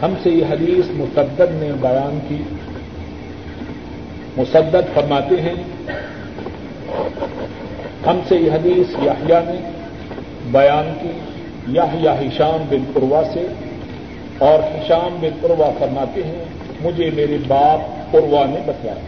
ہم 0.01 0.13
سے 0.23 0.29
یہ 0.29 0.45
حدیث 0.45 0.89
مسدد 0.89 1.39
نے 1.39 1.71
بیان 1.81 2.19
کی۔ 2.27 2.43
مسدد 4.37 4.93
فرماتے 4.93 5.41
ہیں، 5.41 5.55
ہم 8.07 8.19
سے 8.27 8.35
یہ 8.35 8.51
حدیث 8.51 8.95
یاہیا 9.03 9.39
نے 9.47 9.71
بیان 10.51 10.93
کی۔ 11.01 11.11
یا 11.67 12.19
ہشام 12.19 12.65
بن 12.69 12.91
قروا 12.93 13.21
سے، 13.33 13.47
اور 14.37 14.59
ہشام 14.59 15.17
بن 15.21 15.29
قروا 15.41 15.71
فرماتے 15.79 16.23
ہیں، 16.23 16.43
مجھے 16.81 17.09
میرے 17.13 17.37
باپ 17.47 18.11
قروا 18.11 18.45
نے 18.45 18.57
بتلایا۔ 18.65 18.99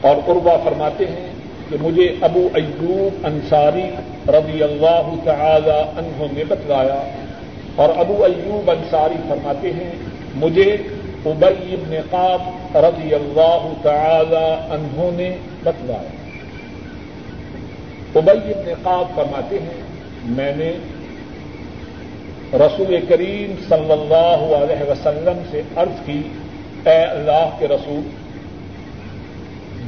اور 0.00 0.16
قروا 0.26 0.56
فرماتے 0.64 1.04
ہیں 1.06 1.32
کہ 1.68 1.76
مجھے 1.80 2.14
ابو 2.20 2.48
ایوب 2.54 3.26
انصاری 3.26 3.84
رضی 4.28 4.62
اللہ 4.62 5.14
تعالی 5.24 5.80
عنہ 5.96 6.24
نے 6.32 6.44
بتلایا 6.44 7.02
اور 7.80 7.88
ابو 7.96 8.24
ایوب 8.24 8.70
انصاری 8.70 9.14
فرماتے 9.28 9.72
ہیں، 9.72 9.90
مجھے 10.34 10.76
ابئی 11.26 11.74
ابن 11.74 11.94
قاب 12.10 12.76
رضی 12.76 13.14
اللہ 13.14 13.66
تعالی 13.82 14.74
عنہ 14.74 15.10
نے 15.12 15.36
بتلایا۔ 15.62 16.18
ابئی 18.14 18.52
ابن 18.52 18.72
قاب 18.82 19.14
فرماتے 19.14 19.58
ہیں، 19.58 19.80
میں 20.24 20.52
نے 20.56 20.70
رسول 22.56 22.96
کریم 23.08 23.54
صلی 23.68 23.92
اللہ 23.92 24.56
علیہ 24.56 24.90
وسلم 24.90 25.42
سے 25.50 25.62
عرض 25.76 26.04
کی، 26.06 26.20
اے 26.84 26.98
اللہ 27.04 27.48
کے 27.58 27.68
رسول، 27.68 28.02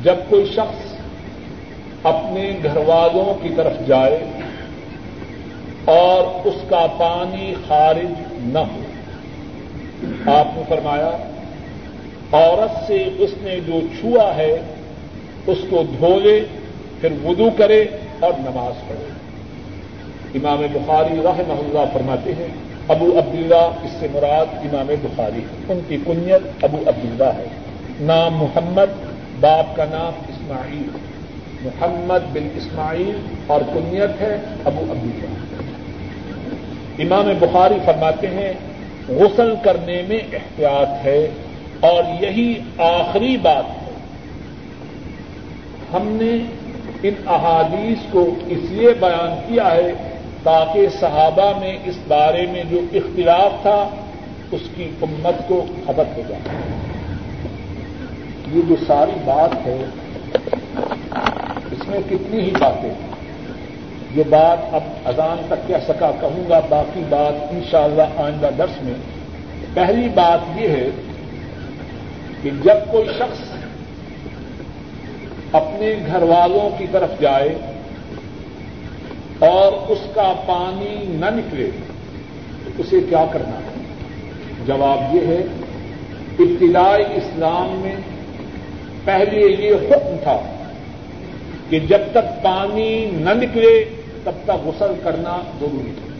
جب 0.02 0.14
کوئی 0.28 0.46
شخص 0.46 0.90
اپنے 2.02 2.52
گھر 2.62 2.76
والوں 2.76 3.34
کی 3.42 3.48
طرف 3.56 3.86
جائے 3.86 4.18
اور 5.84 6.46
اس 6.46 6.54
کا 6.68 6.86
پانی 6.98 7.54
خارج 7.68 8.06
نہ 8.38 8.58
ہو۔ 8.58 8.80
آپ 10.30 10.46
نے 10.56 10.62
فرمایا، 10.68 11.10
عورت 12.32 12.86
سے 12.86 13.08
اس 13.18 13.30
نے 13.40 13.60
جو 13.66 13.80
چھوا 14.00 14.36
ہے، 14.36 14.60
اس 15.46 15.58
کو 15.70 15.82
دھو 15.98 16.20
لے 16.20 16.40
پھر 17.00 17.12
وضو 17.24 17.50
کرے 17.58 17.84
اور 18.20 18.32
نماز 18.38 18.88
پڑھے۔ 18.88 19.08
امام 20.34 20.58
بخاری 20.72 21.20
رحمہ 21.24 21.52
اللہ 21.52 21.92
فرماتے 21.92 22.34
ہیں، 22.34 22.48
ابو 22.88 23.18
عبداللہ، 23.18 23.84
اس 23.84 23.90
سے 24.00 24.06
مراد 24.12 24.46
امام 24.54 24.86
بخاری 25.02 25.40
ان 25.68 25.80
کی 25.88 25.96
کنیت 26.06 26.64
ابو 26.64 26.76
عبداللہ 26.86 27.30
ہے۔ 27.36 27.44
نام 28.00 28.34
محمد، 28.34 29.06
باپ 29.40 29.76
کا 29.76 29.84
نام 29.84 30.12
اسماعیل۔ 30.28 30.88
محمد 31.62 32.26
بن 32.32 32.48
اسماعیل 32.56 33.20
اور 33.46 33.60
کنیت 33.60 34.20
ہے 34.20 34.38
ابو 34.64 34.80
عبداللہ۔ 34.80 35.41
امام 36.98 37.32
بخاری 37.40 37.74
فرماتے 37.84 38.26
ہیں، 38.26 38.52
غسل 39.08 39.54
کرنے 39.62 40.02
میں 40.08 40.18
احتیاط 40.32 41.06
ہے 41.06 41.28
اور 41.80 42.22
یہی 42.22 42.58
آخری 42.78 43.36
بات 43.36 43.70
ہے۔ 43.70 43.92
ہم 45.92 46.08
نے 46.22 46.38
ان 47.02 47.14
احادیث 47.26 47.98
کو 48.10 48.34
اس 48.46 48.58
لیے 48.70 48.88
بیان 49.00 49.40
کیا 49.48 49.70
ہے 49.70 49.92
تاکہ 50.42 50.86
صحابہ 51.00 51.58
میں 51.60 51.76
اس 51.84 51.96
بارے 52.08 52.46
میں 52.46 52.62
جو 52.70 52.80
اختلاف 52.92 53.62
تھا، 53.62 53.88
اس 54.52 54.60
کی 54.76 54.88
امت 55.02 55.48
کو 55.48 55.64
خبر 55.86 56.04
ہو 56.16 56.22
جائے۔ 56.28 56.40
یہ 58.52 58.60
جو 58.68 58.74
ساری 58.86 59.18
بات 59.24 59.66
ہے، 59.66 59.84
اس 61.70 61.88
میں 61.88 62.00
کتنی 62.10 62.40
ہی 62.40 62.50
باتیں 62.50 63.11
یہ 64.14 64.22
بات 64.28 64.74
اب 64.74 64.82
اذان 65.04 65.42
تک 65.48 65.68
کہہ 65.68 65.84
سکا 65.88 66.10
کہوں 66.20 66.48
گا، 66.48 66.60
باقی 66.68 67.02
بات 67.08 67.52
انشاءاللہ 67.52 68.02
آئندہ 68.16 68.50
درس 68.58 68.82
میں۔ 68.82 68.94
پہلی 69.74 70.08
بات 70.14 70.58
یہ 70.58 70.68
ہے 70.68 70.90
کہ 72.42 72.50
جب 72.62 72.74
کوئی 72.90 73.04
شخص 73.18 73.40
اپنے 75.52 75.94
گھر 76.06 76.22
والوں 76.22 76.78
کی 76.78 76.86
طرف 76.92 77.20
جائے 77.20 77.54
اور 79.38 79.72
اس 79.88 79.98
کا 80.14 80.32
پانی 80.46 80.96
نہ 81.08 81.26
نکلے، 81.26 81.70
تو 82.64 82.70
اسے 82.78 83.00
کیا 83.08 83.24
کرنا؟ 83.32 83.56
ہے 83.56 83.82
جواب 84.66 85.16
یہ 85.16 85.26
ہے، 85.26 85.42
ابتدائی 86.38 87.04
اسلام 87.04 87.80
میں 87.82 87.96
پہلے 89.04 89.40
یہ 89.40 89.74
حکم 89.74 90.16
تھا 90.22 90.38
کہ 91.70 91.78
جب 91.78 91.98
تک 92.12 92.42
پانی 92.42 93.10
نہ 93.12 93.30
نکلے 93.30 94.01
تب 94.24 94.32
تک 94.44 94.66
غسل 94.66 94.92
کرنا 95.02 95.42
ضروری 95.60 95.92
تھا 95.96 96.10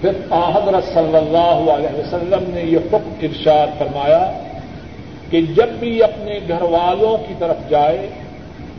پھر 0.00 0.10
حضرت 0.30 0.84
صلی 0.94 1.16
اللہ 1.16 1.70
علیہ 1.72 1.98
وسلم 1.98 2.50
نے 2.54 2.62
یہ 2.62 2.76
حکم 2.76 3.10
ارشاد 3.22 3.78
فرمایا 3.78 4.32
کہ 5.30 5.40
جب 5.40 5.68
بھی 5.78 6.02
اپنے 6.02 6.38
گھر 6.48 6.62
والوں 6.62 7.28
کی 7.28 7.34
طرف 7.38 7.70
جائے، 7.70 8.08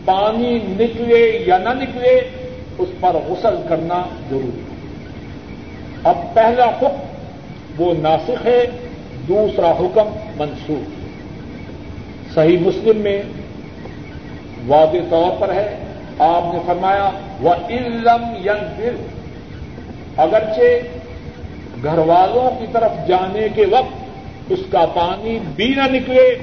پانی 0.06 0.60
نکلے 0.66 1.44
یا 1.48 1.58
نہ 1.58 1.70
نکلے، 1.70 2.20
اس 2.78 2.90
پر 3.00 3.16
غسل 3.28 3.56
کرنا 3.70 4.04
ضروری 4.30 4.62
ہے۔ 4.62 4.78
اب 6.04 6.18
پہلا 6.34 6.66
حکم 6.66 7.84
وہ 7.84 7.94
ناسخ 7.94 8.46
ہے، 8.46 8.66
دوسرا 9.28 9.72
حکم 9.72 10.10
منسوخ 10.38 10.98
صحیح 12.34 12.58
مسلم 12.62 12.98
میں 12.98 13.22
واضح 14.68 15.06
طور 15.10 15.32
پر 15.40 15.54
ہے 15.54 15.89
آپ 16.20 16.54
نے 16.54 16.60
فرمایا 16.66 17.10
وہ 17.40 17.54
علم 17.70 18.24
ینگ 18.46 18.82
اگرچہ 20.18 20.80
گھر 21.84 21.98
والوں 21.98 22.60
کی 22.60 22.66
طرف 22.72 23.08
جانے 23.08 23.48
کے 23.56 23.66
وقت 23.66 24.52
اس 24.52 24.60
کا 24.72 24.86
پانی 24.86 25.40
بھی 25.56 25.68
نہ 25.68 25.82
نکلے، 25.82 26.36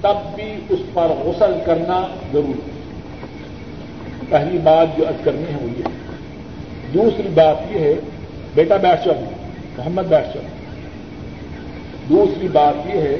تب 0.00 0.16
بھی 0.34 0.56
اس 0.68 0.78
پر 0.92 1.06
غسل 1.24 1.58
کرنا 1.64 2.06
ضروری 2.32 2.52
ہے۔ 2.52 2.78
پہلی 4.28 4.58
بات 4.58 4.96
جو 4.96 5.08
اد 5.08 5.24
کرنی 5.24 5.42
ہے 5.42 5.58
وہ 5.62 5.68
یہ 5.78 5.84
دوسری 6.94 7.28
بات 7.28 7.56
یہ 7.70 7.78
ہے، 7.78 7.94
بیٹا 8.54 8.76
بیٹھ 8.76 9.04
چل 9.04 9.24
محمد 9.78 10.02
بیٹھ 10.02 10.32
چل 10.34 10.46
دوسری 12.08 12.48
بات 12.48 12.94
یہ 12.94 13.00
ہے، 13.00 13.16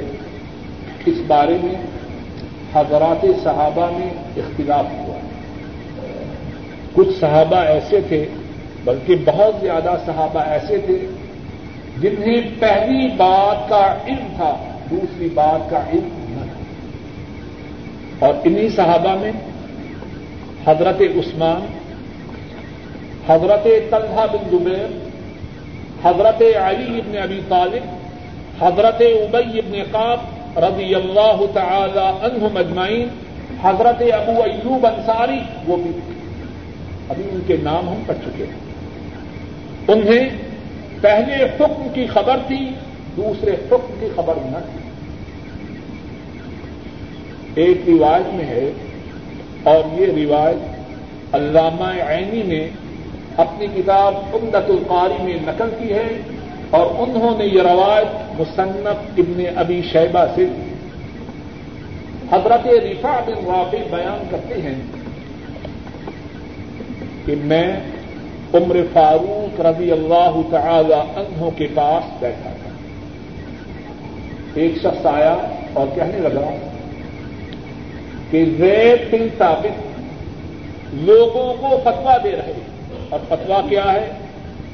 اس 1.07 1.19
بارے 1.27 1.57
میں 1.63 1.75
حضرات 2.75 3.27
صحابہ 3.43 3.91
میں 3.99 4.11
اختلاف 4.37 4.85
ہوا۔ 4.93 5.10
کچھ 6.95 7.09
صحابہ 7.21 7.57
ایسے 7.57 8.01
تھے، 8.09 8.27
بلکہ 8.85 9.17
بہت 9.25 9.61
زیادہ 9.61 9.97
صحابہ 10.07 10.41
ایسے 10.41 10.79
تھے 10.79 11.07
جنہیں 12.01 12.41
پہلی 12.61 13.09
بات 13.09 13.69
کا 13.69 13.95
علم 14.09 14.27
تھا، 14.37 14.57
دوسری 14.91 15.29
بات 15.35 15.71
کا 15.71 15.79
علم 15.93 16.09
نہ 16.29 16.45
تھا۔ 16.45 18.27
اور 18.27 18.35
انہی 18.45 18.69
صحابہ 18.69 19.17
میں 19.21 19.33
حضرت 20.67 21.01
عثمان، 21.01 21.67
حضرت 23.29 23.65
طلحہ 23.91 24.27
بن 24.33 24.49
زبیر، 24.51 25.11
حضرت 26.05 26.43
علی 26.63 26.99
ابن 26.99 27.19
ابی 27.23 27.41
طالب، 27.49 27.97
حضرت 28.65 29.03
ابئی 29.03 29.59
ابن 29.59 29.83
قاب 29.91 30.19
رضی 30.59 30.95
اللہ 30.95 31.41
تعالی 31.55 31.99
عنہ 31.99 32.49
مجمعین 32.53 33.09
حضرت 33.63 34.03
ابو 34.13 34.43
ایوب 34.43 34.87
انصاری، 34.87 35.39
وہ 35.67 35.77
بھی 35.77 35.91
ابھی 37.11 37.25
ان 37.33 37.41
کے 37.47 37.57
نام 37.63 37.89
ہم 37.89 38.03
پڑھ 38.07 38.19
چکے 38.25 38.45
ہیں۔ 38.45 38.61
انہیں 39.89 40.29
پہلے 41.01 41.45
حکم 41.61 41.89
کی 41.95 42.07
خبر 42.07 42.37
تھی، 42.47 42.59
دوسرے 43.17 43.53
حکم 43.71 43.95
کی 44.01 44.09
خبر 44.15 44.37
نہ 44.45 44.59
تھی۔ 44.67 44.79
ایک 47.63 47.79
روایت 47.89 48.35
میں 48.35 48.45
ہے، 48.45 48.71
اور 49.63 50.01
یہ 50.01 50.07
روایت 50.17 51.35
علامہ 51.35 51.91
عینی 52.09 52.43
نے 52.43 52.63
اپنی 53.37 53.67
کتاب 53.75 54.15
امدت 54.33 54.71
القاری 54.71 55.23
میں 55.23 55.37
نقل 55.47 55.71
کی 55.79 55.93
ہے، 55.93 56.09
اور 56.71 56.87
انہوں 56.99 57.39
نے 57.39 57.45
یہ 57.45 57.63
روایت 57.63 58.41
مصنف 58.41 59.19
ابن 59.19 59.43
ابی 59.57 59.81
شیبہ 59.93 60.25
سے 60.35 60.47
حضرت 62.33 62.67
رفا 62.85 63.19
بن 63.27 63.45
رافی 63.47 63.83
بیان 63.91 64.27
کرتے 64.31 64.61
ہیں 64.63 64.75
کہ 67.31 67.37
میں 67.45 67.81
عمر 68.55 68.77
فاروق 68.93 69.61
رضی 69.61 69.93
اللہ 69.93 70.41
تعالی 70.51 70.95
عنہ 70.95 71.49
کے 71.57 71.67
پاس 71.75 72.23
بیٹھا 72.23 72.51
تھا۔ 72.63 72.71
ایک 74.55 74.75
شخص 74.77 75.07
آیا 75.07 75.37
اور 75.73 75.87
کہنے 75.95 76.19
لگا 76.19 76.51
کہ 78.31 78.45
زید 78.59 78.99
بن 79.11 79.29
ثابت 79.39 79.79
لوگوں 80.95 81.55
کو 81.61 81.81
فتوا 81.85 82.17
دے 82.25 82.31
رہے 82.31 82.53
اور 83.09 83.21
فتوا 83.29 83.61
کیا 83.69 83.93
ہے 83.93 84.13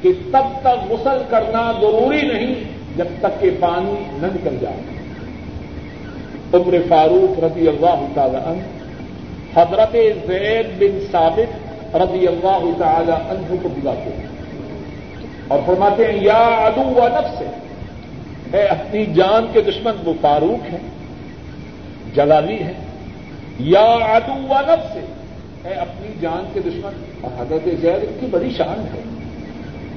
کہ 0.01 0.11
تب 0.31 0.59
تک 0.61 0.91
غسل 0.91 1.17
کرنا 1.29 1.71
ضروری 1.81 2.21
نہیں 2.21 2.55
جب 2.97 3.05
تک 3.19 3.41
کہ 3.41 3.49
پانی 3.59 4.03
نہ 4.11 4.27
نکل 4.35 4.57
جائے۔ 4.61 4.81
عمر 6.53 6.77
فاروق 6.89 7.43
رضی 7.43 7.67
اللہ 7.67 8.05
تعالی 8.13 8.37
عنہ 8.45 8.61
حضرت 9.59 9.95
زید 10.27 10.65
بن 10.79 10.99
ثابت 11.11 11.66
رضی 11.93 12.27
اللہ 12.27 12.79
تعالی 12.79 13.11
عنہ 13.11 13.55
کو 13.63 13.69
بلاتے 13.69 14.09
ہیں 14.17 14.27
اور 15.47 15.59
فرماتے 15.65 16.05
ہیں، 16.05 16.23
یا 16.23 16.37
ادو 16.37 16.81
و 16.81 17.07
نفس 17.07 17.41
ہے 18.53 18.65
اپنی 18.65 19.05
جان 19.05 19.45
کے 19.53 19.61
دشمن، 19.61 19.91
وہ 20.05 20.13
فاروق 20.21 20.73
ہیں، 20.73 20.79
جلالی 22.15 22.63
ہیں۔ 22.63 22.73
یا 23.59 23.85
ادو 24.15 24.33
و 24.33 24.53
نفس 24.59 24.95
ہے 25.65 25.73
اپنی 25.73 26.07
جان 26.21 26.49
کے 26.53 26.59
دشمن، 26.59 26.91
اور 27.21 27.41
حضرت 27.41 27.69
زید 27.81 28.19
کی 28.19 28.25
بڑی 28.25 28.49
شان 28.57 28.85
ہے۔ 28.93 29.01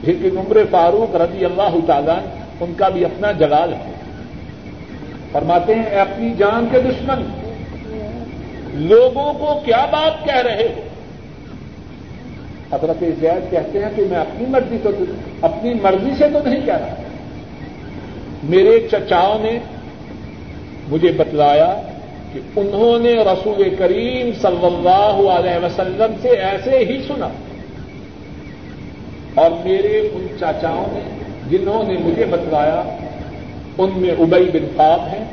لیکن 0.03 0.39
عمر 0.39 0.57
فاروق 0.71 1.17
رضی 1.17 1.45
اللہ 1.45 1.77
تعالیٰ 1.87 2.19
ان 2.61 2.73
کا 2.77 2.89
بھی 2.89 3.05
اپنا 3.05 3.33
جلال 3.33 3.75
ہے۔ 3.75 3.93
فرماتے 5.33 5.75
ہیں، 5.75 5.83
اے 5.83 6.01
اپنی 6.01 6.35
جان 6.39 6.67
کے 6.73 6.81
دشمن، 6.81 7.23
لوگوں 8.75 9.33
کو 9.33 9.61
کیا 9.65 9.87
بات 9.91 10.25
کہہ 10.25 10.43
رہے 10.43 10.69
ہو؟ 10.77 10.83
حضرت 12.73 13.01
زید 13.01 13.51
کہتے 13.51 13.79
ہیں 13.79 13.91
کہ 13.97 14.03
میں 14.11 14.19
اپنی 14.19 14.47
مرضی 14.47 14.77
تو 14.83 14.91
اپنی 15.41 15.75
مرضی 15.83 16.11
سے 16.19 16.25
تو 16.33 16.49
نہیں 16.49 16.67
کہہ 16.67 16.77
رہا۔ 16.77 16.95
میرے 18.43 18.89
چچاؤں 18.91 19.39
نے 19.43 19.59
مجھے 20.89 21.13
بتلایا 21.13 21.81
کہ 22.33 22.41
انہوں 22.57 22.99
نے 22.99 23.13
رسول 23.13 23.77
کریم 23.79 24.31
صلی 24.43 24.67
اللہ 24.67 25.31
علیہ 25.31 25.65
وسلم 25.65 26.13
سے 26.23 26.29
ایسے 26.29 26.79
ہی 26.79 27.03
سنا۔ 27.07 27.29
اور 29.35 29.51
میرے 29.65 30.09
ان 30.13 30.27
چاچاؤں 30.41 30.85
نے 30.93 31.01
جنہوں 31.51 31.83
نے 31.83 31.95
مجھے 32.05 32.25
بتلایا، 32.25 32.83
ان 33.79 33.91
میں 33.97 34.11
ابئی 34.11 34.51
بن 34.53 34.67
خواب 34.77 35.01
ہیں، 35.01 35.25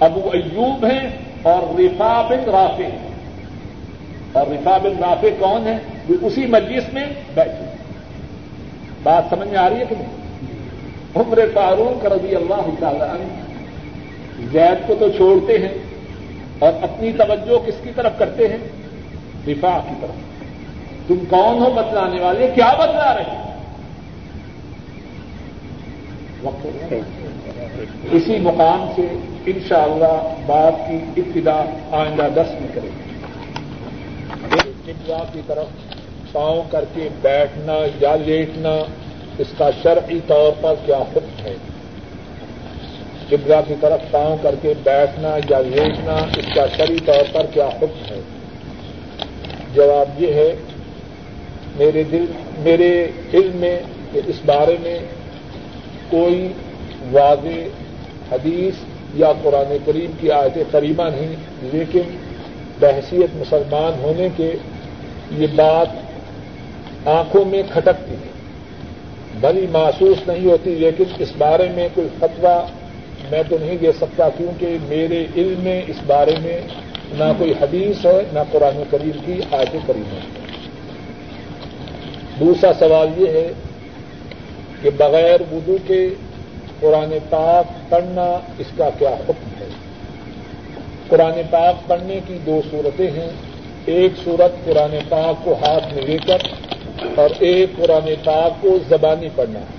ابو 0.00 0.30
ایوب 0.32 0.86
ہیں 0.86 1.10
اور 1.42 1.80
رفا 1.80 2.26
بن 2.30 2.50
رافع 2.50 3.05
اور 4.36 4.46
رفا 4.46 4.78
بن 4.78 4.92
رافع 5.00 5.28
کون 5.38 5.66
ہے؟ 5.66 5.78
وہ 6.08 6.14
اسی 6.22 6.46
مجلس 6.46 6.84
میں 6.92 7.04
بیٹھے 7.34 7.64
بات 9.02 9.24
سمجھ 9.30 9.48
میں 9.48 9.58
آ 9.58 9.68
رہی 9.68 9.78
ہے 9.78 9.84
کہ 9.88 9.94
نہیں؟ 9.98 10.12
عمر 11.16 11.38
فاروق 11.54 12.04
رضی 12.04 12.34
اللہ 12.34 12.68
تعالی 12.80 13.00
عنہ 13.00 13.46
زید 14.52 14.88
کو 14.88 14.94
تو 15.00 15.08
چھوڑتے 15.08 15.58
ہیں 15.58 15.74
اور 16.58 16.72
اپنی 16.82 17.12
توجہ 17.12 17.66
کس 17.66 17.74
کی 17.82 17.90
طرف 17.96 18.12
کرتے 18.18 18.48
ہیں؟ 18.48 18.58
رفا 19.48 19.80
کی 19.88 19.94
طرف۔ 20.00 20.36
تم 21.08 21.14
کون 21.28 21.62
ہو 21.62 21.70
بتلانے 21.70 22.20
والے؟ 22.20 22.50
کیا 22.54 22.74
بتلا 22.78 23.14
رہے 23.14 23.46
اسی 28.10 28.38
مقام 28.38 28.92
سے 28.96 29.02
انشاءاللہ 29.46 30.04
اللہ 30.04 30.34
بات 30.46 30.88
کی 30.88 31.20
ابتدا 31.20 31.62
آئندہ 31.90 32.28
دس 32.34 32.60
میں 32.60 32.68
کریں 32.74 32.90
گے۔ 32.98 33.05
انڈیا 34.88 35.24
کی 35.32 35.40
طرف 35.46 35.66
پاؤں 36.32 36.62
کر 36.70 36.84
کے 36.94 37.08
بیٹھنا 37.22 37.72
یا 38.00 38.14
لیٹنا، 38.16 38.74
اس 39.38 39.46
کا 39.58 39.70
شرعی 39.82 40.18
طور 40.26 40.52
پر 40.60 40.74
کیا 40.84 40.96
حکم 40.96 41.44
ہے؟ 41.44 41.54
قبلہ 43.28 43.56
کی 43.68 43.74
طرف 43.80 44.00
پاؤں 44.10 44.36
کر 44.42 44.54
کے 44.62 44.74
بیٹھنا 44.82 45.36
یا 45.50 45.60
لیٹنا، 45.60 46.12
اس 46.12 46.54
کا 46.54 46.66
شرعی 46.76 46.98
طور 47.04 47.24
پر 47.32 47.46
کیا 47.52 47.66
حکم 47.66 48.04
ہے؟ 48.10 48.20
جواب 49.74 50.22
یہ 50.22 50.34
ہے، 50.34 50.54
میرے 51.76 52.02
دل، 52.02 52.24
میرے 52.58 52.90
علم 53.34 53.56
میں 53.56 53.78
کہ 54.12 54.20
اس 54.26 54.36
بارے 54.46 54.76
میں 54.82 54.98
کوئی 56.10 56.52
واضح 57.12 57.58
حدیث 58.32 58.74
یا 59.14 59.32
قرآن 59.42 59.76
کریم 59.84 60.10
کی 60.20 60.30
آیت 60.30 60.58
قریبہ 60.70 61.08
نہیں، 61.08 61.34
لیکن 61.72 62.16
بحثیت 62.80 63.36
مسلمان 63.36 64.00
ہونے 64.02 64.28
کے 64.36 64.52
یہ 65.30 65.46
بات 65.54 65.86
آنکھوں 67.08 67.44
میں 67.44 67.62
کھٹکتی 67.72 68.14
ہے۔ 68.14 68.30
بھلی 69.40 69.66
محسوس 69.70 70.28
نہیں 70.28 70.46
ہوتی، 70.46 70.70
لیکن 70.70 71.04
اس 71.18 71.28
بارے 71.38 71.68
میں 71.74 71.88
کوئی 71.94 72.08
فتویٰ 72.18 72.64
میں 73.30 73.42
تو 73.48 73.56
نہیں 73.60 73.76
دے 73.76 73.92
سکتا، 73.92 74.28
کیونکہ 74.28 74.78
میرے 74.88 75.26
علم 75.36 75.60
میں 75.60 75.82
اس 75.86 75.96
بارے 76.06 76.34
میں 76.42 76.60
نہ 77.12 77.24
کوئی 77.38 77.54
حدیث 77.62 78.06
ہے، 78.06 78.22
نہ 78.32 78.38
قرآن 78.52 78.82
کریم 78.90 79.18
کی 79.24 79.40
آج 79.50 79.66
کریم 79.86 80.02
ہے۔ 80.12 80.20
دوسرا 82.40 82.72
سوال 82.78 83.08
یہ 83.16 83.26
ہے 83.26 83.52
کہ 84.82 84.90
بغیر 84.96 85.40
وضو 85.52 85.76
کے 85.86 86.08
قرآن 86.80 87.18
پاک 87.30 87.90
پڑھنا 87.90 88.38
اس 88.58 88.66
کا 88.76 88.88
کیا 88.98 89.08
حکم 89.08 89.60
ہے؟ 89.60 89.68
قرآن 91.08 91.40
پاک 91.50 91.88
پڑھنے 91.88 92.20
کی 92.26 92.38
دو 92.46 92.60
صورتیں 92.70 93.10
ہیں۔ 93.10 93.30
ایک 93.86 94.12
صورت 94.24 94.64
قرآن 94.64 94.98
پاک 95.08 95.44
کو 95.44 95.52
ہاتھ 95.52 95.94
میں 95.94 96.02
لے 96.02 96.18
کر 96.26 96.38
اور 97.16 97.30
ایک 97.38 97.76
قرآن 97.76 98.14
پاک 98.24 98.62
کو 98.62 98.78
زبانی 98.88 99.28
پڑھنا 99.34 99.60
ہے۔ 99.60 99.74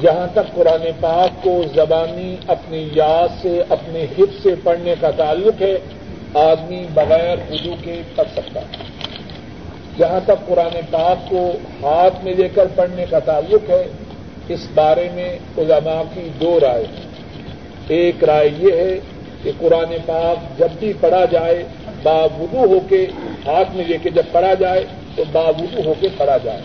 جہاں 0.00 0.26
تک 0.32 0.54
قرآن 0.54 0.86
پاک 1.00 1.44
کو 1.44 1.62
زبانی 1.74 2.36
اپنی 2.46 2.88
یاد 2.94 3.28
سے، 3.42 3.62
اپنے 3.68 4.04
حف 4.04 4.42
سے 4.42 4.54
پڑھنے 4.62 4.94
کا 5.00 5.10
تعلق 5.10 5.62
ہے، 5.62 5.78
آدمی 6.34 6.84
بغیر 6.94 7.36
وضو 7.50 7.74
کے 7.84 8.02
پڑھ 8.14 8.28
سکتا 8.36 8.60
ہے۔ 8.60 8.82
جہاں 9.98 10.20
تک 10.24 10.46
قرآن 10.46 10.80
پاک 10.90 11.30
کو 11.30 11.50
ہاتھ 11.82 12.24
میں 12.24 12.34
لے 12.34 12.48
کر 12.54 12.66
پڑھنے 12.74 13.04
کا 13.10 13.18
تعلق 13.18 13.70
ہے، 13.70 13.84
اس 14.48 14.66
بارے 14.74 15.08
میں 15.14 15.38
علماء 15.58 16.02
کی 16.14 16.28
دو 16.40 16.60
رائے 16.60 16.84
ایک 17.88 18.24
رائے 18.24 18.50
یہ 18.58 18.72
ہے 18.72 18.98
کہ 19.42 19.50
قرآن 19.58 19.96
پاک 20.06 20.58
جب 20.58 20.68
بھی 20.78 20.92
پڑھا 21.00 21.24
جائے 21.24 21.64
باوضو 22.04 22.58
ہو 22.58 22.80
کے 22.88 23.06
ہاتھ 23.46 23.76
میں 23.76 23.84
لے 23.84 23.98
کے 24.02 24.10
جب 24.10 24.22
پڑھا 24.32 24.54
جائے 24.54 24.84
تو 25.14 25.24
باوضو 25.32 25.80
ہو 25.84 25.94
کے 26.00 26.08
پڑھا 26.16 26.36
جائے۔ 26.44 26.60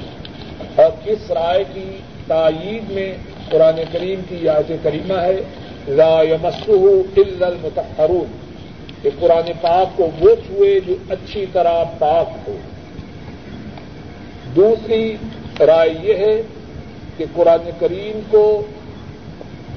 اور 0.75 0.91
اس 1.05 1.31
رائے 1.31 1.63
کی 1.73 1.97
تائید 2.27 2.91
میں 2.91 3.13
قرآن 3.49 3.79
کریم 3.91 4.21
کی 4.29 4.37
یاد 4.41 4.71
کریمہ 4.83 5.13
ہے، 5.13 5.41
لا 5.87 6.21
یمسو 6.21 7.03
الا 7.17 7.47
المتحرون 7.47 8.25
کہ 9.01 9.09
قرآن 9.19 9.51
پاک 9.61 9.97
کو 9.97 10.09
وہ 10.19 10.35
چھوئے 10.47 10.79
جو 10.87 10.95
اچھی 11.09 11.45
طرح 11.53 11.83
پاک 11.99 12.27
ہو۔ 12.47 12.57
دوسری 14.55 15.17
رائے 15.59 15.89
یہ 16.01 16.13
ہے 16.13 16.41
کہ 17.17 17.25
قرآن 17.33 17.69
کریم 17.79 18.19
کو 18.29 18.65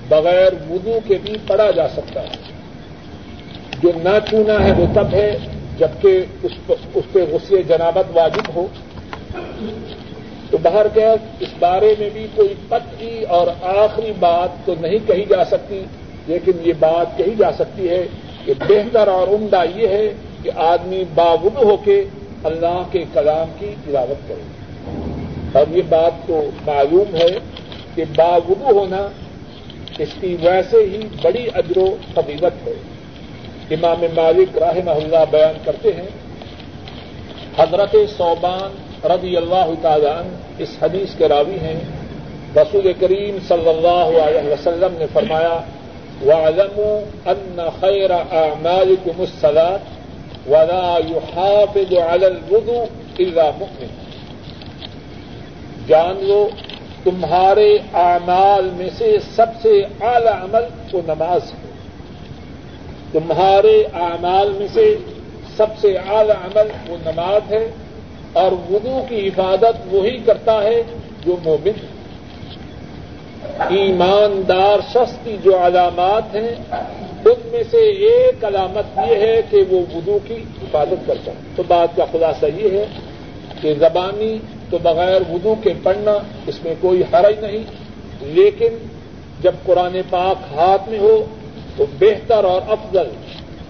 بغیر 0.08 0.52
وضو 0.70 0.98
کے 1.08 1.18
بھی 1.22 1.36
پڑھا 1.46 1.70
جا 1.70 1.88
سکتا 1.88 2.22
ہے۔ 2.22 2.51
جو 3.82 3.90
نہ 4.02 4.18
چونا 4.30 4.64
ہے 4.64 4.72
وہ 4.72 4.86
تب 4.94 5.06
ہے 5.12 5.38
جبکہ 5.78 6.24
اس 6.94 7.04
پہ 7.12 7.18
غصے 7.30 7.62
جنابت 7.62 8.16
واجب 8.16 8.54
ہو۔ 8.54 8.66
تو 10.50 10.58
باہر 10.62 10.86
کہ 10.94 11.04
اس 11.40 11.48
بارے 11.58 11.94
میں 11.98 12.10
بھی 12.12 12.26
کوئی 12.34 12.54
پکی 12.68 13.24
اور 13.28 13.46
آخری 13.62 14.12
بات 14.18 14.66
تو 14.66 14.74
نہیں 14.80 14.98
کہی 15.06 15.24
جا 15.24 15.44
سکتی، 15.44 15.84
لیکن 16.26 16.52
یہ 16.64 16.72
بات 16.78 17.18
کہی 17.18 17.34
جا 17.38 17.52
سکتی 17.52 17.88
ہے 17.88 18.06
کہ 18.44 18.52
بہتر 18.68 19.08
اور 19.08 19.28
عمدہ 19.28 19.62
یہ 19.74 19.88
ہے 19.88 20.12
کہ 20.42 20.50
آدمی 20.56 21.04
باغد 21.14 21.56
ہو 21.64 21.76
کے 21.76 22.04
اللہ 22.44 22.82
کے 22.90 23.04
کلام 23.12 23.52
کی 23.58 23.74
تلاوت 23.84 24.28
کرے۔ 24.28 24.42
اور 25.52 25.76
یہ 25.76 25.82
بات 25.88 26.26
تو 26.26 26.50
معلوم 26.66 27.14
ہے 27.14 27.38
کہ 27.94 28.04
باغدو 28.16 28.78
ہونا 28.78 29.08
اس 29.98 30.08
کی 30.20 30.36
ویسے 30.42 30.76
ہی 30.76 31.08
بڑی 31.22 31.46
اجر 31.54 31.78
و 31.78 31.96
قبیلت 32.14 32.66
ہے۔ 32.66 32.74
امام 33.74 34.04
مالک 34.14 34.58
راہ 34.58 34.88
اللہ 34.88 35.24
بیان 35.30 35.54
کرتے 35.64 35.92
ہیں، 35.92 36.08
حضرت 37.58 37.96
صوبان 38.16 38.76
رضی 39.04 39.36
اللہ 39.36 39.70
تعالیٰ 39.82 40.22
اس 40.58 40.68
حدیث 40.82 41.14
کے 41.14 41.28
راوی 41.28 41.58
ہیں۔ 41.58 41.80
رسول 42.56 42.92
کریم 43.00 43.38
صلی 43.48 43.68
اللہ 43.68 44.20
علیہ 44.20 44.52
وسلم 44.52 44.94
نے 44.98 45.06
فرمایا 45.12 45.60
وَعَلَمُوا 46.26 47.32
أَنَّ 47.32 47.62
خَيْرَ 47.80 48.12
أَعْمَالِكُمُ 48.12 49.20
الصَّلَاةُ 49.20 49.78
وَلَا 50.46 50.98
يُحَافِظُ 51.10 51.98
عَلَى 51.98 52.24
الْوُضُوءِ 52.24 52.86
إِلَّا 53.16 53.50
مُؤْمِنٌ. 53.58 53.86
جان 55.86 56.24
لو، 56.24 56.48
تمہارے 57.04 57.78
اعمال 57.94 58.70
میں 58.72 58.90
سے 58.98 59.16
سب 59.36 59.46
سے 59.62 59.82
اعلی 60.00 60.28
عمل 60.28 60.62
وہ 60.92 61.02
نماز 61.06 61.52
ہے۔ 61.52 61.71
تمہارے 63.12 63.82
اعمال 63.94 64.52
میں 64.52 64.66
سے 64.74 64.94
سب 65.56 65.66
سے 65.80 65.96
اعلی 65.96 66.32
عمل 66.32 66.68
وہ 66.88 66.96
نماز 67.06 67.52
ہے 67.52 67.66
اور 68.32 68.52
وضو 68.52 69.00
کی 69.08 69.28
حفاظت 69.28 69.94
وہی 69.94 70.16
کرتا 70.18 70.62
ہے 70.62 70.82
جو 71.26 71.36
مومن 71.44 71.82
ہے۔ 71.82 71.90
ایماندار 73.68 74.78
شخص 74.90 75.12
کی 75.24 75.36
جو 75.42 75.58
علامات 75.66 76.34
ہیں، 76.36 76.54
ان 77.24 77.48
میں 77.50 77.62
سے 77.70 77.82
ایک 78.06 78.44
علامت 78.44 78.98
یہ 78.98 79.16
ہے 79.16 79.40
کہ 79.50 79.62
وہ 79.70 79.80
وضو 79.94 80.18
کی 80.26 80.36
حفاظت 80.62 81.06
کرتا 81.06 81.30
ہے۔ 81.30 81.36
تو 81.56 81.62
بات 81.68 81.96
کا 81.96 82.04
خلاصہ 82.12 82.46
یہ 82.56 82.78
ہے 82.78 82.84
کہ 83.60 83.74
زبانی 83.78 84.38
تو 84.70 84.78
بغیر 84.82 85.20
وضو 85.30 85.54
کے 85.62 85.72
پڑھنا 85.82 86.18
اس 86.46 86.64
میں 86.64 86.74
کوئی 86.80 87.02
حرج 87.12 87.44
نہیں، 87.44 87.64
لیکن 88.34 88.76
جب 89.40 89.52
قرآن 89.64 90.00
پاک 90.10 90.52
ہاتھ 90.54 90.88
میں 90.88 90.98
ہو 90.98 91.24
تو 91.76 91.86
بہتر 91.98 92.44
اور 92.44 92.62
افضل 92.68 93.08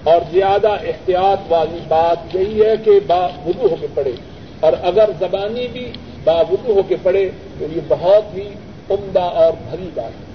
اور 0.05 0.20
زیادہ 0.32 0.68
احتیاط 0.68 1.53
والی 1.53 1.78
بات 1.88 2.36
یہی 2.36 2.62
ہے 2.64 2.74
کہ 2.84 2.90
با 3.07 3.26
وضو 3.46 3.68
ہو 3.70 3.76
کے 3.80 3.86
پڑھے۔ 3.94 4.12
اور 4.61 4.72
اگر 4.82 5.11
زبانی 5.18 5.68
بھی 5.72 5.92
باوضو 6.24 6.72
ہو 6.72 6.82
کے 6.88 6.96
پڑھے 7.03 7.30
تو 7.59 7.66
یہ 7.72 7.80
بہت 7.88 8.36
ہی 8.36 8.48
عمدہ 8.90 9.20
اور 9.20 9.53
بھری 9.70 9.90
بات 9.94 10.11
ہے۔ 10.11 10.32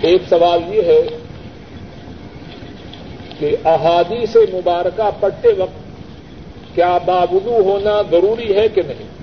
ایک 0.00 0.22
سوال 0.28 0.74
یہ 0.74 0.82
ہے 0.82 1.02
کہ 3.38 3.56
احادی 3.64 4.26
سے 4.26 4.38
مبارکہ 4.52 5.10
پڑھتے 5.20 5.48
وقت 5.58 5.88
کیا 6.74 6.98
باوضو 7.04 7.54
ہونا 7.54 8.02
ضروری 8.10 8.56
ہے 8.56 8.68
کہ 8.68 8.82
نہیں؟ 8.86 9.17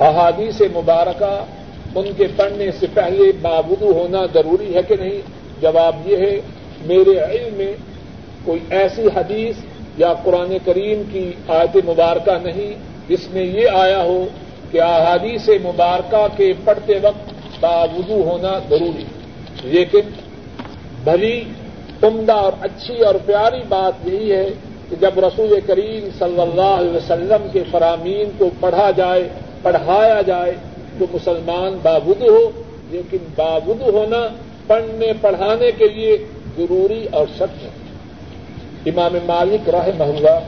احادی 0.00 0.50
سے 0.58 0.66
مبارکہ 0.72 1.34
ان 1.94 2.06
کے 2.16 2.26
پڑھنے 2.36 2.70
سے 2.80 2.86
پہلے 2.94 3.30
باوضو 3.40 3.92
ہونا 3.92 4.24
ضروری 4.34 4.74
ہے 4.74 4.82
کہ 4.88 4.96
نہیں؟ 5.00 5.20
جواب 5.60 6.08
یہ 6.08 6.16
ہے، 6.16 6.34
میرے 6.86 7.18
علم 7.24 7.54
میں 7.54 7.72
کوئی 8.44 8.60
ایسی 8.70 9.06
حدیث 9.16 9.56
یا 9.98 10.12
قرآن 10.24 10.56
کریم 10.64 11.02
کی 11.12 11.30
آیت 11.48 11.76
مبارکہ 11.86 12.36
نہیں، 12.42 12.72
جس 13.08 13.28
میں 13.32 13.44
یہ 13.44 13.68
آیا 13.74 14.02
ہو 14.02 14.24
کہ 14.70 14.80
احادی 14.82 15.36
سے 15.38 15.58
مبارکہ 15.62 16.26
کے 16.36 16.52
پڑھتے 16.64 16.98
وقت 17.02 17.32
باوضو 17.60 18.22
ہونا 18.22 18.58
ضروری 18.68 19.04
لیکن 19.64 20.10
بھلی، 21.04 21.38
عمدہ 22.02 22.32
اور 22.32 22.52
اچھی 22.60 23.00
اور 23.04 23.14
پیاری 23.26 23.62
بات 23.68 24.06
یہی 24.06 24.32
ہے 24.32 24.48
کہ 24.90 24.96
جب 25.00 25.18
رسول 25.18 25.58
کریم 25.66 26.08
صلی 26.18 26.40
اللہ 26.40 26.74
علیہ 26.78 26.96
وسلم 26.96 27.46
کے 27.52 27.62
فرامین 27.70 28.30
کو 28.38 28.50
پڑھا 28.60 28.90
جائے 28.96 29.28
پڑھایا 29.62 30.22
جائے 30.22 30.52
تو 30.98 31.06
مسلمان 31.12 31.78
باود 31.82 32.22
ہو، 32.22 32.50
لیکن 32.90 33.18
باود 33.36 33.80
ہونا 33.80 34.28
پڑھنے، 34.66 35.12
پڑھانے 35.20 35.70
کے 35.78 35.88
لیے 35.88 36.16
ضروری 36.56 37.06
اور 37.10 37.26
سچ 37.36 37.62
ہے۔ 37.62 37.68
امام 38.86 39.16
مالک 39.26 39.68
راہ 39.68 39.88
محلہ 39.98 40.38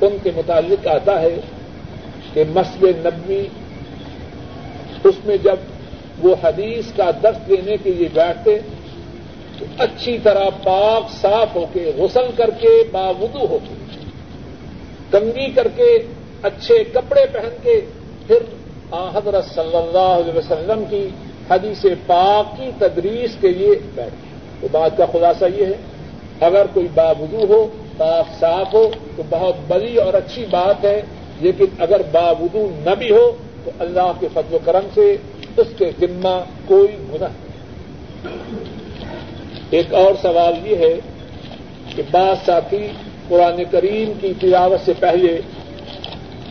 ان 0.00 0.16
کے 0.22 0.30
متعلق 0.36 0.86
آتا 0.86 1.20
ہے 1.20 1.36
کہ 2.32 2.44
مسجد 2.48 3.06
نبوی، 3.06 3.46
اس 5.04 5.14
میں 5.24 5.36
جب 5.36 5.56
وہ 6.18 6.34
حدیث 6.42 6.92
کا 6.96 7.10
درس 7.22 7.48
دینے 7.48 7.76
کے 7.82 7.90
لیے 7.90 8.08
بیٹھتے، 8.12 8.58
تو 9.58 9.64
اچھی 9.78 10.18
طرح 10.22 10.48
پاک 10.64 11.10
صاف 11.20 11.56
ہو 11.56 11.66
کے، 11.72 11.92
غسل 11.96 12.30
کر 12.36 12.50
کے، 12.50 12.68
باوضو 12.92 13.46
ہو 13.46 13.58
کے 13.68 13.74
کنگی 15.10 15.50
کر 15.50 15.68
کے، 15.76 15.98
اچھے 16.42 16.84
کپڑے 16.92 17.26
پہن 17.32 17.56
کے 17.62 17.80
پھر 18.28 18.42
حضرت 19.14 19.44
صلی 19.44 19.76
اللہ 19.76 20.12
علیہ 20.20 20.36
وسلم 20.38 20.82
کی 20.90 21.08
حدیث 21.50 21.84
پاک 22.06 22.56
کی 22.56 22.70
تدریس 22.78 23.36
کے 23.40 23.48
لیے 23.48 23.74
بیٹھے۔ 23.94 24.26
تو 24.60 24.68
بات 24.72 24.96
کا 24.96 25.06
خلاصہ 25.12 25.44
یہ 25.56 25.66
ہے، 25.66 25.76
اگر 26.40 26.66
کوئی 26.72 26.88
باوضو 26.94 27.44
ہو 27.48 27.66
پاک 27.96 28.40
صاف 28.40 28.74
ہو، 28.74 28.88
تو 29.16 29.22
بہت 29.28 29.54
بڑی 29.68 29.96
اور 29.96 30.14
اچھی 30.14 30.44
بات 30.50 30.84
ہے، 30.84 31.00
لیکن 31.40 31.64
اگر 31.78 32.02
باوضو 32.12 32.68
نہ 32.84 32.94
بھی 32.98 33.10
ہو، 33.10 33.30
تو 33.64 33.70
اللہ 33.78 34.12
کے 34.20 34.28
فضل 34.34 34.54
و 34.54 34.58
کرم 34.64 34.86
سے 34.94 35.16
اس 35.56 35.66
کے 35.78 35.90
ذمہ 36.00 36.38
کوئی 36.66 36.96
گناہ 37.12 37.28
نہیں۔ 37.28 37.46
ایک 39.70 39.94
اور 39.94 40.14
سوال 40.22 40.54
یہ 40.66 40.76
ہے 40.76 40.94
کہ 41.96 42.02
بعض 42.10 42.36
ساتھی 42.44 42.86
قرآن 43.28 43.62
کریم 43.70 44.12
کی 44.20 44.32
تلاوت 44.40 44.80
سے 44.84 44.92
پہلے 44.98 45.40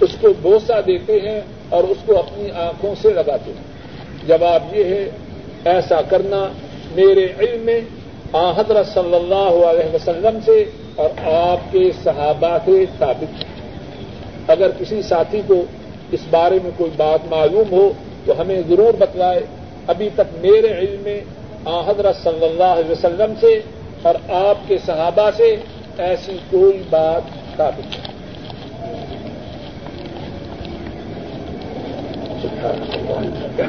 اس 0.01 0.15
کو 0.21 0.27
بوسا 0.41 0.79
دیتے 0.87 1.19
ہیں 1.19 1.41
اور 1.69 1.83
اس 1.83 1.97
کو 2.05 2.19
اپنی 2.19 2.51
آنکھوں 2.51 2.95
سے 3.01 3.09
لگاتے 3.09 3.51
ہیں۔ 3.51 3.77
جواب 4.27 4.75
یہ 4.75 4.83
ہے، 4.83 5.09
ایسا 5.65 6.01
کرنا 6.01 6.47
میرے 6.95 7.27
علم 7.39 7.61
میں 7.61 7.81
آ 8.33 8.51
حضرت 8.51 8.87
صلی 8.87 9.15
اللہ 9.15 9.65
علیہ 9.65 9.95
وسلم 9.95 10.39
سے 10.45 10.65
اور 10.95 11.09
آپ 11.33 11.71
کے 11.71 11.91
صحابہ 12.03 12.57
سے 12.65 12.85
ثابت 12.99 13.43
ہے۔ 13.43 13.47
اگر 14.47 14.69
کسی 14.77 15.01
ساتھی 15.01 15.41
کو 15.47 15.63
اس 16.11 16.19
بارے 16.29 16.59
میں 16.63 16.71
کوئی 16.77 16.91
بات 16.97 17.31
معلوم 17.31 17.71
ہو 17.71 17.91
تو 18.25 18.41
ہمیں 18.41 18.61
ضرور 18.69 18.93
بتلائے۔ 18.93 19.39
ابھی 19.87 20.09
تک 20.15 20.37
میرے 20.41 20.79
علم 20.79 21.01
میں 21.01 21.21
آ 21.65 21.81
حضرت 21.81 22.15
صلی 22.23 22.45
اللہ 22.45 22.63
علیہ 22.63 22.91
وسلم 22.91 23.33
سے 23.39 23.59
اور 24.01 24.15
آپ 24.29 24.57
کے 24.67 24.77
صحابہ 24.85 25.29
سے 25.37 25.55
ایسی 25.97 26.37
کوئی 26.49 26.83
بات 26.89 27.21
ثابت 27.57 27.95
ہے 27.95 28.16
سکتا 32.47 33.67